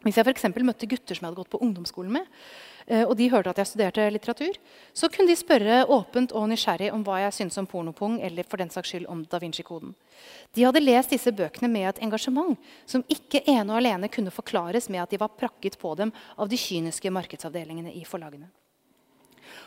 Hvis 0.03 0.19
jeg 0.19 0.27
for 0.27 0.67
møtte 0.67 0.89
gutter 0.91 1.15
som 1.15 1.25
jeg 1.25 1.31
hadde 1.31 1.39
gått 1.39 1.53
på 1.53 1.61
ungdomsskolen 1.63 2.13
med, 2.17 2.27
eh, 2.87 3.05
og 3.05 3.15
de 3.17 3.29
hørte 3.31 3.51
at 3.51 3.59
jeg 3.63 3.71
studerte 3.71 4.07
litteratur, 4.11 4.57
så 4.93 5.09
kunne 5.09 5.31
de 5.31 5.37
spørre 5.39 5.85
åpent 5.87 6.33
og 6.35 6.49
nysgjerrig 6.51 6.91
om 6.93 7.05
hva 7.07 7.21
jeg 7.23 7.37
syntes 7.37 7.59
om 7.63 7.69
pornopung 7.71 8.19
eller 8.21 8.43
for 8.43 8.59
den 8.59 8.71
saks 8.71 8.91
skyld 8.91 9.07
om 9.07 9.23
Da 9.31 9.39
Vinci-koden. 9.39 9.95
De 10.55 10.65
hadde 10.67 10.83
lest 10.83 11.15
disse 11.15 11.31
bøkene 11.31 11.71
med 11.71 11.89
et 11.89 12.03
engasjement 12.03 12.59
som 12.87 13.05
ikke 13.09 13.45
ene 13.47 13.71
og 13.71 13.79
alene 13.79 14.11
kunne 14.11 14.35
forklares 14.35 14.91
med 14.91 15.05
at 15.05 15.11
de 15.15 15.21
var 15.23 15.37
prakket 15.39 15.79
på 15.79 15.95
dem 15.95 16.13
av 16.37 16.51
de 16.51 16.59
kyniske 16.59 17.11
markedsavdelingene 17.15 17.95
i 17.95 18.03
forlagene. 18.05 18.51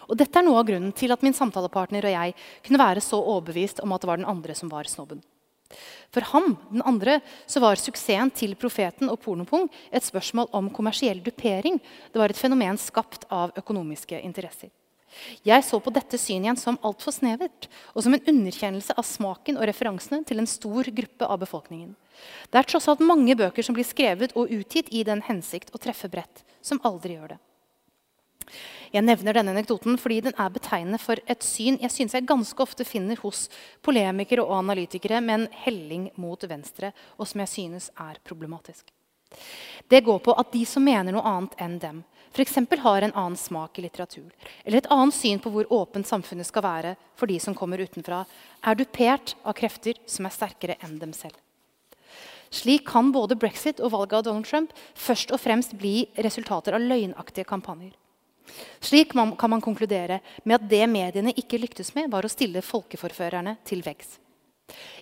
Og 0.09 0.17
dette 0.17 0.38
er 0.38 0.45
noe 0.45 0.59
av 0.59 0.67
grunnen 0.67 0.93
til 0.95 1.13
at 1.13 1.23
min 1.25 1.33
samtalepartner 1.33 2.05
og 2.05 2.13
jeg 2.13 2.36
kunne 2.65 2.81
være 2.81 3.03
så 3.03 3.21
overbevist 3.21 3.81
om 3.86 3.95
at 3.95 4.03
det 4.03 4.09
var 4.11 4.21
den 4.21 4.29
andre 4.29 4.55
som 4.57 4.69
var 4.71 4.89
snobben. 4.89 5.23
For 6.13 6.26
ham, 6.32 6.55
den 6.72 6.84
andre, 6.86 7.20
så 7.49 7.59
var 7.63 7.80
suksessen 7.82 8.32
til 8.36 8.55
profeten 8.59 9.09
og 9.11 9.20
pornopung 9.24 9.68
et 9.91 10.05
spørsmål 10.05 10.51
om 10.55 10.70
kommersiell 10.74 11.20
dupering. 11.26 11.82
Det 12.13 12.22
var 12.22 12.32
et 12.32 12.39
fenomen 12.39 12.80
skapt 12.80 13.28
av 13.34 13.55
økonomiske 13.59 14.22
interesser. 14.22 14.72
Jeg 15.47 15.63
så 15.63 15.80
på 15.80 15.93
dette 15.95 16.18
synet 16.20 16.49
igjen 16.49 16.59
som 16.59 16.80
altfor 16.84 17.13
snevert 17.16 17.70
og 17.93 18.03
som 18.03 18.16
en 18.16 18.26
underkjennelse 18.32 18.95
av 18.99 19.07
smaken 19.07 19.59
og 19.59 19.68
referansene 19.70 20.26
til 20.28 20.41
en 20.41 20.49
stor 20.49 20.89
gruppe 20.91 21.28
av 21.28 21.39
befolkningen. 21.43 21.93
Det 22.51 22.59
er 22.59 22.68
tross 22.68 22.88
alt 22.91 23.03
mange 23.03 23.36
bøker 23.38 23.63
som 23.63 23.76
blir 23.76 23.88
skrevet 23.88 24.36
og 24.36 24.51
utgitt 24.51 24.91
i 24.91 25.03
den 25.07 25.24
hensikt 25.26 25.72
å 25.76 25.82
treffe 25.82 26.11
bredt, 26.11 26.43
som 26.63 26.82
aldri 26.84 27.16
gjør 27.16 27.36
det. 27.36 27.39
Jeg 28.93 29.03
nevner 29.05 29.35
denne 29.35 29.53
anekdoten 29.55 29.97
fordi 30.01 30.21
den 30.27 30.35
er 30.39 30.51
betegnende 30.53 30.99
for 31.01 31.19
et 31.29 31.43
syn 31.45 31.79
jeg 31.81 31.93
synes 31.93 32.15
jeg 32.15 32.27
ganske 32.29 32.63
ofte 32.63 32.85
finner 32.87 33.19
hos 33.23 33.47
polemikere 33.85 34.45
og 34.45 34.57
analytikere 34.59 35.21
med 35.21 35.39
en 35.39 35.47
helling 35.65 36.09
mot 36.21 36.43
venstre, 36.49 36.93
og 37.17 37.27
som 37.27 37.43
jeg 37.43 37.53
synes 37.53 37.89
er 37.99 38.21
problematisk. 38.23 38.91
Det 39.89 40.03
går 40.05 40.19
på 40.23 40.33
at 40.39 40.51
de 40.53 40.63
som 40.65 40.85
mener 40.85 41.13
noe 41.13 41.25
annet 41.27 41.55
enn 41.61 41.79
dem, 41.81 42.03
f.eks. 42.35 42.57
har 42.81 43.01
en 43.05 43.13
annen 43.15 43.37
smak 43.39 43.79
i 43.79 43.85
litteratur, 43.85 44.29
eller 44.63 44.81
et 44.81 44.91
annet 44.91 45.15
syn 45.15 45.39
på 45.39 45.51
hvor 45.53 45.69
åpent 45.71 46.07
samfunnet 46.07 46.47
skal 46.47 46.65
være 46.65 46.95
for 47.15 47.31
de 47.31 47.39
som 47.39 47.55
kommer 47.55 47.81
utenfra, 47.83 48.23
er 48.63 48.79
dupert 48.79 49.35
av 49.43 49.55
krefter 49.55 49.99
som 50.05 50.27
er 50.27 50.35
sterkere 50.35 50.77
enn 50.83 50.97
dem 50.99 51.13
selv. 51.15 51.37
Slik 52.55 52.85
kan 52.87 53.11
både 53.11 53.37
brexit 53.39 53.81
og 53.83 53.91
valget 53.95 54.19
av 54.19 54.25
Donald 54.27 54.47
Trump 54.47 54.73
først 54.95 55.33
og 55.35 55.41
fremst 55.41 55.75
bli 55.79 56.05
resultater 56.15 56.77
av 56.77 56.83
løgnaktige 56.83 57.47
kampanjer. 57.47 57.93
Slik 58.83 59.13
kan 59.13 59.49
man 59.49 59.63
konkludere 59.63 60.19
med 60.43 60.59
at 60.59 60.69
det 60.69 60.85
mediene 60.89 61.33
ikke 61.35 61.59
lyktes 61.61 61.93
med, 61.95 62.11
var 62.11 62.25
å 62.25 62.31
stille 62.31 62.63
folkeforførerne 62.65 63.57
til 63.65 63.83
veggs. 63.85 64.19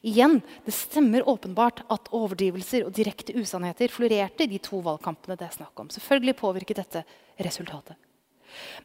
Igjen, 0.04 0.42
Det 0.66 0.74
stemmer 0.74 1.24
åpenbart 1.30 1.86
at 1.90 2.10
overdrivelser 2.12 2.84
og 2.86 2.96
direkte 2.96 3.34
usannheter 3.40 3.88
florerte 3.88 4.44
i 4.44 4.52
de 4.52 4.60
to 4.60 4.82
valgkampene 4.84 5.38
det 5.40 5.48
er 5.48 5.56
snakk 5.56 5.80
om. 5.80 5.90
Selvfølgelig 5.90 6.36
påvirket 6.36 6.82
dette 6.82 7.04
resultatet. 7.40 7.96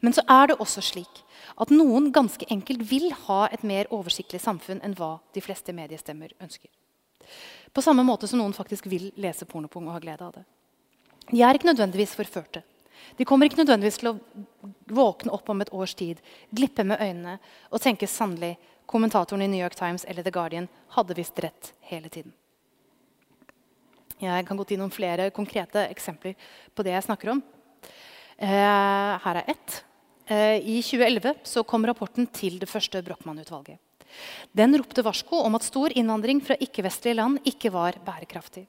Men 0.00 0.14
så 0.14 0.22
er 0.28 0.48
det 0.48 0.60
også 0.62 0.80
slik 0.80 1.22
at 1.60 1.72
noen 1.74 2.12
ganske 2.14 2.46
enkelt 2.50 2.84
vil 2.88 3.10
ha 3.26 3.48
et 3.52 3.64
mer 3.66 3.90
oversiktlig 3.90 4.40
samfunn 4.40 4.80
enn 4.84 4.94
hva 4.96 5.18
de 5.34 5.42
fleste 5.44 5.74
mediestemmer 5.74 6.32
ønsker. 6.40 6.70
På 7.74 7.82
samme 7.84 8.04
måte 8.06 8.28
som 8.30 8.40
noen 8.40 8.56
faktisk 8.56 8.86
vil 8.88 9.10
lese 9.20 9.44
pornopung 9.44 9.88
og 9.88 9.98
ha 9.98 10.00
glede 10.02 10.24
av 10.24 10.38
det. 10.38 10.44
De 11.28 11.42
er 11.44 11.58
ikke 11.58 11.68
nødvendigvis 11.68 12.16
forførte. 12.16 12.62
De 13.16 13.26
kommer 13.28 13.48
ikke 13.48 13.60
nødvendigvis 13.62 14.00
til 14.00 14.12
å 14.12 14.18
våkne 14.94 15.32
opp 15.34 15.48
om 15.52 15.62
et 15.62 15.72
års 15.74 15.94
tid, 15.98 16.20
glippe 16.54 16.84
med 16.86 17.00
øynene 17.00 17.38
og 17.70 17.82
tenke 17.82 18.08
sannelig 18.10 18.56
kommentatoren 18.88 19.44
i 19.44 19.50
New 19.50 19.60
York 19.60 19.76
Times 19.78 20.06
eller 20.08 20.24
The 20.24 20.32
Guardian 20.34 20.68
hadde 20.96 21.16
visst 21.18 21.38
rett 21.44 21.72
hele 21.90 22.08
tiden. 22.08 22.32
Jeg 24.18 24.46
kan 24.48 24.58
gå 24.58 24.64
til 24.66 24.80
noen 24.80 24.90
flere 24.90 25.28
konkrete 25.34 25.84
eksempler 25.92 26.34
på 26.74 26.84
det 26.86 26.96
jeg 26.96 27.06
snakker 27.06 27.36
om. 27.36 27.42
Eh, 28.38 29.12
her 29.22 29.42
er 29.42 29.52
ett. 29.52 29.82
Eh, 30.26 30.56
I 30.58 30.80
2011 30.82 31.62
kom 31.66 31.86
rapporten 31.86 32.26
til 32.26 32.58
det 32.58 32.68
første 32.70 33.02
Brochmann-utvalget. 33.02 33.78
Den 34.56 34.74
ropte 34.78 35.04
varsko 35.04 35.42
om 35.44 35.54
at 35.58 35.66
stor 35.66 35.92
innvandring 35.94 36.40
fra 36.42 36.56
ikke-vestlige 36.58 37.18
land 37.18 37.42
ikke 37.46 37.70
var 37.74 37.98
bærekraftig. 38.04 38.66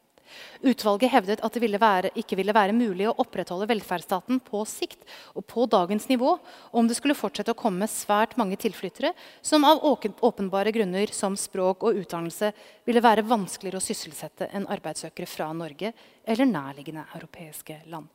Utvalget 0.61 1.11
hevdet 1.13 1.43
at 1.45 1.55
det 1.55 1.61
ville 1.63 1.79
være, 1.81 2.11
ikke 2.19 2.37
ville 2.39 2.55
være 2.55 2.75
mulig 2.75 3.07
å 3.09 3.15
opprettholde 3.23 3.69
velferdsstaten 3.69 4.41
på 4.43 4.63
sikt 4.67 5.05
og 5.33 5.45
på 5.49 5.65
dagens 5.71 6.09
nivå 6.11 6.35
om 6.75 6.89
det 6.89 6.97
skulle 6.99 7.17
fortsette 7.17 7.55
å 7.55 7.59
komme 7.59 7.87
svært 7.89 8.35
mange 8.39 8.59
tilflyttere 8.59 9.13
som 9.41 9.65
av 9.67 9.83
åpenbare 9.85 10.73
grunner 10.75 11.13
som 11.15 11.37
språk 11.39 11.87
og 11.87 11.99
utdannelse 12.03 12.51
ville 12.87 13.03
være 13.03 13.25
vanskeligere 13.27 13.79
å 13.79 13.87
sysselsette 13.87 14.49
enn 14.53 14.69
arbeidssøkere 14.69 15.29
fra 15.29 15.51
Norge 15.53 15.93
eller 16.25 16.49
nærliggende 16.49 17.07
europeiske 17.15 17.81
land. 17.87 18.07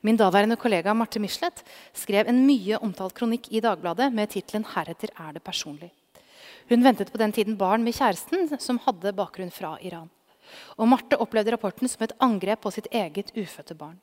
Min 0.00 0.16
daværende 0.16 0.56
kollega 0.56 0.94
Marte 0.94 1.18
Michelet 1.18 1.64
skrev 1.96 2.28
en 2.30 2.44
mye 2.46 2.78
omtalt 2.78 3.16
kronikk 3.18 3.48
i 3.50 3.62
Dagbladet 3.64 4.12
med 4.14 4.30
tittelen 4.30 4.64
'Heretter 4.64 5.10
er 5.18 5.32
det 5.32 5.42
personlig'. 5.42 5.90
Hun 6.68 6.84
ventet 6.84 7.10
på 7.12 7.18
den 7.18 7.32
tiden 7.32 7.56
barn 7.56 7.82
med 7.84 7.94
kjæresten, 7.94 8.60
som 8.60 8.78
hadde 8.78 9.12
bakgrunn 9.16 9.50
fra 9.50 9.78
Iran. 9.82 10.10
Og 10.76 10.90
Marte 10.90 11.18
opplevde 11.20 11.54
rapporten 11.54 11.90
som 11.90 12.04
et 12.06 12.14
angrep 12.24 12.62
på 12.64 12.72
sitt 12.74 12.90
eget 12.92 13.32
ufødte 13.36 13.76
barn. 13.78 13.98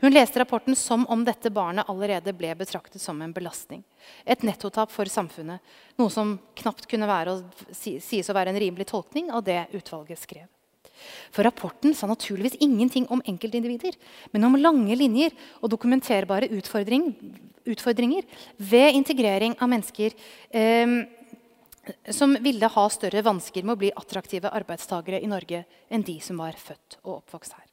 Hun 0.00 0.12
leste 0.12 0.40
rapporten 0.40 0.76
som 0.76 1.06
om 1.08 1.22
dette 1.24 1.50
barnet 1.54 1.88
allerede 1.88 2.34
ble 2.36 2.50
betraktet 2.58 3.02
som 3.02 3.20
en 3.22 3.32
belastning. 3.32 3.82
Et 4.26 4.42
nettotap 4.44 4.92
for 4.92 5.08
samfunnet, 5.08 5.62
noe 6.00 6.12
som 6.12 6.36
knapt 6.60 6.88
kunne 6.90 7.08
være 7.08 7.32
å, 7.32 7.38
sies 7.72 8.28
å 8.28 8.36
være 8.36 8.52
en 8.52 8.60
rimelig 8.60 8.90
tolkning 8.90 9.30
av 9.32 9.44
det 9.46 9.62
utvalget 9.72 10.20
skrev. 10.20 10.50
For 11.34 11.44
rapporten 11.44 11.94
sa 11.96 12.06
naturligvis 12.08 12.60
ingenting 12.62 13.08
om 13.12 13.22
enkeltindivider, 13.26 13.96
men 14.32 14.46
om 14.46 14.56
lange 14.60 14.94
linjer 14.96 15.34
og 15.60 15.72
dokumenterbare 15.72 16.48
utfordring, 16.54 17.10
utfordringer 17.68 18.24
ved 18.56 18.94
integrering 19.00 19.56
av 19.58 19.72
mennesker 19.72 20.14
eh, 20.54 20.96
som 22.10 22.36
ville 22.42 22.70
ha 22.70 22.86
større 22.92 23.22
vansker 23.24 23.64
med 23.64 23.76
å 23.76 23.80
bli 23.84 23.92
attraktive 23.94 24.52
arbeidstakere 24.54 25.20
i 25.22 25.30
Norge 25.30 25.64
enn 25.88 26.04
de 26.06 26.18
som 26.24 26.40
var 26.40 26.58
født 26.58 26.98
og 27.04 27.20
oppvokst 27.20 27.56
her. 27.56 27.70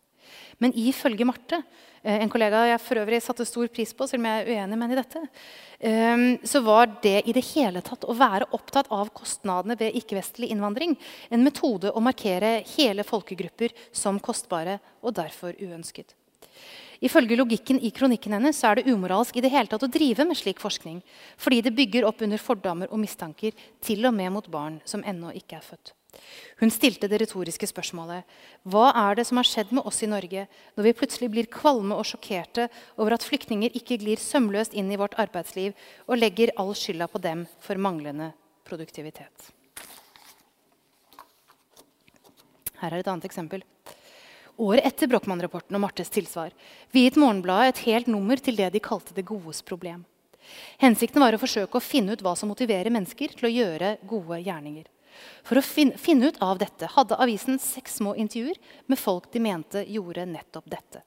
Men 0.61 0.73
ifølge 0.77 1.25
Marte, 1.25 1.61
eh, 2.03 2.21
en 2.21 2.29
kollega 2.29 2.63
jeg 2.69 2.81
for 2.83 3.01
øvrig 3.01 3.21
satte 3.23 3.45
stor 3.47 3.67
pris 3.73 3.93
på, 3.93 4.07
selv 4.07 4.21
om 4.21 4.29
jeg 4.29 4.41
er 4.41 4.51
uenig 4.51 4.77
med 4.77 4.85
henne 4.85 4.95
i 4.95 5.01
dette, 5.01 5.21
ehm, 5.79 6.25
så 6.45 6.61
var 6.63 6.87
det 7.01 7.27
i 7.27 7.33
det 7.33 7.43
hele 7.53 7.81
tatt 7.81 8.05
å 8.05 8.15
være 8.17 8.49
opptatt 8.53 8.91
av 8.91 9.09
kostnadene 9.09 9.77
ved 9.79 9.97
ikke-vestlig 9.99 10.51
innvandring 10.51 10.97
en 11.29 11.43
metode 11.43 11.91
å 11.91 12.03
markere 12.03 12.63
hele 12.77 13.03
folkegrupper 13.03 13.73
som 13.91 14.19
kostbare 14.19 14.79
og 15.01 15.15
derfor 15.17 15.57
uønsket. 15.59 16.13
Ifølge 17.01 17.37
logikken 17.39 17.79
i 17.81 17.89
kronikken 17.89 18.35
hennes 18.37 18.59
er 18.67 18.77
det 18.77 18.91
umoralsk 18.91 19.39
i 19.39 19.41
det 19.41 19.49
hele 19.49 19.69
tatt 19.69 19.81
å 19.81 19.89
drive 19.89 20.25
med 20.27 20.37
slik 20.37 20.59
forskning, 20.61 20.99
fordi 21.33 21.63
det 21.65 21.73
bygger 21.73 22.05
opp 22.05 22.21
under 22.21 22.41
fordommer 22.41 22.91
og 22.93 23.01
mistanker, 23.01 23.55
til 23.81 24.05
og 24.05 24.13
med 24.13 24.29
mot 24.35 24.51
barn 24.53 24.77
som 24.85 25.01
ennå 25.01 25.33
ikke 25.39 25.57
er 25.57 25.65
født. 25.65 25.95
Hun 26.59 26.69
stilte 26.69 27.07
det 27.09 27.21
retoriske 27.21 27.69
spørsmålet 27.69 28.27
hva 28.69 28.89
er 29.07 29.15
det 29.17 29.25
som 29.29 29.39
har 29.39 29.47
skjedd 29.47 29.71
med 29.73 29.87
oss 29.87 30.01
i 30.03 30.09
Norge 30.11 30.43
når 30.75 30.85
vi 30.85 30.93
plutselig 30.99 31.29
blir 31.31 31.47
kvalme 31.49 31.95
og 31.95 32.05
sjokkerte 32.09 32.67
over 32.97 33.15
at 33.15 33.25
flyktninger 33.25 33.73
ikke 33.79 33.97
glir 34.01 34.19
sømløst 34.21 34.75
inn 34.77 34.91
i 34.91 34.99
vårt 34.99 35.15
arbeidsliv 35.21 35.71
og 36.05 36.19
legger 36.19 36.53
all 36.59 36.75
skylda 36.77 37.07
på 37.09 37.23
dem 37.23 37.47
for 37.63 37.79
manglende 37.79 38.33
produktivitet. 38.67 39.51
Her 42.81 42.91
er 42.91 43.01
et 43.01 43.09
annet 43.09 43.29
eksempel. 43.29 43.63
Året 44.61 44.85
etter 44.85 45.09
Brochmann-rapporten 45.09 45.73
og 45.73 45.81
Martes 45.81 46.11
tilsvar 46.13 46.51
viet 46.93 47.17
Morgenbladet 47.17 47.71
et 47.71 47.83
helt 47.87 48.09
nummer 48.11 48.37
til 48.37 48.59
det 48.59 48.67
de 48.75 48.81
kalte 48.83 49.15
det 49.17 49.25
godes 49.25 49.63
problem. 49.65 50.03
Hensikten 50.81 51.23
var 51.23 51.33
å 51.33 51.41
forsøke 51.41 51.79
å 51.79 51.81
finne 51.81 52.13
ut 52.13 52.21
hva 52.21 52.35
som 52.37 52.51
motiverer 52.51 52.93
mennesker 52.93 53.33
til 53.33 53.47
å 53.47 53.53
gjøre 53.53 53.95
gode 54.09 54.37
gjerninger. 54.45 54.85
For 55.47 55.57
å 55.57 55.65
finne 55.65 56.29
ut 56.29 56.37
av 56.45 56.59
dette 56.61 56.89
hadde 56.93 57.17
avisen 57.23 57.57
seks 57.61 57.97
små 57.99 58.13
intervjuer 58.21 58.59
med 58.85 59.01
folk 59.01 59.31
de 59.33 59.41
mente 59.41 59.81
gjorde 59.89 60.27
nettopp 60.29 60.69
dette. 60.69 61.01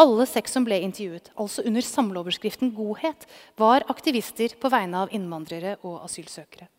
Alle 0.00 0.24
seks 0.30 0.54
som 0.54 0.64
ble 0.64 0.78
intervjuet, 0.86 1.32
altså 1.36 1.66
under 1.68 1.84
samleoverskriften 1.84 2.70
'godhet', 2.72 3.26
var 3.60 3.84
aktivister 3.92 4.54
på 4.58 4.70
vegne 4.72 5.02
av 5.02 5.12
innvandrere 5.12 5.76
og 5.82 5.98
asylsøkere. 6.06 6.70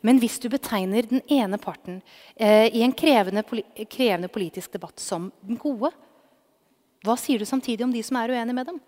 Men 0.00 0.20
hvis 0.22 0.38
du 0.38 0.48
betegner 0.52 1.06
den 1.10 1.22
ene 1.26 1.58
parten 1.58 2.00
eh, 2.36 2.68
i 2.70 2.84
en 2.86 2.94
krevende, 2.94 3.42
krevende, 3.90 4.30
politisk 4.30 4.76
debatt 4.76 5.00
som 5.02 5.32
den 5.40 5.58
gode, 5.60 5.92
Hva 7.06 7.14
sier 7.14 7.38
du 7.38 7.46
samtidig 7.46 7.84
om 7.86 7.92
de 7.94 8.00
som 8.02 8.16
er 8.18 8.32
uenige 8.34 8.54
med 8.58 8.66
dem? 8.66 8.78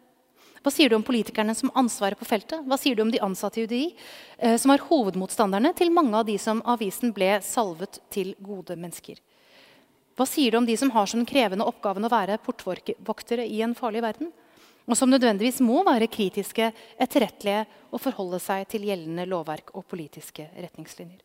Hva 0.61 0.71
sier 0.75 0.91
du 0.91 0.97
om 0.97 1.05
politikerne 1.07 1.55
som 1.55 1.71
har 1.71 1.85
ansvaret 1.85 2.19
på 2.19 2.27
feltet? 2.27 2.65
Hva 2.67 2.77
sier 2.77 2.97
du 2.97 3.05
om 3.05 3.13
de 3.13 3.21
ansatte 3.23 3.61
i 3.63 3.65
UDI, 3.65 3.95
eh, 4.39 4.57
som 4.59 4.73
var 4.73 4.83
hovedmotstanderne 4.89 5.71
til 5.79 5.93
mange 5.95 6.19
av 6.19 6.27
de 6.27 6.35
som 6.43 6.61
avisen 6.69 7.15
ble 7.17 7.37
salvet 7.47 8.01
til 8.11 8.35
gode 8.43 8.77
mennesker? 8.77 9.23
Hva 10.19 10.27
sier 10.29 10.53
du 10.53 10.59
om 10.59 10.67
de 10.69 10.77
som 10.77 10.91
har 10.93 11.07
som 11.09 11.25
krevende 11.25 11.65
oppgaven 11.65 12.05
å 12.05 12.13
være 12.13 12.41
portvoktere 12.45 13.47
i 13.47 13.63
en 13.65 13.79
farlig 13.79 14.03
verden? 14.05 14.35
Og 14.91 14.99
som 14.99 15.11
nødvendigvis 15.11 15.61
må 15.63 15.85
være 15.87 16.11
kritiske, 16.11 16.73
etterrettelige 16.99 17.63
og 17.95 18.03
forholde 18.03 18.41
seg 18.43 18.67
til 18.73 18.89
gjeldende 18.89 19.29
lovverk 19.31 19.71
og 19.79 19.87
politiske 19.87 20.49
retningslinjer? 20.57 21.23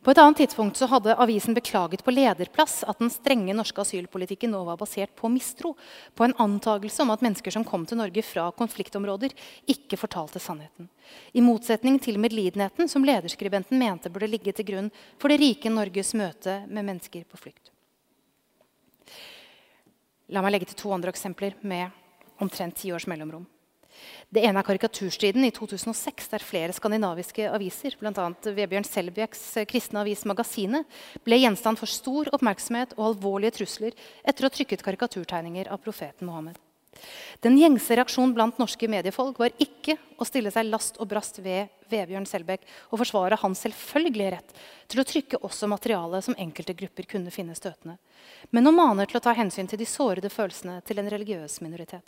På 0.00 0.14
et 0.14 0.20
annet 0.20 0.38
tidspunkt 0.40 0.80
hadde 0.88 1.16
avisen 1.20 1.56
beklaget 1.56 2.00
på 2.04 2.12
lederplass 2.12 2.78
at 2.88 3.00
den 3.02 3.10
strenge 3.12 3.52
norske 3.52 3.82
asylpolitikken 3.82 4.48
nå 4.52 4.62
var 4.64 4.78
basert 4.80 5.12
på 5.16 5.28
mistro, 5.28 5.74
på 6.16 6.24
en 6.24 6.36
antakelse 6.40 7.04
om 7.04 7.12
at 7.12 7.24
mennesker 7.24 7.52
som 7.52 7.66
kom 7.68 7.84
til 7.88 8.00
Norge 8.00 8.24
fra 8.24 8.46
konfliktområder, 8.56 9.34
ikke 9.68 10.00
fortalte 10.00 10.40
sannheten. 10.40 10.88
I 11.36 11.44
motsetning 11.44 12.00
til 12.00 12.20
medlidenheten 12.20 12.88
som 12.88 13.04
lederskribenten 13.04 13.80
mente 13.80 14.12
burde 14.12 14.32
ligge 14.32 14.56
til 14.56 14.68
grunn 14.72 14.88
for 15.20 15.28
det 15.28 15.40
rike 15.42 15.72
Norges 15.72 16.16
møte 16.16 16.62
med 16.68 16.88
mennesker 16.88 17.28
på 17.28 17.44
flukt. 17.44 17.69
La 20.30 20.42
meg 20.44 20.54
legge 20.54 20.68
til 20.70 20.78
to 20.78 20.92
andre 20.94 21.10
eksempler 21.10 21.56
med 21.66 21.90
omtrent 22.40 22.76
ti 22.78 22.92
års 22.94 23.08
mellomrom. 23.10 23.46
Det 24.30 24.44
ene 24.46 24.62
er 24.62 24.66
karikaturstriden 24.66 25.44
i 25.44 25.50
2006, 25.50 26.28
der 26.30 26.44
flere 26.46 26.74
skandinaviske 26.76 27.48
aviser, 27.50 27.96
bl.a. 27.98 28.28
Vebjørn 28.46 28.86
Selbjeks 28.86 29.42
kristne 29.68 30.04
avis 30.04 30.22
Magasinet, 30.30 30.86
ble 31.26 31.40
gjenstand 31.42 31.80
for 31.80 31.90
stor 31.90 32.30
oppmerksomhet 32.36 32.94
og 32.96 33.08
alvorlige 33.10 33.58
trusler 33.58 33.98
etter 34.22 34.46
å 34.46 34.50
ha 34.50 34.54
trykket 34.54 34.86
karikaturtegninger 34.86 35.72
av 35.74 35.82
profeten 35.82 36.30
Mohammed. 36.30 36.56
Den 37.44 37.58
gjengse 37.58 37.96
reaksjonen 37.96 38.34
blant 38.36 38.60
norske 38.60 38.88
mediefolk 38.90 39.40
var 39.40 39.54
ikke 39.62 39.96
å 40.20 40.26
stille 40.28 40.52
seg 40.54 40.68
last 40.68 41.00
og 41.00 41.08
brast 41.10 41.40
ved 41.42 41.72
Vebjørn 41.90 42.28
Selbekk 42.28 42.66
og 42.90 43.00
forsvare 43.02 43.38
hans 43.40 43.64
selvfølgelige 43.64 44.34
rett 44.36 44.54
til 44.90 45.02
å 45.02 45.06
trykke 45.08 45.42
også 45.46 45.70
materiale 45.70 46.22
som 46.24 46.38
enkelte 46.38 46.76
grupper 46.76 47.08
kunne 47.10 47.34
finne 47.34 47.56
støtende, 47.58 47.98
men 48.50 48.68
å 48.68 48.74
mane 48.74 49.06
til 49.08 49.20
å 49.20 49.24
ta 49.24 49.34
hensyn 49.36 49.70
til 49.70 49.80
de 49.80 49.88
sårede 49.88 50.32
følelsene 50.32 50.80
til 50.86 51.02
en 51.02 51.10
religiøs 51.12 51.60
minoritet. 51.64 52.04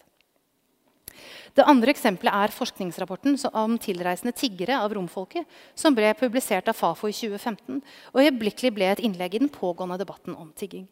Det 1.53 1.65
andre 1.69 1.93
eksempelet 1.93 2.33
er 2.33 2.55
forskningsrapporten 2.55 3.37
om 3.61 3.77
tilreisende 3.81 4.33
tiggere 4.37 4.79
av 4.81 4.95
romfolket, 4.97 5.45
som 5.77 5.95
ble 5.97 6.15
publisert 6.17 6.71
av 6.71 6.79
Fafo 6.79 7.11
i 7.11 7.17
2015 7.17 7.83
og 8.15 8.23
øyeblikkelig 8.23 8.73
ble 8.73 8.89
et 8.93 9.03
innlegg 9.05 9.37
i 9.37 9.43
den 9.45 9.53
pågående 9.53 10.01
debatten 10.01 10.37
om 10.39 10.53
tigging. 10.57 10.87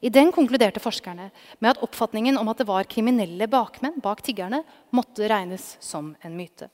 I 0.00 0.10
den 0.14 0.32
konkluderte 0.34 0.82
forskerne 0.82 1.30
med 1.58 1.70
at 1.70 1.82
oppfatningen 1.82 2.38
om 2.38 2.50
at 2.52 2.60
det 2.60 2.68
var 2.68 2.88
kriminelle 2.90 3.48
bakmenn 3.50 3.98
bak 4.02 4.22
tiggerne, 4.22 4.62
måtte 4.94 5.28
regnes 5.30 5.76
som 5.82 6.12
en 6.22 6.36
myte. 6.38 6.68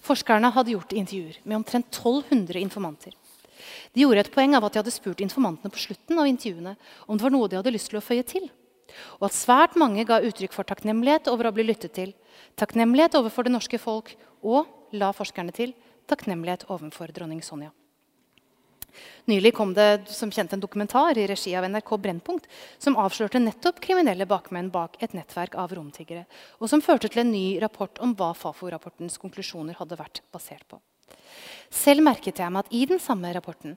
Forskerne 0.00 0.52
hadde 0.54 0.72
gjort 0.72 0.94
intervjuer 0.96 1.42
med 1.44 1.60
omtrent 1.60 1.90
1200 1.92 2.62
informanter. 2.62 3.12
De 3.92 4.04
gjorde 4.06 4.24
et 4.24 4.32
poeng 4.32 4.54
av 4.56 4.64
at 4.64 4.72
de 4.72 4.80
hadde 4.80 4.94
spurt 4.94 5.20
informantene 5.20 5.72
på 5.72 5.82
slutten 5.82 6.18
av 6.18 6.30
intervjuene 6.30 6.78
om 7.06 7.18
det 7.18 7.26
var 7.26 7.34
noe 7.34 7.50
de 7.50 7.58
hadde 7.60 7.74
lyst 7.74 7.92
til 7.92 8.00
å 8.00 8.04
føye 8.04 8.24
til 8.24 8.48
og 9.18 9.28
at 9.28 9.36
svært 9.36 9.76
mange 9.80 10.04
ga 10.08 10.20
uttrykk 10.24 10.54
for 10.54 10.68
takknemlighet 10.68 11.30
over 11.32 11.48
å 11.48 11.54
bli 11.54 11.66
lyttet 11.66 11.94
til, 11.96 12.14
takknemlighet 12.60 13.16
overfor 13.20 13.46
det 13.46 13.54
norske 13.54 13.80
folk 13.80 14.14
og, 14.42 14.68
la 14.96 15.12
forskerne 15.14 15.54
til, 15.54 15.74
takknemlighet 16.10 16.66
overfor 16.70 17.12
dronning 17.14 17.44
Sonja. 17.46 17.70
Nylig 19.30 19.54
kom 19.56 19.74
det 19.76 20.04
som 20.12 20.32
kjent 20.32 20.52
en 20.54 20.62
dokumentar 20.62 21.18
i 21.18 21.26
regi 21.30 21.54
av 21.58 21.66
NRK 21.68 21.96
Brennpunkt 22.02 22.48
som 22.78 22.98
avslørte 23.00 23.42
nettopp 23.42 23.80
kriminelle 23.84 24.26
bakmenn 24.30 24.70
bak 24.72 24.96
et 25.02 25.16
nettverk 25.16 25.56
av 25.60 25.74
romtiggere, 25.76 26.26
og 26.58 26.70
som 26.70 26.84
førte 26.84 27.10
til 27.10 27.24
en 27.24 27.34
ny 27.34 27.60
rapport 27.62 28.00
om 28.04 28.14
hva 28.16 28.32
Fafo-rapportens 28.36 29.18
konklusjoner 29.20 29.78
hadde 29.80 29.98
vært 30.00 30.22
basert 30.32 30.66
på. 30.68 30.80
Selv 31.70 32.02
merket 32.02 32.40
jeg 32.42 32.50
meg 32.50 32.66
at 32.66 32.72
i 32.74 32.82
den 32.90 32.98
samme 33.02 33.30
rapporten, 33.34 33.76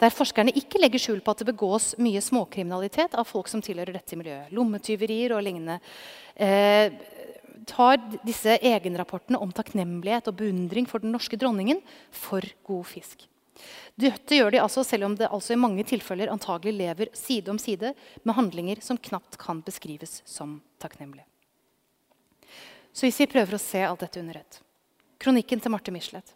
der 0.00 0.14
forskerne 0.14 0.54
ikke 0.56 0.80
legger 0.80 1.02
skjul 1.02 1.20
på 1.24 1.34
at 1.34 1.42
det 1.42 1.50
begås 1.50 1.92
mye 2.00 2.22
småkriminalitet 2.24 3.16
av 3.20 3.28
folk 3.28 3.50
som 3.52 3.62
tilhører 3.64 3.94
dette 3.96 4.16
miljøet, 4.16 4.52
lommetyverier 4.56 5.36
og 5.36 5.44
lignende, 5.44 5.78
eh, 6.36 6.92
tar 7.68 8.00
disse 8.24 8.56
egenrapportene 8.58 9.40
om 9.40 9.52
takknemlighet 9.54 10.28
og 10.28 10.40
beundring 10.40 10.88
for 10.88 11.04
den 11.04 11.14
norske 11.14 11.38
dronningen 11.40 11.80
for 12.10 12.44
god 12.66 12.84
fisk. 12.88 13.28
Dette 13.94 14.38
gjør 14.38 14.50
de 14.54 14.62
altså 14.62 14.82
selv 14.86 15.06
om 15.08 15.16
det 15.18 15.30
altså 15.30 15.54
i 15.54 15.60
mange 15.60 15.84
tilfeller 15.86 16.32
antagelig 16.32 16.74
lever 16.78 17.12
side 17.14 17.50
om 17.52 17.58
side 17.60 17.94
med 18.22 18.34
handlinger 18.34 18.82
som 18.82 18.98
knapt 18.98 19.38
kan 19.40 19.62
beskrives 19.64 20.22
som 20.26 20.58
takknemlige. 20.82 21.26
Så 22.94 23.06
hvis 23.06 23.20
vi 23.22 23.30
prøver 23.30 23.56
å 23.56 23.62
se 23.62 23.82
alt 23.82 24.02
dette 24.04 24.22
under 24.22 24.42
ett 24.42 24.60
Kronikken 25.22 25.62
til 25.62 25.72
Marte 25.72 25.94
Michelet 25.94 26.34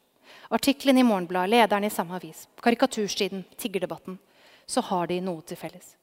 artikkelen 0.49 0.99
i 0.99 1.05
Morgenbladet, 1.05 1.51
lederen 1.51 1.85
i 1.85 1.91
samme 1.91 2.17
avis, 2.17 2.47
karikatursiden, 2.61 3.45
tiggerdebatten, 3.57 4.19
så 4.67 4.81
har 4.81 5.09
de 5.09 5.21
noe 5.25 5.45
til 5.47 5.61
felles. 5.61 5.95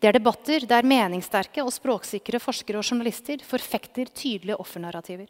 Det 0.00 0.08
er 0.08 0.16
debatter 0.16 0.66
der 0.66 0.86
meningssterke 0.86 1.62
og 1.62 1.72
språksikre 1.74 2.40
forskere 2.42 2.80
og 2.80 2.86
journalister 2.86 3.42
forfekter 3.46 4.10
tydelige 4.10 4.58
offernarrativer. 4.58 5.28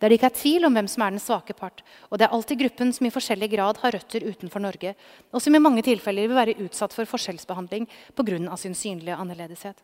Der 0.00 0.08
det 0.08 0.18
ikke 0.18 0.30
er 0.30 0.38
tvil 0.38 0.66
om 0.68 0.76
hvem 0.76 0.88
som 0.90 1.04
er 1.04 1.14
den 1.14 1.22
svake 1.22 1.54
part. 1.56 1.82
Og 2.10 2.18
det 2.18 2.26
er 2.26 2.34
alltid 2.34 2.60
gruppen 2.62 2.92
som 2.92 3.06
i 3.06 3.12
forskjellig 3.14 3.50
grad 3.52 3.80
har 3.82 3.96
røtter 3.96 4.26
utenfor 4.26 4.62
Norge, 4.62 4.94
og 5.32 5.42
som 5.42 5.54
i 5.54 5.62
mange 5.62 5.84
tilfeller 5.86 6.28
vil 6.28 6.38
være 6.38 6.58
utsatt 6.64 6.96
for 6.96 7.08
forskjellsbehandling 7.08 7.88
pga. 8.14 8.56
sin 8.56 8.74
synlige 8.74 9.16
annerledeshet. 9.16 9.76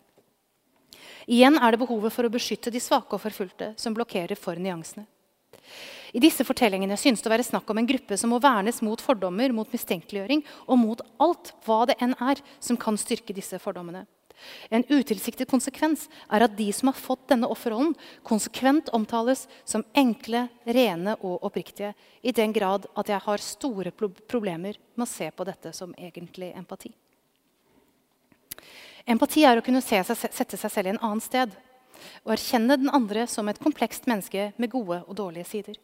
Igjen 1.27 1.59
er 1.59 1.75
det 1.75 1.83
behovet 1.83 2.13
for 2.15 2.25
å 2.25 2.31
beskytte 2.31 2.71
de 2.71 2.81
svake 2.81 3.15
og 3.15 3.21
forfulgte 3.21 3.75
som 3.77 3.95
blokkerer 3.95 4.37
for 4.39 4.55
nyansene. 4.55 5.07
I 6.15 6.23
disse 6.23 6.47
fortellingene 6.47 6.97
synes 6.97 7.21
det 7.21 7.29
å 7.29 7.35
være 7.35 7.45
snakk 7.45 7.71
om 7.71 7.81
en 7.81 7.89
gruppe 7.89 8.17
som 8.17 8.31
må 8.31 8.39
vernes 8.41 8.79
mot 8.87 9.01
fordommer, 9.03 9.53
mot 9.53 9.73
mistenkeliggjøring 9.73 10.45
og 10.67 10.79
mot 10.79 11.03
alt 11.21 11.53
hva 11.67 11.83
det 11.91 11.99
enn 12.01 12.15
er 12.23 12.41
som 12.63 12.79
kan 12.79 12.97
styrke 13.01 13.35
disse 13.37 13.59
fordommene. 13.61 14.07
En 14.71 14.85
utilsiktet 14.89 15.51
konsekvens 15.51 16.07
er 16.33 16.45
at 16.45 16.57
de 16.59 16.69
som 16.75 16.91
har 16.91 16.99
fått 16.99 17.27
denne 17.33 17.49
offerrollen, 17.51 17.95
konsekvent 18.27 18.91
omtales 18.97 19.47
som 19.65 19.85
enkle, 19.97 20.47
rene 20.65 21.17
og 21.21 21.45
oppriktige, 21.47 21.95
i 22.23 22.35
den 22.37 22.53
grad 22.57 22.89
at 22.95 23.11
jeg 23.13 23.23
har 23.27 23.45
store 23.45 23.93
problemer 23.95 24.79
med 24.95 25.07
å 25.07 25.11
se 25.11 25.31
på 25.31 25.47
dette 25.49 25.73
som 25.77 25.95
egentlig 25.99 26.53
empati. 26.57 26.93
Empati 29.07 29.45
er 29.47 29.61
å 29.61 29.65
kunne 29.65 29.85
seg, 29.85 30.03
sette 30.05 30.59
seg 30.59 30.73
selv 30.73 30.91
i 30.91 30.95
en 30.97 31.03
annen 31.05 31.23
sted 31.23 31.53
og 32.27 32.33
erkjenne 32.35 32.77
den 32.81 32.93
andre 32.93 33.25
som 33.31 33.49
et 33.49 33.61
komplekst 33.63 34.09
menneske 34.11 34.51
med 34.61 34.73
gode 34.73 35.03
og 35.07 35.15
dårlige 35.17 35.49
sider. 35.49 35.79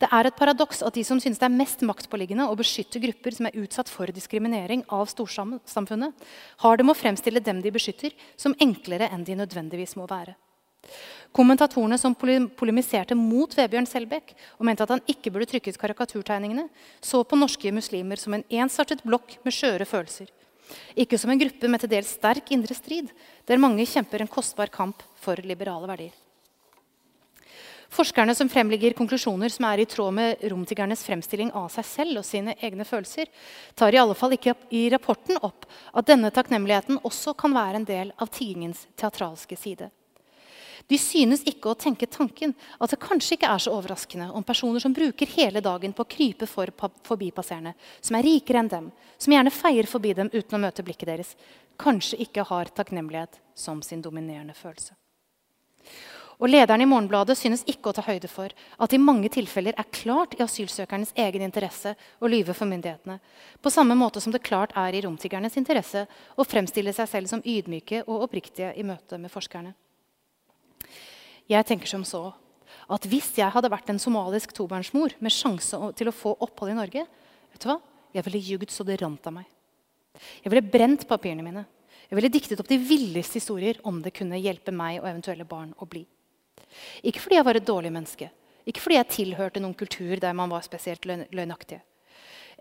Det 0.00 0.08
er 0.10 0.28
et 0.28 0.38
paradoks 0.38 0.82
at 0.86 0.96
de 0.96 1.04
som 1.06 1.20
synes 1.22 1.40
det 1.40 1.46
er 1.46 1.54
mest 1.54 1.84
maktpåliggende 1.86 2.48
å 2.48 2.56
beskytte 2.58 3.02
grupper 3.02 3.36
som 3.36 3.48
er 3.48 3.56
utsatt 3.60 3.90
for 3.92 4.10
diskriminering 4.14 4.84
av 4.94 5.08
storsamfunnet, 5.10 6.28
har 6.64 6.76
det 6.76 6.86
med 6.86 6.96
å 6.96 6.98
fremstille 6.98 7.42
dem 7.44 7.62
de 7.64 7.72
beskytter, 7.74 8.14
som 8.36 8.56
enklere 8.60 9.10
enn 9.12 9.26
de 9.26 9.38
nødvendigvis 9.38 9.96
må 9.98 10.08
være. 10.10 10.36
Kommentatorene 11.34 11.98
som 12.00 12.14
polemiserte 12.16 13.16
mot 13.18 13.52
Vebjørn 13.52 13.88
Selbekk 13.88 14.32
og 14.56 14.64
mente 14.64 14.84
at 14.84 14.94
han 14.94 15.02
ikke 15.10 15.32
burde 15.34 15.50
trykket 15.50 15.76
karikaturtegningene, 15.80 16.68
så 17.04 17.20
på 17.24 17.36
norske 17.36 17.72
muslimer 17.74 18.20
som 18.20 18.36
en 18.36 18.46
ensartet 18.62 19.04
blokk 19.04 19.36
med 19.44 19.54
skjøre 19.54 19.88
følelser. 19.88 20.30
Ikke 20.96 21.18
som 21.20 21.32
en 21.32 21.40
gruppe 21.40 21.68
med 21.68 21.82
til 21.82 21.92
dels 21.92 22.14
sterk 22.16 22.50
indre 22.52 22.76
strid, 22.76 23.12
der 23.48 23.60
mange 23.60 23.86
kjemper 23.88 24.24
en 24.24 24.32
kostbar 24.32 24.72
kamp 24.72 25.04
for 25.20 25.40
liberale 25.44 25.88
verdier. 25.88 26.16
Forskerne 27.88 28.34
som 28.36 28.50
fremlegger 28.52 28.92
konklusjoner 28.92 29.48
som 29.48 29.64
er 29.70 29.80
i 29.80 29.86
tråd 29.88 30.12
med 30.14 30.42
romtiggernes 30.52 31.00
fremstilling 31.06 31.52
av 31.56 31.70
seg 31.72 31.86
selv 31.88 32.20
og 32.20 32.26
sine 32.28 32.54
egne 32.60 32.84
følelser, 32.84 33.30
tar 33.74 33.96
i 33.96 34.00
alle 34.00 34.16
fall 34.18 34.36
ikke 34.36 34.54
i 34.76 34.84
rapporten 34.92 35.40
opp 35.40 35.64
at 35.96 36.10
denne 36.10 36.30
takknemligheten 36.34 37.00
også 37.00 37.32
kan 37.38 37.56
være 37.56 37.80
en 37.80 37.88
del 37.88 38.12
av 38.20 38.28
tiggingens 38.34 38.84
teatralske 38.98 39.56
side. 39.56 39.88
De 40.88 40.96
synes 41.00 41.42
ikke 41.48 41.72
å 41.72 41.76
tenke 41.76 42.08
tanken 42.08 42.54
at 42.80 42.92
det 42.92 43.00
kanskje 43.02 43.36
ikke 43.36 43.50
er 43.52 43.64
så 43.64 43.72
overraskende 43.76 44.28
om 44.36 44.46
personer 44.46 44.80
som 44.84 44.94
bruker 44.96 45.28
hele 45.34 45.60
dagen 45.64 45.92
på 45.96 46.04
å 46.04 46.08
krype 46.08 46.48
for 46.48 46.72
forbipasserende, 47.08 47.74
som 48.00 48.16
er 48.16 48.24
rikere 48.24 48.62
enn 48.62 48.72
dem, 48.72 48.92
som 49.20 49.34
gjerne 49.34 49.52
feier 49.52 49.88
forbi 49.90 50.14
dem 50.16 50.32
uten 50.32 50.56
å 50.56 50.62
møte 50.62 50.84
blikket 50.86 51.10
deres, 51.10 51.34
kanskje 51.80 52.20
ikke 52.24 52.46
har 52.48 52.72
takknemlighet 52.72 53.40
som 53.58 53.82
sin 53.84 54.04
dominerende 54.04 54.56
følelse. 54.56 54.96
Og 56.38 56.46
Lederen 56.52 56.84
i 56.84 56.86
Morgenbladet 56.86 57.34
synes 57.34 57.64
ikke 57.66 57.90
å 57.90 57.96
ta 57.96 58.04
høyde 58.06 58.28
for 58.30 58.52
at 58.54 58.92
det 58.92 58.98
i 58.98 59.02
mange 59.02 59.26
tilfeller 59.34 59.74
er 59.74 59.90
klart 59.90 60.36
i 60.36 60.42
asylsøkernes 60.44 61.10
egen 61.18 61.42
interesse 61.42 61.96
å 62.22 62.30
lyve 62.30 62.54
for 62.54 62.70
myndighetene, 62.70 63.18
på 63.58 63.72
samme 63.74 63.96
måte 63.98 64.22
som 64.22 64.34
det 64.34 64.44
klart 64.46 64.74
er 64.78 64.94
i 64.94 65.02
romtiggernes 65.02 65.58
interesse 65.58 66.04
å 66.38 66.46
fremstille 66.46 66.94
seg 66.94 67.10
selv 67.10 67.32
som 67.32 67.42
ydmyke 67.42 68.04
og 68.06 68.28
oppriktige 68.28 68.70
i 68.78 68.86
møte 68.86 69.18
med 69.18 69.34
forskerne. 69.34 69.74
Jeg 71.50 71.66
tenker 71.66 71.90
som 71.90 72.04
så 72.06 72.28
at 72.88 73.06
hvis 73.10 73.32
jeg 73.40 73.50
hadde 73.50 73.70
vært 73.72 73.90
en 73.90 74.00
somalisk 74.00 74.54
tobarnsmor 74.54 75.16
med 75.18 75.34
sjanse 75.34 75.80
til 75.98 76.10
å 76.10 76.14
få 76.14 76.36
opphold 76.38 76.70
i 76.70 76.78
Norge, 76.78 77.06
vet 77.50 77.64
du 77.64 77.70
hva? 77.72 77.80
jeg 78.14 78.24
ville 78.24 78.44
ljugd 78.44 78.72
så 78.72 78.86
det 78.86 79.00
rant 79.02 79.26
av 79.28 79.34
meg. 79.40 79.48
Jeg 80.42 80.52
ville 80.52 80.70
brent 80.72 81.04
papirene 81.08 81.44
mine. 81.44 81.64
Jeg 82.08 82.16
ville 82.16 82.32
diktet 82.32 82.60
opp 82.62 82.70
de 82.70 82.78
villeste 82.80 83.36
historier 83.40 83.80
om 83.86 84.00
det 84.02 84.14
kunne 84.16 84.40
hjelpe 84.40 84.72
meg 84.74 85.02
og 85.02 85.10
eventuelle 85.10 85.46
barn 85.48 85.74
å 85.78 85.88
bli. 85.88 86.06
Ikke 87.02 87.22
fordi 87.22 87.38
jeg 87.38 87.46
var 87.48 87.58
et 87.58 87.66
dårlig 87.66 87.92
menneske, 87.94 88.30
ikke 88.68 88.82
fordi 88.84 88.98
jeg 88.98 89.12
tilhørte 89.14 89.62
noen 89.62 89.76
kultur 89.78 90.20
der 90.20 90.36
man 90.36 90.50
var 90.52 90.64
spesielt 90.66 91.06
løgnaktig. 91.08 91.80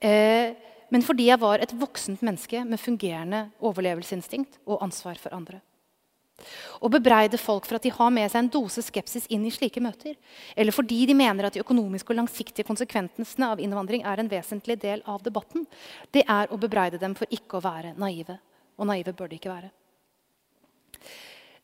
Eh, 0.02 0.54
men 0.90 1.04
fordi 1.04 1.28
jeg 1.28 1.42
var 1.42 1.60
et 1.60 1.74
voksent 1.76 2.22
menneske 2.24 2.64
med 2.64 2.80
fungerende 2.80 3.48
overlevelsesinstinkt 3.60 4.62
og 4.66 4.84
ansvar 4.86 5.20
for 5.20 5.36
andre. 5.36 5.60
Å 6.86 6.90
bebreide 6.94 7.40
folk 7.42 7.66
for 7.66 7.80
at 7.80 7.86
de 7.88 7.92
har 7.92 8.12
med 8.14 8.30
seg 8.30 8.44
en 8.44 8.52
dose 8.54 8.84
skepsis 8.86 9.26
inn 9.34 9.46
i 9.50 9.52
slike 9.54 9.82
møter, 9.82 10.14
eller 10.54 10.76
fordi 10.76 11.00
de 11.10 11.16
mener 11.18 11.48
at 11.48 11.58
de 11.58 11.64
økonomiske 11.64 12.14
og 12.14 12.20
langsiktige 12.20 12.68
konsekvensene 12.68 13.50
av 13.50 13.64
innvandring 13.64 14.06
er 14.06 14.22
en 14.22 14.30
vesentlig 14.30 14.78
del 14.84 15.02
av 15.10 15.26
debatten, 15.26 15.66
det 16.14 16.24
er 16.30 16.54
å 16.54 16.62
bebreide 16.62 17.02
dem 17.02 17.18
for 17.18 17.28
ikke 17.34 17.58
å 17.58 17.66
være 17.66 17.96
naive. 17.98 18.38
Og 18.78 18.86
naive 18.86 19.16
bør 19.18 19.32
de 19.32 19.42
ikke 19.42 19.56
være. 19.56 19.74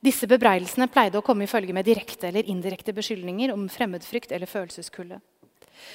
Disse 0.04 0.28
bebreidelsene 0.28 0.90
pleide 0.92 1.20
å 1.20 1.24
komme 1.24 1.46
i 1.46 1.52
følge 1.52 1.76
med 1.76 1.88
direkte 1.88 2.28
eller 2.28 2.48
indirekte 2.52 2.92
beskyldninger 2.96 3.54
om 3.54 3.70
fremmedfrykt 3.72 4.34
eller 4.36 4.50
følelseskulde. 4.52 5.22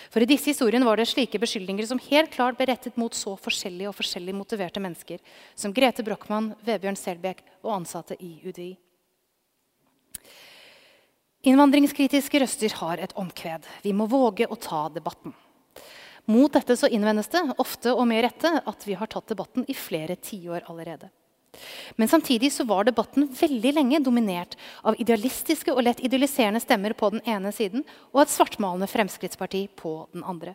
For 0.08 0.24
i 0.24 0.28
disse 0.28 0.50
historiene 0.50 0.86
var 0.88 0.96
det 0.96 1.06
slike 1.10 1.40
beskyldninger 1.40 1.86
som 1.88 2.00
helt 2.08 2.32
klart 2.32 2.56
ble 2.58 2.66
rettet 2.70 2.96
mot 3.00 3.14
så 3.14 3.34
forskjellige 3.40 3.90
og 3.90 3.96
forskjellig 3.96 4.34
motiverte 4.36 4.80
mennesker 4.82 5.20
som 5.56 5.74
Grete 5.76 6.04
Brochmann, 6.04 6.54
Vebjørn 6.64 6.98
Selbekk 6.98 7.44
og 7.62 7.74
ansatte 7.76 8.16
i 8.24 8.32
UDI. 8.44 8.72
Innvandringskritiske 11.48 12.40
røster 12.42 12.74
har 12.80 13.04
et 13.04 13.14
omkved. 13.16 13.68
Vi 13.84 13.92
må 13.96 14.08
våge 14.10 14.48
å 14.48 14.56
ta 14.58 14.88
debatten. 14.92 15.36
Mot 16.28 16.52
dette 16.52 16.74
så 16.76 16.90
innvendes 16.92 17.30
det, 17.32 17.44
ofte 17.62 17.94
og 17.94 18.04
med 18.08 18.24
rette, 18.26 18.50
at 18.66 18.84
vi 18.84 18.96
har 18.98 19.08
tatt 19.08 19.30
debatten 19.30 19.64
i 19.68 19.76
flere 19.76 20.16
tiår 20.16 20.66
allerede. 20.68 21.08
Men 21.96 22.08
samtidig 22.08 22.50
så 22.52 22.64
var 22.68 22.84
debatten 22.84 23.26
veldig 23.40 23.72
lenge 23.74 24.00
dominert 24.04 24.56
av 24.86 24.98
idealistiske 25.00 25.72
og 25.72 25.82
lett 25.86 26.02
idealiserende 26.04 26.60
stemmer 26.62 26.94
på 26.98 27.10
den 27.14 27.22
ene 27.26 27.52
siden 27.54 27.84
og 28.12 28.22
et 28.22 28.32
svartmalende 28.32 28.90
Fremskrittsparti 28.90 29.64
på 29.78 29.94
den 30.12 30.26
andre. 30.28 30.54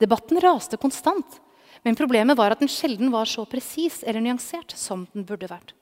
Debatten 0.00 0.40
raste 0.42 0.78
konstant, 0.80 1.40
men 1.82 1.98
problemet 1.98 2.38
var 2.38 2.54
at 2.54 2.62
den 2.62 2.70
sjelden 2.70 3.12
var 3.12 3.28
så 3.30 3.44
presis 3.48 4.02
eller 4.06 4.22
nyansert 4.22 4.74
som 4.78 5.06
den 5.12 5.26
burde 5.26 5.50
vært. 5.50 5.74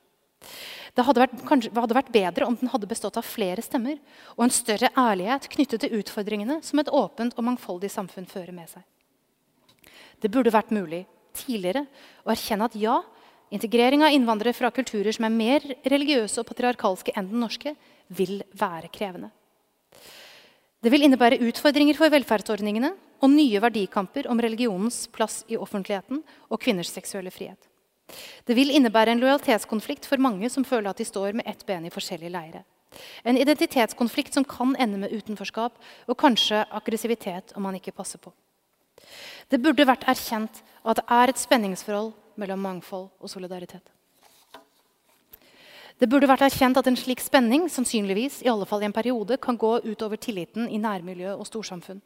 Det 0.95 1.03
hadde 1.03 1.25
vært, 1.25 1.39
kanskje, 1.49 1.73
hadde 1.75 1.97
vært 1.97 2.13
bedre 2.15 2.47
om 2.47 2.57
den 2.59 2.71
hadde 2.71 2.87
bestått 2.87 3.17
av 3.19 3.27
flere 3.27 3.63
stemmer 3.65 3.97
og 4.37 4.45
en 4.47 4.55
større 4.55 4.93
ærlighet 4.99 5.49
knyttet 5.51 5.83
til 5.83 5.97
utfordringene 5.99 6.61
som 6.63 6.79
et 6.79 6.93
åpent 6.93 7.35
og 7.35 7.47
mangfoldig 7.49 7.91
samfunn 7.91 8.29
fører 8.31 8.55
med 8.55 8.71
seg. 8.71 8.85
Det 10.23 10.31
burde 10.31 10.55
vært 10.55 10.71
mulig 10.75 11.03
tidligere 11.35 11.83
å 12.23 12.31
erkjenne 12.31 12.69
at 12.69 12.79
ja, 12.79 13.01
Integrering 13.55 14.03
av 14.03 14.11
innvandrere 14.11 14.57
fra 14.57 14.71
kulturer 14.75 15.15
som 15.15 15.29
er 15.29 15.35
mer 15.35 15.65
religiøse 15.87 16.41
og 16.43 16.49
patriarkalske 16.49 17.13
enn 17.15 17.29
den 17.31 17.43
norske, 17.45 17.75
vil 18.11 18.41
være 18.59 18.91
krevende. 18.93 19.31
Det 20.83 20.91
vil 20.93 21.07
innebære 21.07 21.39
utfordringer 21.47 21.97
for 21.97 22.13
velferdsordningene 22.13 22.91
og 23.23 23.31
nye 23.33 23.61
verdikamper 23.63 24.27
om 24.29 24.43
religionens 24.43 25.05
plass 25.15 25.45
i 25.49 25.57
offentligheten 25.57 26.21
og 26.51 26.61
kvinners 26.61 26.91
seksuelle 26.93 27.33
frihet. 27.33 27.71
Det 28.45 28.57
vil 28.59 28.75
innebære 28.75 29.15
en 29.15 29.23
lojalitetskonflikt 29.23 30.05
for 30.11 30.21
mange 30.21 30.51
som 30.53 30.67
føler 30.67 30.91
at 30.91 31.01
de 31.01 31.07
står 31.09 31.39
med 31.39 31.47
ett 31.49 31.65
ben 31.65 31.87
i 31.87 31.95
forskjellige 31.95 32.35
leire. 32.35 32.65
En 33.25 33.39
identitetskonflikt 33.39 34.35
som 34.35 34.45
kan 34.45 34.75
ende 34.79 34.99
med 34.99 35.15
utenforskap 35.15 35.79
og 36.07 36.19
kanskje 36.21 36.67
aggressivitet 36.75 37.55
om 37.57 37.65
man 37.65 37.79
ikke 37.79 37.95
passer 37.97 38.19
på. 38.19 38.35
Det 39.49 39.63
burde 39.63 39.87
vært 39.89 40.05
erkjent 40.11 40.61
at 40.85 41.01
det 41.01 41.07
er 41.09 41.33
et 41.33 41.41
spenningsforhold 41.41 42.13
mellom 42.41 42.63
mangfold 42.65 43.11
og 43.21 43.31
solidaritet. 43.31 43.85
Det 45.95 46.09
burde 46.11 46.27
vært 46.27 46.43
erkjent 46.49 46.77
at 46.81 46.89
en 46.91 46.97
slik 46.99 47.21
spenning 47.23 47.69
sannsynligvis 47.71 48.41
i 48.43 48.49
alle 48.51 48.67
fall 48.67 48.83
i 48.83 48.89
en 48.89 48.95
periode, 48.95 49.39
kan 49.39 49.57
gå 49.57 49.77
utover 49.87 50.19
tilliten 50.19 50.67
i 50.67 50.81
nærmiljø 50.83 51.37
og 51.37 51.47
storsamfunn, 51.47 52.03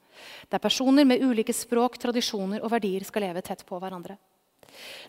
der 0.52 0.60
personer 0.60 1.08
med 1.08 1.24
ulike 1.24 1.56
språk, 1.56 1.96
tradisjoner 1.96 2.60
og 2.60 2.74
verdier 2.74 3.06
skal 3.08 3.24
leve 3.24 3.42
tett 3.46 3.64
på 3.66 3.80
hverandre. 3.80 4.18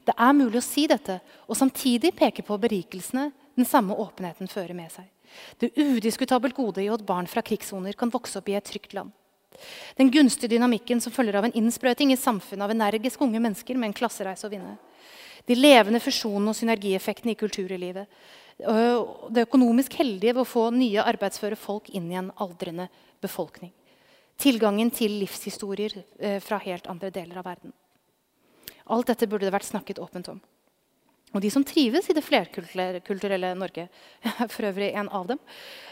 Det 0.08 0.16
er 0.16 0.34
mulig 0.34 0.62
å 0.62 0.66
si 0.66 0.88
dette 0.88 1.20
og 1.46 1.60
samtidig 1.60 2.14
peke 2.16 2.46
på 2.48 2.58
berikelsene 2.62 3.28
den 3.60 3.68
samme 3.68 3.98
åpenheten 4.00 4.48
fører 4.48 4.74
med 4.78 4.94
seg. 4.94 5.10
Det 5.60 5.76
udiskutabelt 5.76 6.56
gode 6.58 6.82
i 6.82 6.90
at 6.90 7.04
barn 7.06 7.28
fra 7.30 7.44
krigssoner 7.46 7.98
kan 8.00 8.10
vokse 8.14 8.40
opp 8.40 8.48
i 8.50 8.56
et 8.58 8.66
trygt 8.66 8.96
land. 8.96 9.12
Den 9.98 10.12
gunstige 10.14 10.54
dynamikken 10.54 11.02
som 11.02 11.14
følger 11.14 11.40
av 11.40 11.48
en 11.48 11.56
innsprøyting 11.58 12.14
i 12.14 12.20
samfunnet 12.20 12.68
av 12.68 12.76
energiske 12.76 13.24
unge 13.26 13.42
mennesker 13.42 13.78
med 13.78 13.92
en 13.92 14.00
klassereise 14.02 14.48
å 14.48 14.54
vinne 14.54 14.78
de 15.50 15.58
levende 15.58 16.02
fusjonene 16.04 16.52
og 16.52 16.58
synergieffektene 16.58 17.34
i 17.34 17.40
kulturlivet. 17.40 18.10
Det 18.60 19.46
økonomisk 19.48 19.96
heldige 20.02 20.36
ved 20.36 20.44
å 20.44 20.50
få 20.50 20.68
nye 20.76 21.06
arbeidsføre 21.10 21.58
folk 21.60 21.90
inn 21.96 22.10
i 22.12 22.20
en 22.20 22.32
aldrende 22.44 22.90
befolkning. 23.24 23.72
Tilgangen 24.40 24.92
til 24.96 25.18
livshistorier 25.20 25.98
eh, 26.20 26.38
fra 26.44 26.60
helt 26.64 26.88
andre 26.92 27.10
deler 27.12 27.42
av 27.42 27.48
verden. 27.50 27.74
Alt 28.94 29.10
dette 29.12 29.28
burde 29.28 29.48
det 29.48 29.56
vært 29.56 29.68
snakket 29.68 30.00
åpent 30.00 30.30
om. 30.32 30.40
Og 31.30 31.44
de 31.44 31.50
som 31.54 31.64
trives 31.66 32.08
i 32.10 32.16
det 32.18 32.24
flerkulturelle 32.26 33.52
Norge, 33.58 33.86
for 34.54 34.70
øvrig 34.70 34.94
en 34.98 35.10
av 35.14 35.28
dem, 35.30 35.42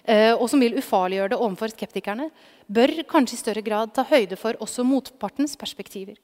eh, 0.03 0.33
og 0.33 0.47
som 0.49 0.61
vil 0.61 0.77
ufarliggjøre 0.79 1.35
det 1.35 1.41
overfor 1.41 1.73
skeptikerne, 1.73 2.31
bør 2.67 2.95
kanskje 3.09 3.37
i 3.37 3.41
større 3.43 3.65
grad 3.65 3.93
ta 3.93 4.07
høyde 4.09 4.39
for 4.39 4.57
også 4.63 4.85
motpartens 4.87 5.53
perspektiver. 5.59 6.17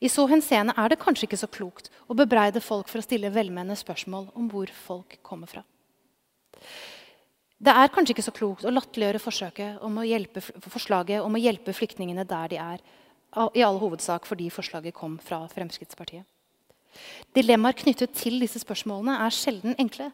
I 0.00 0.10
så 0.12 0.26
henseende 0.28 0.74
er 0.76 0.92
det 0.92 1.00
kanskje 1.00 1.24
ikke 1.26 1.40
så 1.40 1.48
klokt 1.48 1.88
å 2.06 2.14
bebreide 2.14 2.60
folk 2.60 2.90
for 2.90 3.00
å 3.00 3.06
stille 3.06 3.32
velmenende 3.32 3.78
spørsmål 3.80 4.28
om 4.36 4.50
hvor 4.52 4.70
folk 4.86 5.18
kommer 5.24 5.50
fra. 5.50 5.64
Det 7.56 7.72
er 7.72 7.88
kanskje 7.88 8.12
ikke 8.12 8.26
så 8.26 8.34
klokt 8.36 8.66
å 8.68 8.72
latterliggjøre 8.74 9.70
om 9.80 9.98
å 9.98 10.04
hjelpe, 10.04 10.42
forslaget 10.68 11.24
om 11.24 11.34
å 11.34 11.40
hjelpe 11.40 11.72
flyktningene 11.72 12.26
der 12.28 12.52
de 12.52 12.60
er, 12.60 12.84
i 13.56 13.64
all 13.64 13.80
hovedsak 13.80 14.28
fordi 14.28 14.50
forslaget 14.52 14.94
kom 14.94 15.16
fra 15.18 15.42
Fremskrittspartiet. 15.52 16.24
Dilemmaer 17.36 17.76
knyttet 17.76 18.14
til 18.16 18.40
disse 18.40 18.60
spørsmålene 18.62 19.18
er 19.24 19.34
sjelden 19.34 19.76
enkle. 19.80 20.10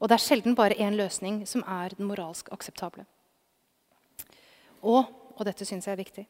Og 0.00 0.10
det 0.10 0.18
er 0.18 0.24
sjelden 0.26 0.56
bare 0.56 0.76
én 0.76 0.96
løsning 0.96 1.44
som 1.48 1.64
er 1.64 1.94
den 1.96 2.08
moralsk 2.08 2.50
akseptable. 2.52 3.06
Og, 4.82 5.06
og 5.36 5.44
dette 5.48 5.64
syns 5.64 5.86
jeg 5.88 5.96
er 5.96 6.02
viktig, 6.02 6.26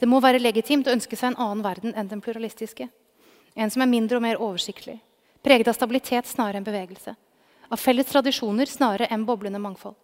det 0.00 0.08
må 0.08 0.20
være 0.22 0.40
legitimt 0.40 0.86
å 0.88 0.94
ønske 0.94 1.16
seg 1.18 1.32
en 1.32 1.42
annen 1.44 1.64
verden 1.64 1.92
enn 1.98 2.08
den 2.08 2.22
pluralistiske. 2.24 2.86
En 3.52 3.72
som 3.72 3.82
er 3.82 3.90
mindre 3.90 4.16
og 4.16 4.24
mer 4.24 4.40
oversiktlig, 4.40 4.96
preget 5.44 5.68
av 5.68 5.76
stabilitet 5.76 6.30
snarere 6.30 6.60
enn 6.60 6.64
bevegelse. 6.64 7.12
Av 7.70 7.78
felles 7.78 8.08
tradisjoner 8.08 8.70
snarere 8.70 9.10
enn 9.12 9.26
boblende 9.28 9.60
mangfold. 9.60 9.98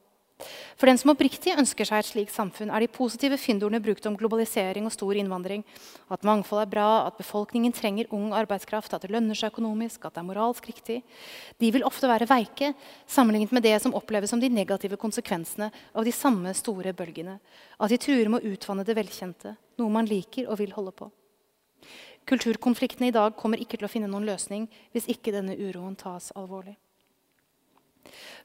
For 0.77 0.85
den 0.85 0.99
som 1.01 1.15
oppriktig 1.15 1.55
ønsker 1.57 1.89
seg 1.89 2.03
et 2.03 2.09
slikt 2.11 2.35
samfunn, 2.35 2.69
er 2.69 2.85
de 2.85 2.91
positive 2.93 3.39
fyndordene 3.41 3.81
brukt 3.81 4.05
om 4.09 4.19
globalisering 4.21 4.85
og 4.85 4.93
stor 4.93 5.17
innvandring, 5.17 5.63
at 6.13 6.27
mangfold 6.29 6.61
er 6.61 6.71
bra, 6.75 6.89
at 7.09 7.17
befolkningen 7.17 7.73
trenger 7.73 8.11
ung 8.13 8.35
arbeidskraft, 8.37 8.93
at 8.93 9.07
det 9.07 9.15
lønner 9.15 9.39
seg 9.39 9.55
økonomisk, 9.55 10.05
at 10.05 10.13
det 10.13 10.21
er 10.21 10.29
moralsk 10.29 10.69
riktig, 10.69 11.01
de 11.57 11.73
vil 11.73 11.87
ofte 11.89 12.11
være 12.11 12.29
veike 12.29 12.75
sammenlignet 13.09 13.57
med 13.57 13.65
det 13.65 13.79
som 13.81 13.97
oppleves 13.97 14.35
som 14.35 14.43
de 14.43 14.53
negative 14.53 15.01
konsekvensene 15.01 15.71
av 15.97 16.05
de 16.05 16.13
samme 16.13 16.53
store 16.59 16.93
bølgene. 16.97 17.39
At 17.81 17.93
de 17.93 18.01
truer 18.01 18.29
med 18.29 18.45
å 18.45 18.53
utvanne 18.53 18.85
det 18.85 18.99
velkjente, 18.99 19.57
noe 19.81 19.93
man 19.93 20.09
liker 20.11 20.51
og 20.51 20.61
vil 20.61 20.77
holde 20.77 20.93
på. 21.01 21.09
Kulturkonfliktene 22.29 23.09
i 23.09 23.15
dag 23.15 23.37
kommer 23.39 23.61
ikke 23.63 23.79
til 23.79 23.89
å 23.89 23.91
finne 23.93 24.11
noen 24.11 24.27
løsning 24.29 24.67
hvis 24.93 25.09
ikke 25.09 25.33
denne 25.33 25.57
uroen 25.57 25.97
tas 25.97 26.33
alvorlig. 26.37 26.75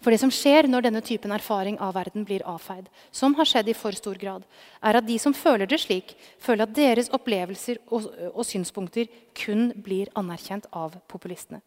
For 0.01 0.13
det 0.13 0.19
som 0.21 0.31
skjer 0.33 0.69
når 0.69 0.87
denne 0.87 1.01
typen 1.05 1.33
erfaring 1.35 1.79
av 1.79 1.95
verden 1.95 2.25
blir 2.27 2.45
avfeid, 2.49 2.87
som 3.11 3.35
har 3.37 3.49
skjedd 3.49 3.71
i 3.71 3.77
for 3.77 3.95
stor 3.97 4.19
grad, 4.21 4.45
er 4.81 4.99
at 4.99 5.07
de 5.07 5.17
som 5.21 5.35
føler 5.35 5.69
det 5.69 5.81
slik, 5.83 6.15
føler 6.41 6.65
at 6.65 6.75
deres 6.77 7.11
opplevelser 7.13 7.81
og, 7.89 8.07
og 8.33 8.45
synspunkter 8.47 9.11
kun 9.37 9.69
blir 9.75 10.11
anerkjent 10.17 10.69
av 10.71 10.97
populistene. 11.11 11.61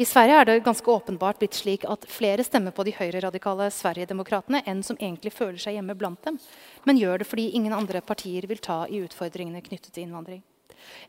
I 0.00 0.06
Sverige 0.08 0.36
er 0.40 0.46
det 0.48 0.62
ganske 0.64 0.88
åpenbart 0.88 1.40
blitt 1.42 1.56
slik 1.58 1.82
at 1.84 2.06
flere 2.08 2.44
stemmer 2.46 2.72
på 2.72 2.86
de 2.86 2.94
høyreradikale 2.96 3.66
Sverigedemokraterna 3.74 4.62
enn 4.70 4.80
som 4.86 4.96
egentlig 4.96 5.34
føler 5.34 5.60
seg 5.60 5.76
hjemme 5.76 5.96
blant 5.98 6.22
dem, 6.24 6.38
men 6.88 7.00
gjør 7.00 7.20
det 7.20 7.28
fordi 7.28 7.50
ingen 7.58 7.74
andre 7.76 8.00
partier 8.00 8.46
vil 8.48 8.62
ta 8.64 8.86
i 8.88 9.02
utfordringene 9.04 9.60
knyttet 9.66 9.92
til 9.92 10.06
innvandring. 10.06 10.40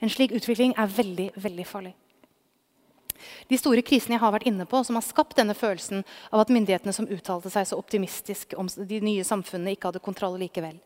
En 0.03 0.11
slik 0.11 0.33
utvikling 0.35 0.73
er 0.75 0.91
veldig, 0.91 1.29
veldig 1.39 1.67
farlig. 1.67 1.93
De 3.49 3.59
store 3.59 3.83
krisene 3.85 4.17
jeg 4.17 4.23
har 4.23 4.33
vært 4.35 4.47
inne 4.49 4.67
på, 4.69 4.81
som 4.85 4.97
har 4.97 5.05
skapt 5.05 5.37
denne 5.39 5.55
følelsen 5.57 6.05
av 6.31 6.43
at 6.43 6.53
myndighetene 6.53 6.93
som 6.95 7.09
uttalte 7.09 7.51
seg 7.53 7.69
så 7.69 7.79
optimistisk 7.79 8.55
om 8.59 8.69
de 8.69 9.01
nye 9.03 9.25
samfunnene, 9.27 9.75
ikke 9.75 9.91
hadde 9.91 10.03
kontroll 10.03 10.37
likevel. 10.41 10.77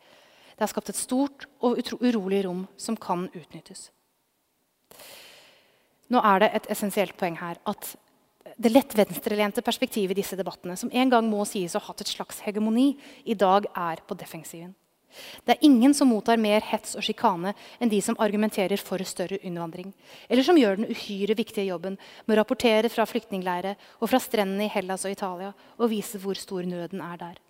Det 0.56 0.64
har 0.64 0.72
skapt 0.72 0.94
et 0.94 1.00
stort 1.00 1.48
og 1.60 1.82
urolig 2.00 2.46
rom 2.46 2.64
som 2.80 2.96
kan 2.96 3.28
utnyttes. 3.36 3.90
Nå 6.14 6.22
er 6.22 6.44
det 6.44 6.52
et 6.54 6.72
essensielt 6.76 7.18
poeng 7.20 7.38
her 7.42 7.60
at 7.68 7.96
det 8.62 8.72
lett 8.72 8.94
venstrelente 8.96 9.64
perspektivet 9.66 10.14
i 10.14 10.22
disse 10.22 10.38
debattene, 10.38 10.78
som 10.78 10.92
en 10.94 11.12
gang 11.12 11.28
må 11.28 11.44
sies 11.50 11.76
å 11.76 11.82
ha 11.82 11.90
hatt 11.90 12.06
et 12.06 12.12
slags 12.14 12.40
hegemoni, 12.46 12.94
i 13.26 13.36
dag 13.36 13.66
er 13.74 14.04
på 14.08 14.16
defensiven. 14.16 14.76
Det 15.46 15.56
er 15.56 15.66
ingen 15.66 15.94
som 15.94 16.10
mottar 16.12 16.40
mer 16.42 16.64
hets 16.66 16.96
og 16.98 17.06
sjikane 17.06 17.54
enn 17.80 17.92
de 17.92 18.02
som 18.04 18.18
argumenterer 18.20 18.82
for 18.82 19.02
større 19.08 19.40
innvandring, 19.42 19.94
eller 20.30 20.44
som 20.44 20.58
gjør 20.60 20.80
den 20.80 20.92
uhyre 20.92 21.38
viktige 21.38 21.70
jobben 21.70 21.98
med 22.26 22.36
å 22.36 22.40
rapportere 22.42 22.92
fra 22.92 23.08
flyktningleirer 23.10 23.76
og 24.00 24.10
fra 24.12 24.20
strendene 24.20 24.68
i 24.68 24.74
Hellas 24.74 25.06
og 25.06 25.16
Italia 25.16 25.54
og 25.78 25.92
vise 25.92 26.22
hvor 26.22 26.40
stor 26.40 26.68
nøden 26.68 27.02
er 27.02 27.18
der. 27.18 27.42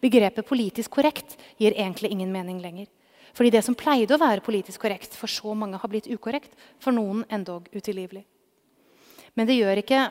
Begrepet 0.00 0.46
'politisk 0.46 0.90
korrekt' 0.90 1.36
gir 1.58 1.72
egentlig 1.72 2.10
ingen 2.10 2.32
mening 2.32 2.60
lenger. 2.62 2.86
Fordi 3.34 3.50
det 3.50 3.64
som 3.64 3.74
pleide 3.74 4.14
å 4.16 4.20
være 4.20 4.40
politisk 4.40 4.80
korrekt, 4.80 5.14
for 5.14 5.28
så 5.28 5.54
mange 5.54 5.78
har 5.78 5.88
blitt 5.88 6.08
ukorrekt, 6.08 6.50
for 6.80 6.92
noen 6.92 7.24
endog 7.30 7.68
utilgivelig. 7.74 8.24
Men 9.36 9.46
det 9.46 9.58
gjør 9.58 9.82
ikke 9.82 10.10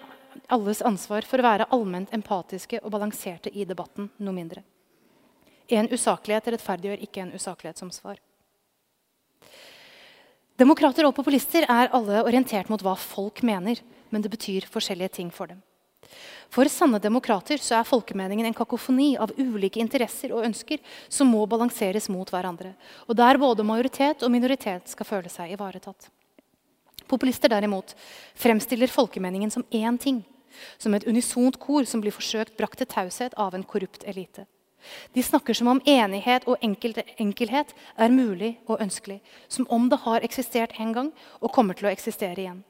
alles 0.54 0.82
ansvar 0.86 1.26
for 1.28 1.42
å 1.42 1.48
være 1.48 1.68
allment 1.74 2.14
empatiske 2.14 2.80
og 2.84 2.92
balanserte 2.94 3.52
i 3.52 3.66
debatten 3.66 4.12
noe 4.20 4.36
mindre. 4.36 4.64
En 5.68 5.90
usaklighet 5.92 6.48
rettferdiggjør 6.54 7.04
ikke 7.04 7.24
en 7.26 7.34
usaklighet 7.36 7.80
som 7.80 7.92
svar. 7.92 8.20
Demokrater 10.58 11.06
og 11.06 11.14
populister 11.14 11.68
er 11.70 11.92
alle 11.94 12.24
orientert 12.24 12.70
mot 12.72 12.82
hva 12.82 12.96
folk 12.98 13.44
mener, 13.46 13.82
men 14.10 14.24
det 14.24 14.32
betyr 14.34 14.66
forskjellige 14.72 15.20
ting 15.20 15.34
for 15.34 15.52
dem. 15.52 15.60
For 16.50 16.70
sanne 16.72 17.00
demokrater 17.04 17.60
så 17.62 17.76
er 17.78 17.88
folkemeningen 17.88 18.48
en 18.48 18.56
kakofoni 18.56 19.12
av 19.20 19.34
ulike 19.38 19.82
interesser 19.84 20.32
og 20.34 20.46
ønsker 20.48 20.80
som 21.12 21.30
må 21.30 21.44
balanseres 21.50 22.08
mot 22.10 22.30
hverandre, 22.32 22.72
og 23.06 23.20
der 23.20 23.38
både 23.42 23.68
majoritet 23.68 24.24
og 24.24 24.32
minoritet 24.32 24.88
skal 24.90 25.10
føle 25.10 25.30
seg 25.30 25.54
ivaretatt. 25.54 26.08
Populister 27.08 27.52
derimot 27.52 27.94
fremstiller 28.36 28.92
folkemeningen 28.92 29.52
som 29.52 29.66
én 29.72 30.00
ting, 30.00 30.24
som 30.80 30.96
et 30.96 31.06
unisont 31.08 31.60
kor 31.60 31.86
som 31.86 32.02
blir 32.02 32.16
forsøkt 32.16 32.58
brakt 32.58 32.82
til 32.82 32.90
taushet 32.90 33.36
av 33.38 33.56
en 33.56 33.68
korrupt 33.68 34.08
elite. 34.08 34.48
De 35.14 35.24
snakker 35.24 35.54
som 35.58 35.68
om 35.68 35.82
enighet 35.86 36.48
og 36.48 36.62
enkelhet 36.62 37.74
er 37.98 38.14
mulig 38.14 38.56
og 38.68 38.82
ønskelig. 38.82 39.20
Som 39.48 39.68
om 39.70 39.90
det 39.90 40.02
har 40.06 40.26
eksistert 40.26 40.78
en 40.80 40.94
gang 40.94 41.12
og 41.42 41.52
kommer 41.54 41.78
til 41.78 41.90
å 41.90 41.94
eksistere 41.94 42.42
igjen. 42.44 42.64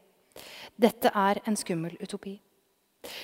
Dette 0.78 1.12
er 1.14 1.41
en 1.45 1.58
skummel 1.58 1.97
utopi. 2.01 2.38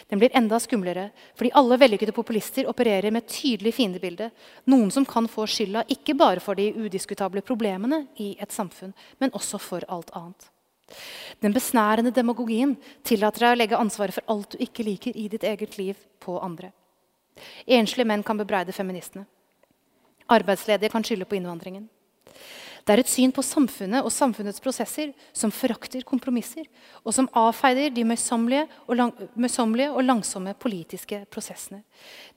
Den 0.08 0.20
blir 0.22 0.34
enda 0.38 0.60
skumlere 0.62 1.10
fordi 1.36 1.52
alle 1.60 1.78
vellykkede 1.82 2.16
populister 2.16 2.70
opererer 2.70 3.12
med 3.12 3.24
et 3.24 3.34
tydelig 3.36 3.74
fiendebilde. 3.78 4.30
Noen 4.70 4.92
som 4.94 5.06
kan 5.06 5.28
få 5.28 5.48
skylda 5.50 5.86
ikke 5.92 6.16
bare 6.20 6.44
for 6.44 6.60
de 6.60 6.72
udiskutable 6.78 7.44
problemene 7.46 8.06
i 8.22 8.34
et 8.40 8.54
samfunn, 8.54 8.94
men 9.20 9.34
også 9.34 9.60
for 9.62 9.86
alt 9.90 10.14
annet. 10.16 10.50
Den 11.42 11.56
besnærende 11.56 12.14
demagogien 12.14 12.76
tillater 13.04 13.48
deg 13.48 13.56
å 13.56 13.60
legge 13.60 13.80
ansvaret 13.80 14.16
for 14.16 14.30
alt 14.30 14.54
du 14.54 14.64
ikke 14.64 14.86
liker 14.86 15.18
i 15.18 15.30
ditt 15.32 15.44
eget 15.48 15.78
liv, 15.80 15.98
på 16.24 16.38
andre. 16.40 16.70
Enslige 17.68 18.08
menn 18.08 18.24
kan 18.24 18.38
bebreide 18.38 18.76
feministene. 18.76 19.26
Arbeidsledige 20.32 20.92
kan 20.94 21.04
skylde 21.04 21.28
på 21.28 21.36
innvandringen. 21.36 21.90
Det 22.84 22.92
er 22.92 23.00
et 23.00 23.08
syn 23.08 23.32
på 23.32 23.44
samfunnet 23.46 24.04
og 24.04 24.12
samfunnets 24.12 24.60
prosesser 24.60 25.14
som 25.32 25.52
forakter 25.56 26.04
kompromisser, 26.04 26.66
og 27.08 27.16
som 27.16 27.30
avfeider 27.40 27.94
de 27.96 28.04
møysommelige 28.04 28.66
og, 28.90 28.98
lang 29.00 29.14
og, 29.16 30.02
langsomme 30.04 30.54
politiske 30.60 31.22
prosessene. 31.32 31.84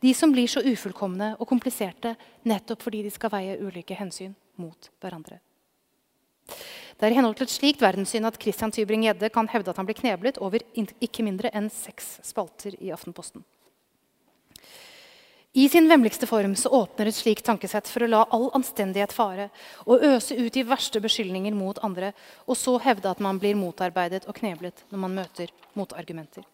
De 0.03 0.15
som 0.15 0.31
blir 0.31 0.47
så 0.47 0.63
ufullkomne 0.63 1.33
og 1.41 1.51
kompliserte 1.51 2.15
nettopp 2.47 2.87
fordi 2.87 3.03
de 3.03 3.11
skal 3.11 3.35
veie 3.35 3.59
ulike 3.59 3.99
hensyn 3.99 4.37
mot 4.63 4.91
hverandre. 5.03 5.41
Det 6.97 7.09
er 7.09 7.13
i 7.13 7.19
henhold 7.19 7.35
til 7.37 7.49
et 7.49 7.53
slikt 7.53 7.83
verdenssyn 7.83 8.25
at 8.25 8.39
Christian 8.41 8.71
Tybring-Gjedde 8.73 9.33
kan 9.35 9.51
hevde 9.51 9.75
at 9.75 9.83
han 9.83 9.89
blir 9.89 9.99
kneblet 9.99 10.39
over 10.39 10.63
ikke 10.79 11.27
mindre 11.27 11.51
enn 11.53 11.67
seks 11.75 12.21
spalter 12.25 12.79
i 12.79 12.95
Aftenposten. 12.95 13.43
I 15.57 15.69
sin 15.69 15.89
vemmeligste 15.89 16.27
form 16.29 16.53
så 16.57 16.69
åpner 16.69 17.09
et 17.09 17.17
slikt 17.17 17.47
tankesett 17.47 17.87
for 17.89 18.05
å 18.05 18.09
la 18.11 18.19
all 18.37 18.51
anstendighet 18.59 19.15
fare 19.17 19.47
og 19.87 20.03
øse 20.05 20.37
ut 20.37 20.53
de 20.53 20.65
verste 20.69 21.01
beskyldninger 21.01 21.57
mot 21.57 21.81
andre, 21.87 22.11
og 22.45 22.59
så 22.61 22.75
hevde 22.85 23.09
at 23.09 23.23
man 23.25 23.41
blir 23.41 23.57
motarbeidet 23.57 24.27
og 24.29 24.37
kneblet 24.37 24.85
når 24.91 25.03
man 25.07 25.17
møter 25.17 25.55
motargumenter. 25.73 26.45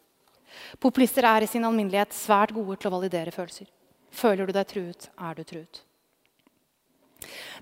Populister 0.79 1.27
er 1.27 1.43
i 1.43 1.51
sin 1.51 1.67
alminnelighet 1.67 2.15
svært 2.15 2.55
gode 2.55 2.79
til 2.79 2.93
å 2.93 2.95
validere 3.01 3.35
følelser. 3.35 3.67
Føler 4.15 4.47
du 4.47 4.55
deg 4.55 4.71
truet, 4.71 5.11
er 5.19 5.35
du 5.35 5.43
truet. 5.51 5.83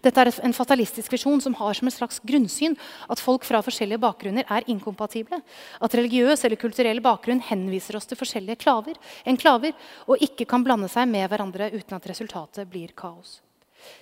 Dette 0.05 0.23
er 0.23 0.31
en 0.47 0.57
fatalistisk 0.57 1.13
visjon 1.13 1.43
som 1.43 1.57
har 1.59 1.77
som 1.77 1.91
et 1.91 1.97
slags 1.97 2.21
grunnsyn 2.27 2.77
at 3.11 3.23
folk 3.23 3.45
fra 3.49 3.63
forskjellige 3.65 4.01
bakgrunner 4.03 4.49
er 4.49 4.67
inkompatible. 4.71 5.43
At 5.81 5.95
religiøs 5.99 6.45
eller 6.47 6.61
kulturell 6.61 7.03
bakgrunn 7.05 7.43
henviser 7.51 7.99
oss 7.99 8.09
til 8.11 8.21
forskjellige 8.21 8.63
klaver, 8.65 8.99
enklaver 9.29 9.77
og 10.07 10.25
ikke 10.25 10.49
kan 10.49 10.65
blande 10.67 10.91
seg 10.93 11.09
med 11.11 11.29
hverandre 11.31 11.73
uten 11.75 11.99
at 11.99 12.11
resultatet 12.11 12.69
blir 12.71 12.95
kaos. 12.97 13.41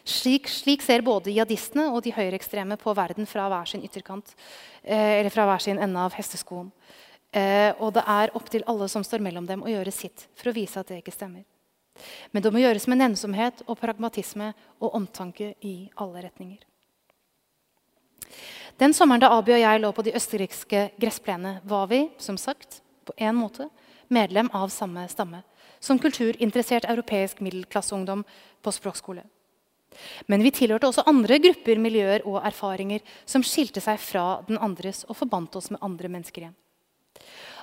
Slik, 0.09 0.49
slik 0.51 0.83
ser 0.83 1.05
både 1.07 1.31
jihadistene 1.31 1.89
og 1.93 2.03
de 2.03 2.13
høyreekstreme 2.15 2.79
på 2.81 2.95
verden 2.99 3.29
fra 3.31 3.47
hver 3.51 3.69
sin 3.71 3.85
ytterkant. 3.87 4.35
Eh, 4.83 5.21
eller 5.21 5.31
fra 5.35 5.47
hver 5.47 5.63
sin 5.63 5.79
ende 5.79 6.03
av 6.03 6.17
hesteskoen. 6.19 6.73
Eh, 7.31 7.71
og 7.79 7.93
det 7.95 8.05
er 8.09 8.33
opp 8.37 8.49
til 8.51 8.65
alle 8.67 8.89
som 8.89 9.05
står 9.05 9.23
mellom 9.25 9.47
dem, 9.47 9.63
å 9.63 9.71
gjøre 9.71 9.93
sitt 9.93 10.27
for 10.35 10.51
å 10.51 10.57
vise 10.57 10.81
at 10.81 10.91
det 10.91 11.03
ikke 11.03 11.15
stemmer. 11.15 11.45
Men 12.33 12.45
det 12.45 12.53
må 12.53 12.63
gjøres 12.63 12.87
med 12.91 13.01
nensomhet 13.01 13.63
og 13.67 13.79
pragmatisme 13.81 14.53
og 14.81 14.95
omtanke 14.99 15.55
i 15.65 15.91
alle 15.97 16.25
retninger. 16.29 16.61
Den 18.79 18.95
sommeren 18.95 19.23
da 19.25 19.33
Abi 19.35 19.57
og 19.57 19.63
jeg 19.63 19.81
lå 19.83 19.91
på 19.95 20.05
de 20.07 20.15
østerrikske 20.15 20.83
gressplenene, 21.01 21.59
var 21.65 21.89
vi 21.91 22.05
som 22.23 22.37
sagt, 22.39 22.81
på 23.05 23.15
en 23.17 23.35
måte 23.35 23.67
medlem 24.09 24.51
av 24.55 24.69
samme 24.71 25.07
stamme. 25.11 25.43
Som 25.81 25.99
kulturinteressert 25.99 26.89
europeisk 26.91 27.41
middelklasseungdom 27.41 28.25
på 28.63 28.73
språkskole. 28.75 29.23
Men 30.27 30.43
vi 30.43 30.53
tilhørte 30.55 30.89
også 30.91 31.07
andre 31.07 31.39
grupper, 31.43 31.79
miljøer 31.81 32.25
og 32.29 32.43
erfaringer 32.47 33.03
som 33.27 33.45
skilte 33.47 33.83
seg 33.83 33.99
fra 34.03 34.41
den 34.49 34.59
andres 34.63 35.05
og 35.09 35.17
forbandt 35.19 35.57
oss 35.59 35.71
med 35.73 35.83
andre 35.83 36.11
mennesker 36.13 36.45
igjen. 36.45 36.57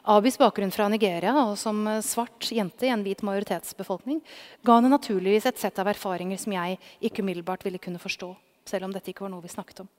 Abis 0.06 0.38
bakgrunn 0.38 0.74
fra 0.74 0.86
Nigeria 0.91 1.34
og 1.47 1.56
som 1.58 1.80
svart 2.06 2.51
jente 2.53 2.86
i 2.86 2.91
en 2.93 3.01
hvit 3.01 3.24
majoritetsbefolkning 3.26 4.20
ga 4.66 4.78
henne 4.78 4.91
naturligvis 4.93 5.47
et 5.49 5.58
sett 5.58 5.80
av 5.82 5.89
erfaringer 5.89 6.38
som 6.38 6.53
jeg 6.53 6.78
ikke 7.10 7.26
umiddelbart 7.26 7.66
ville 7.66 7.82
kunne 7.82 8.01
forstå. 8.01 8.36
selv 8.66 8.86
om 8.86 8.93
dette 8.93 9.12
ikke 9.12 9.22
var 9.22 9.30
noe 9.30 9.45
vi 9.45 9.49
snakket 9.53 9.84
om. 9.84 9.89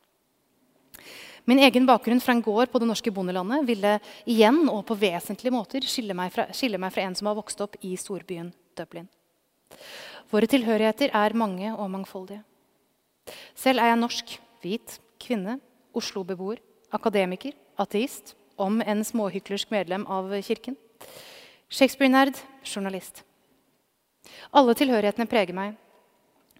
Min 1.47 1.61
egen 1.63 1.85
bakgrunn 1.87 2.19
fra 2.19 2.35
en 2.35 2.43
gård 2.43 2.73
på 2.73 2.81
det 2.83 2.89
norske 2.89 3.13
bondelandet 3.15 3.67
ville 3.69 3.93
igjen 4.27 4.65
og 4.67 4.81
på 4.89 4.97
vesentlige 4.99 5.55
måter 5.55 5.87
skille 5.87 6.15
meg, 6.19 6.33
fra, 6.35 6.49
skille 6.51 6.79
meg 6.79 6.91
fra 6.91 7.05
en 7.07 7.15
som 7.15 7.29
har 7.31 7.37
vokst 7.39 7.61
opp 7.63 7.77
i 7.87 7.93
storbyen 7.95 8.49
Dublin. 8.75 9.07
Våre 10.33 10.51
tilhørigheter 10.51 11.15
er 11.15 11.39
mange 11.39 11.71
og 11.77 11.93
mangfoldige. 11.93 12.43
Selv 13.55 13.83
er 13.83 13.93
jeg 13.93 14.01
norsk, 14.03 14.35
hvit, 14.65 14.99
kvinne, 15.23 15.61
Oslo-beboer, 15.95 16.59
akademiker, 16.91 17.55
ateist, 17.79 18.35
om 18.57 18.81
en 18.81 19.05
småhyklersk 19.05 19.71
medlem 19.71 20.07
av 20.07 20.33
kirken. 20.43 20.77
Shakespeare-nerd, 21.69 22.39
journalist. 22.65 23.23
Alle 24.51 24.75
tilhørighetene 24.79 25.29
preger 25.31 25.57
meg. 25.57 25.75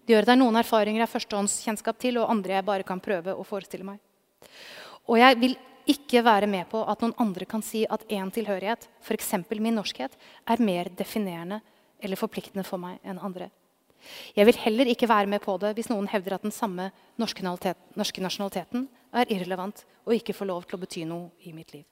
Det 0.03 0.15
gjør 0.15 0.23
at 0.23 0.29
det 0.29 0.35
er 0.37 0.41
noen 0.41 0.59
erfaringer 0.59 1.01
jeg 1.01 1.07
har 1.07 1.13
førstehåndskjennskap 1.13 1.97
til, 1.99 2.19
og 2.21 2.31
andre 2.31 2.57
jeg 2.57 2.67
bare 2.67 2.87
kan 2.87 3.01
prøve 3.03 3.35
å 3.35 3.45
forestille 3.47 3.87
meg. 3.87 3.99
Og 5.07 5.19
jeg 5.19 5.39
vil 5.41 5.55
ikke 5.87 6.23
være 6.23 6.47
med 6.51 6.67
på 6.71 6.81
at 6.83 7.03
noen 7.03 7.15
andre 7.23 7.47
kan 7.47 7.63
si 7.63 7.85
at 7.89 8.03
én 8.11 8.31
tilhørighet, 8.33 8.87
f.eks. 9.03 9.33
min 9.59 9.75
norskhet, 9.79 10.15
er 10.47 10.63
mer 10.63 10.91
definerende 10.95 11.61
eller 11.99 12.19
forpliktende 12.19 12.65
for 12.67 12.79
meg 12.81 12.99
enn 13.03 13.19
andre. 13.23 13.49
Jeg 14.35 14.47
vil 14.47 14.59
heller 14.63 14.89
ikke 14.91 15.09
være 15.09 15.29
med 15.29 15.41
på 15.43 15.57
det 15.61 15.73
hvis 15.77 15.89
noen 15.91 16.07
hevder 16.11 16.37
at 16.37 16.45
den 16.45 16.53
samme 16.55 16.89
norske, 17.19 17.43
nasjonaliteten 17.43 18.87
er 19.13 19.31
irrelevant 19.33 19.83
og 20.05 20.15
ikke 20.15 20.35
får 20.37 20.49
lov 20.49 20.65
til 20.65 20.77
å 20.77 20.81
bety 20.81 21.05
noe 21.09 21.29
i 21.47 21.53
mitt 21.55 21.73
liv. 21.75 21.85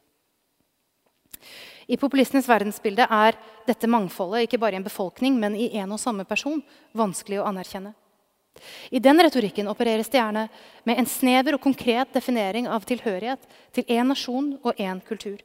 I 1.87 1.99
populistenes 2.01 2.47
verdensbilde 2.49 3.05
er 3.11 3.37
dette 3.67 3.89
mangfoldet 3.89 4.45
ikke 4.45 4.59
bare 4.61 4.77
i 4.77 4.79
en 4.79 4.87
befolkning, 4.87 5.35
men 5.37 5.57
i 5.57 5.69
en 5.77 5.93
og 5.93 6.01
samme 6.01 6.25
person 6.25 6.63
vanskelig 6.97 7.41
å 7.41 7.47
anerkjenne. 7.49 7.93
I 8.89 9.01
den 9.03 9.19
retorikken 9.19 9.67
opereres 9.67 10.09
det 10.09 10.17
gjerne 10.17 10.47
med 10.87 10.99
en 11.01 11.09
snever 11.09 11.57
og 11.57 11.63
konkret 11.65 12.13
definering 12.15 12.69
av 12.71 12.87
tilhørighet 12.87 13.43
til 13.75 13.85
én 13.91 14.07
nasjon 14.09 14.53
og 14.63 14.79
én 14.79 15.01
kultur. 15.05 15.41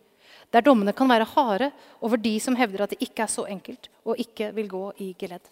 Der 0.51 0.65
dommene 0.67 0.95
kan 0.97 1.11
være 1.11 1.29
harde 1.35 1.71
over 2.01 2.19
de 2.19 2.37
som 2.43 2.57
hevder 2.59 2.85
at 2.85 2.95
det 2.95 3.03
ikke 3.05 3.27
er 3.27 3.33
så 3.33 3.47
enkelt 3.51 3.91
og 4.05 4.19
ikke 4.19 4.51
vil 4.55 4.71
gå 4.71 4.85
i 5.03 5.13
geledd. 5.19 5.43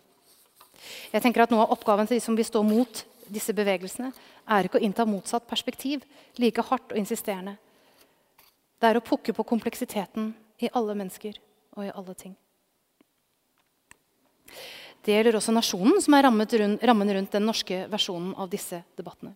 Jeg 1.12 1.22
tenker 1.24 1.44
at 1.44 1.52
Noe 1.52 1.66
av 1.66 1.74
oppgaven 1.74 2.08
til 2.08 2.18
de 2.18 2.24
som 2.24 2.36
vil 2.38 2.46
stå 2.46 2.62
mot 2.66 3.04
disse 3.28 3.52
bevegelsene, 3.52 4.12
er 4.48 4.66
ikke 4.66 4.80
å 4.80 4.84
innta 4.84 5.04
motsatt 5.08 5.48
perspektiv 5.48 6.04
like 6.40 6.64
hardt 6.70 6.94
og 6.94 7.00
insisterende. 7.00 7.58
Det 8.78 8.88
er 8.88 8.98
å 8.98 9.04
pukke 9.04 9.34
på 9.34 9.46
kompleksiteten 9.46 10.30
i 10.62 10.70
alle 10.72 10.94
mennesker 10.96 11.36
og 11.76 11.84
i 11.86 11.92
alle 11.92 12.14
ting. 12.18 12.36
Det 15.04 15.14
gjelder 15.14 15.38
også 15.38 15.54
nasjonen, 15.54 16.00
som 16.02 16.14
er 16.16 16.26
rammen 16.26 17.12
rundt 17.14 17.34
den 17.34 17.46
norske 17.46 17.84
versjonen 17.90 18.34
av 18.38 18.50
disse 18.50 18.80
debattene. 18.98 19.34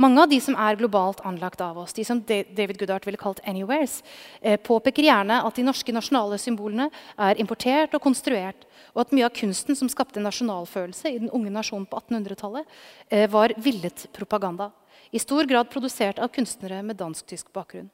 Mange 0.00 0.22
av 0.22 0.30
de 0.30 0.38
som 0.40 0.56
er 0.56 0.78
globalt 0.80 1.20
anlagt 1.28 1.60
av 1.60 1.78
oss, 1.82 1.92
de 1.92 2.04
som 2.06 2.20
David 2.24 2.78
Goodart 2.80 3.06
ville 3.06 3.20
kalt 3.20 3.40
'anywheres', 3.44 4.02
eh, 4.40 4.56
påpeker 4.56 5.04
gjerne 5.04 5.44
at 5.44 5.54
de 5.54 5.62
norske 5.62 5.92
nasjonale 5.92 6.38
symbolene 6.38 6.90
er 7.18 7.34
importert 7.36 7.94
og 7.94 8.00
konstruert, 8.00 8.64
og 8.94 9.00
at 9.00 9.12
mye 9.12 9.24
av 9.24 9.34
kunsten 9.34 9.76
som 9.76 9.88
skapte 9.88 10.20
nasjonalfølelse 10.20 11.14
i 11.14 11.18
den 11.18 11.30
unge 11.30 11.50
nasjonen 11.50 11.86
på 11.86 12.00
1800-tallet, 12.00 12.66
eh, 13.10 13.26
var 13.26 13.48
villet 13.58 14.06
propaganda. 14.12 14.72
I 15.12 15.18
stor 15.18 15.44
grad 15.44 15.70
produsert 15.70 16.18
av 16.18 16.28
kunstnere 16.28 16.82
med 16.82 16.96
dansk-tysk 16.96 17.52
bakgrunn. 17.52 17.90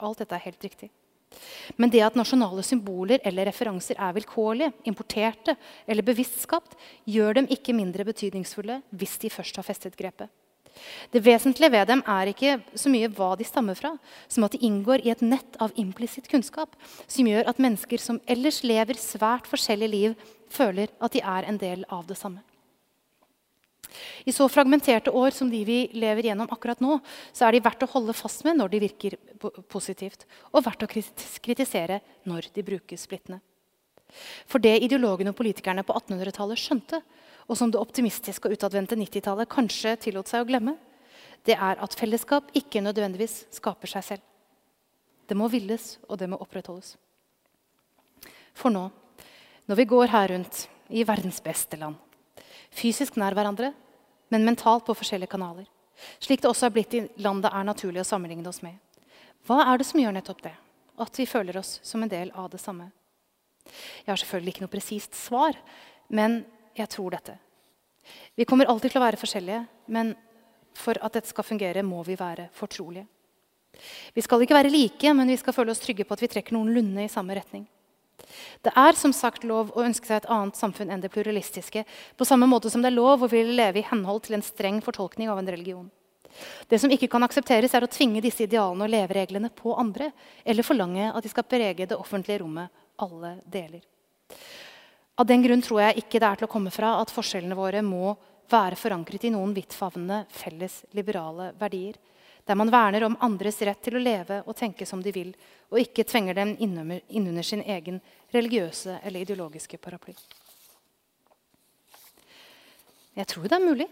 Alt 0.00 0.18
dette 0.18 0.34
er 0.34 0.44
helt 0.44 0.60
riktig. 0.60 0.90
Men 1.76 1.90
det 1.90 2.00
at 2.00 2.14
nasjonale 2.14 2.62
symboler 2.64 3.20
eller 3.24 3.46
referanser 3.46 3.96
er 3.98 4.14
vilkårlige, 4.16 4.72
importerte 4.84 5.56
eller 5.86 6.02
bevisst 6.02 6.40
skapt, 6.40 6.76
gjør 7.06 7.34
dem 7.34 7.46
ikke 7.46 7.74
mindre 7.76 8.04
betydningsfulle 8.04 8.82
hvis 8.90 9.18
de 9.18 9.30
først 9.30 9.56
har 9.56 9.66
festet 9.66 9.96
grepet. 9.96 10.28
Det 11.12 11.22
vesentlige 11.24 11.72
ved 11.72 11.88
dem 11.90 12.02
er 12.06 12.32
ikke 12.32 12.58
så 12.78 12.90
mye 12.92 13.10
hva 13.12 13.32
de 13.38 13.46
stammer 13.46 13.78
fra, 13.78 13.94
som 14.28 14.44
at 14.46 14.54
de 14.54 14.62
inngår 14.66 15.04
i 15.06 15.12
et 15.14 15.24
nett 15.24 15.58
av 15.62 15.74
implisitt 15.80 16.28
kunnskap 16.30 16.76
som 17.06 17.28
gjør 17.28 17.48
at 17.50 17.62
mennesker 17.62 18.02
som 18.02 18.20
ellers 18.26 18.62
lever 18.66 19.00
svært 19.00 19.48
forskjellige 19.50 19.94
liv, 19.94 20.14
føler 20.48 20.92
at 21.00 21.12
de 21.12 21.24
er 21.24 21.48
en 21.48 21.58
del 21.60 21.84
av 21.92 22.06
det 22.08 22.16
samme. 22.18 22.44
I 24.28 24.32
så 24.36 24.48
fragmenterte 24.52 25.12
år 25.16 25.32
som 25.32 25.50
de 25.50 25.60
vi 25.64 25.78
lever 25.96 26.28
gjennom 26.28 26.50
akkurat 26.52 26.80
nå, 26.84 26.98
så 27.32 27.46
er 27.46 27.56
de 27.56 27.64
verdt 27.64 27.84
å 27.86 27.92
holde 27.94 28.16
fast 28.16 28.44
med 28.44 28.58
når 28.58 28.72
de 28.74 28.82
virker 28.84 29.16
positivt, 29.72 30.26
og 30.52 30.64
verdt 30.66 30.84
å 30.84 30.90
kritisere 30.90 32.00
når 32.28 32.50
de 32.54 32.64
brukes 32.66 33.06
splittende. 33.08 33.40
For 34.48 34.60
det 34.60 34.78
ideologene 34.84 35.32
og 35.32 35.38
politikerne 35.40 35.84
på 35.84 35.96
1800-tallet 35.96 36.60
skjønte, 36.60 37.00
og 37.48 37.56
som 37.56 37.72
det 37.72 37.80
optimistiske 37.80 38.48
og 38.48 38.54
utadvendte 38.58 38.96
90-tallet 38.98 39.48
kanskje 39.50 39.96
tillot 40.04 40.28
seg 40.28 40.44
å 40.44 40.48
glemme, 40.48 40.76
det 41.48 41.56
er 41.56 41.80
at 41.80 41.96
fellesskap 41.96 42.50
ikke 42.58 42.82
nødvendigvis 42.84 43.46
skaper 43.56 43.88
seg 43.88 44.04
selv. 44.04 44.24
Det 45.28 45.36
må 45.36 45.48
villes, 45.52 45.96
og 46.08 46.20
det 46.20 46.28
må 46.28 46.38
opprettholdes. 46.40 46.96
For 48.56 48.72
nå, 48.74 48.88
når 49.68 49.80
vi 49.80 49.88
går 49.88 50.12
her 50.12 50.32
rundt 50.32 50.66
i 50.88 51.04
verdens 51.08 51.40
beste 51.44 51.78
land, 51.80 51.96
fysisk 52.74 53.16
nær 53.20 53.36
hverandre, 53.36 53.72
men 54.32 54.44
mentalt 54.44 54.84
på 54.84 54.96
forskjellige 54.96 55.32
kanaler, 55.32 55.68
slik 56.20 56.42
det 56.42 56.50
også 56.50 56.68
er 56.68 56.74
blitt 56.74 56.96
i 56.96 57.04
land 57.24 57.42
det 57.44 57.52
er 57.52 57.66
naturlig 57.66 58.02
å 58.02 58.08
sammenligne 58.08 58.48
oss 58.48 58.60
med, 58.64 58.76
hva 59.48 59.62
er 59.70 59.80
det 59.80 59.86
som 59.88 60.00
gjør 60.00 60.16
nettopp 60.18 60.42
det? 60.44 60.54
At 60.98 61.16
vi 61.16 61.28
føler 61.28 61.56
oss 61.60 61.78
som 61.86 62.02
en 62.02 62.10
del 62.10 62.32
av 62.36 62.50
det 62.52 62.60
samme? 62.60 62.90
Jeg 63.64 64.10
har 64.10 64.20
selvfølgelig 64.20 64.54
ikke 64.54 64.64
noe 64.64 64.72
presist 64.72 65.16
svar, 65.16 65.56
men 66.08 66.42
jeg 66.82 66.92
tror 66.92 67.14
dette. 67.14 67.36
Vi 68.38 68.46
kommer 68.48 68.68
alltid 68.70 68.92
til 68.92 69.00
å 69.00 69.04
være 69.04 69.20
forskjellige, 69.20 69.62
men 69.94 70.14
for 70.78 70.98
at 71.02 71.16
dette 71.16 71.30
skal 71.30 71.46
fungere, 71.46 71.82
må 71.82 72.02
vi 72.06 72.16
være 72.18 72.48
fortrolige. 72.56 73.06
Vi 74.14 74.24
skal 74.24 74.42
ikke 74.42 74.56
være 74.56 74.72
like, 74.72 75.12
men 75.14 75.28
vi 75.28 75.36
skal 75.38 75.54
føle 75.54 75.74
oss 75.74 75.82
trygge 75.82 76.06
på 76.06 76.16
at 76.16 76.22
vi 76.22 76.30
trekker 76.32 76.56
noenlunde 76.56 77.04
i 77.04 77.12
samme 77.12 77.36
retning. 77.36 77.66
Det 78.64 78.72
er 78.74 78.96
som 78.98 79.12
sagt 79.14 79.44
lov 79.46 79.70
å 79.76 79.84
ønske 79.86 80.08
seg 80.08 80.22
et 80.22 80.30
annet 80.32 80.58
samfunn 80.58 80.90
enn 80.90 81.02
det 81.02 81.10
pluralistiske, 81.14 81.84
på 82.18 82.26
samme 82.26 82.48
måte 82.50 82.70
som 82.72 82.82
det 82.82 82.90
er 82.90 82.98
lov 82.98 83.22
å 83.22 83.30
ville 83.30 83.54
leve 83.56 83.80
i 83.80 83.86
henhold 83.86 84.24
til 84.26 84.38
en 84.38 84.44
streng 84.44 84.80
fortolkning 84.84 85.30
av 85.30 85.38
en 85.40 85.50
religion. 85.50 85.86
Det 86.68 86.78
som 86.80 86.90
ikke 86.92 87.08
kan 87.10 87.24
aksepteres, 87.24 87.72
er 87.74 87.86
å 87.86 87.90
tvinge 87.90 88.22
disse 88.22 88.44
idealene 88.44 88.86
og 88.86 88.92
levereglene 88.92 89.50
på 89.54 89.74
andre, 89.78 90.10
eller 90.44 90.66
forlange 90.66 91.10
at 91.10 91.24
de 91.24 91.30
skal 91.32 91.46
prege 91.48 91.86
det 91.88 91.98
offentlige 91.98 92.42
rommet 92.42 92.74
alle 93.02 93.38
deler. 93.46 93.82
Av 95.18 95.26
den 95.26 95.42
grunn 95.42 95.62
tror 95.62 95.80
jeg 95.82 96.04
ikke 96.04 96.20
det 96.22 96.28
er 96.28 96.38
til 96.38 96.46
å 96.46 96.52
komme 96.52 96.70
fra 96.70 96.92
at 97.00 97.10
forskjellene 97.10 97.56
våre 97.58 97.80
må 97.82 98.12
være 98.48 98.78
forankret 98.78 99.24
i 99.26 99.32
noen 99.34 99.50
vidtfavnende 99.56 100.20
felles 100.30 100.84
liberale 100.94 101.50
verdier, 101.58 101.96
der 102.46 102.56
man 102.56 102.70
verner 102.70 103.04
om 103.04 103.16
andres 103.26 103.58
rett 103.66 103.80
til 103.82 103.98
å 103.98 104.02
leve 104.02 104.38
og 104.46 104.56
tenke 104.56 104.86
som 104.86 105.02
de 105.02 105.12
vil, 105.12 105.32
og 105.74 105.82
ikke 105.82 106.06
tvenger 106.06 106.38
dem 106.38 106.54
innunder 106.62 107.44
sin 107.44 107.64
egen 107.66 107.98
religiøse 108.32 109.00
eller 109.02 109.26
ideologiske 109.26 109.80
paraply. 109.82 110.14
Jeg 113.18 113.26
tror 113.34 113.50
det 113.50 113.58
er 113.58 113.66
mulig. 113.66 113.88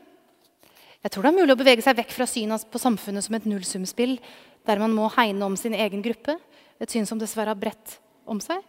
Jeg 1.03 1.13
tror 1.13 1.27
det 1.27 1.33
er 1.33 1.39
mulig 1.41 1.57
å 1.57 1.59
bevege 1.59 1.83
seg 1.83 1.99
vekk 1.99 2.15
fra 2.15 2.31
synet 2.31 2.71
på 2.71 2.81
samfunnet 2.81 3.27
som 3.27 3.35
et 3.37 3.51
nullsumspill, 3.51 4.15
der 4.63 4.79
man 4.79 4.95
må 4.95 5.11
hegne 5.19 5.51
om 5.51 5.59
sin 5.59 5.75
egen 5.75 6.07
gruppe, 6.07 6.39
et 6.79 6.93
syn 6.93 7.07
som 7.09 7.19
dessverre 7.19 7.51
har 7.51 7.59
bredt 7.59 7.99
om 8.31 8.39
seg 8.43 8.63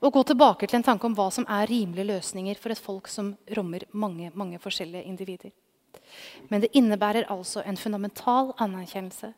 og 0.00 0.12
gå 0.12 0.22
tilbake 0.24 0.66
til 0.66 0.80
en 0.80 0.86
tanke 0.86 1.06
om 1.06 1.14
hva 1.16 1.28
som 1.32 1.46
er 1.48 1.68
rimelige 1.68 2.08
løsninger 2.08 2.58
for 2.60 2.72
et 2.72 2.80
folk 2.80 3.08
som 3.08 3.34
rommer 3.56 3.84
mange, 3.92 4.30
mange 4.34 4.58
forskjellige 4.58 5.04
individer. 5.04 5.52
Men 6.48 6.64
det 6.64 6.72
innebærer 6.74 7.28
altså 7.30 7.62
en 7.66 7.76
fundamental 7.76 8.54
anerkjennelse 8.58 9.32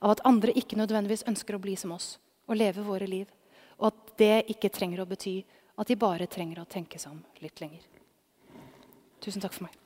av 0.00 0.14
at 0.14 0.22
andre 0.24 0.54
ikke 0.54 0.78
nødvendigvis 0.78 1.26
ønsker 1.28 1.56
å 1.56 1.62
bli 1.62 1.76
som 1.76 1.94
oss 1.96 2.16
og 2.48 2.58
leve 2.60 2.84
våre 2.84 3.08
liv, 3.08 3.26
og 3.78 3.90
at 3.90 4.16
det 4.20 4.34
ikke 4.54 4.72
trenger 4.72 5.02
å 5.02 5.08
bety 5.08 5.38
at 5.78 5.88
de 5.90 5.98
bare 5.98 6.30
trenger 6.30 6.62
å 6.62 6.68
tenke 6.70 7.00
seg 7.00 7.16
om 7.16 7.22
litt 7.42 7.60
lenger. 7.62 7.82
Tusen 9.24 9.42
takk 9.42 9.56
for 9.56 9.66
meg. 9.66 9.83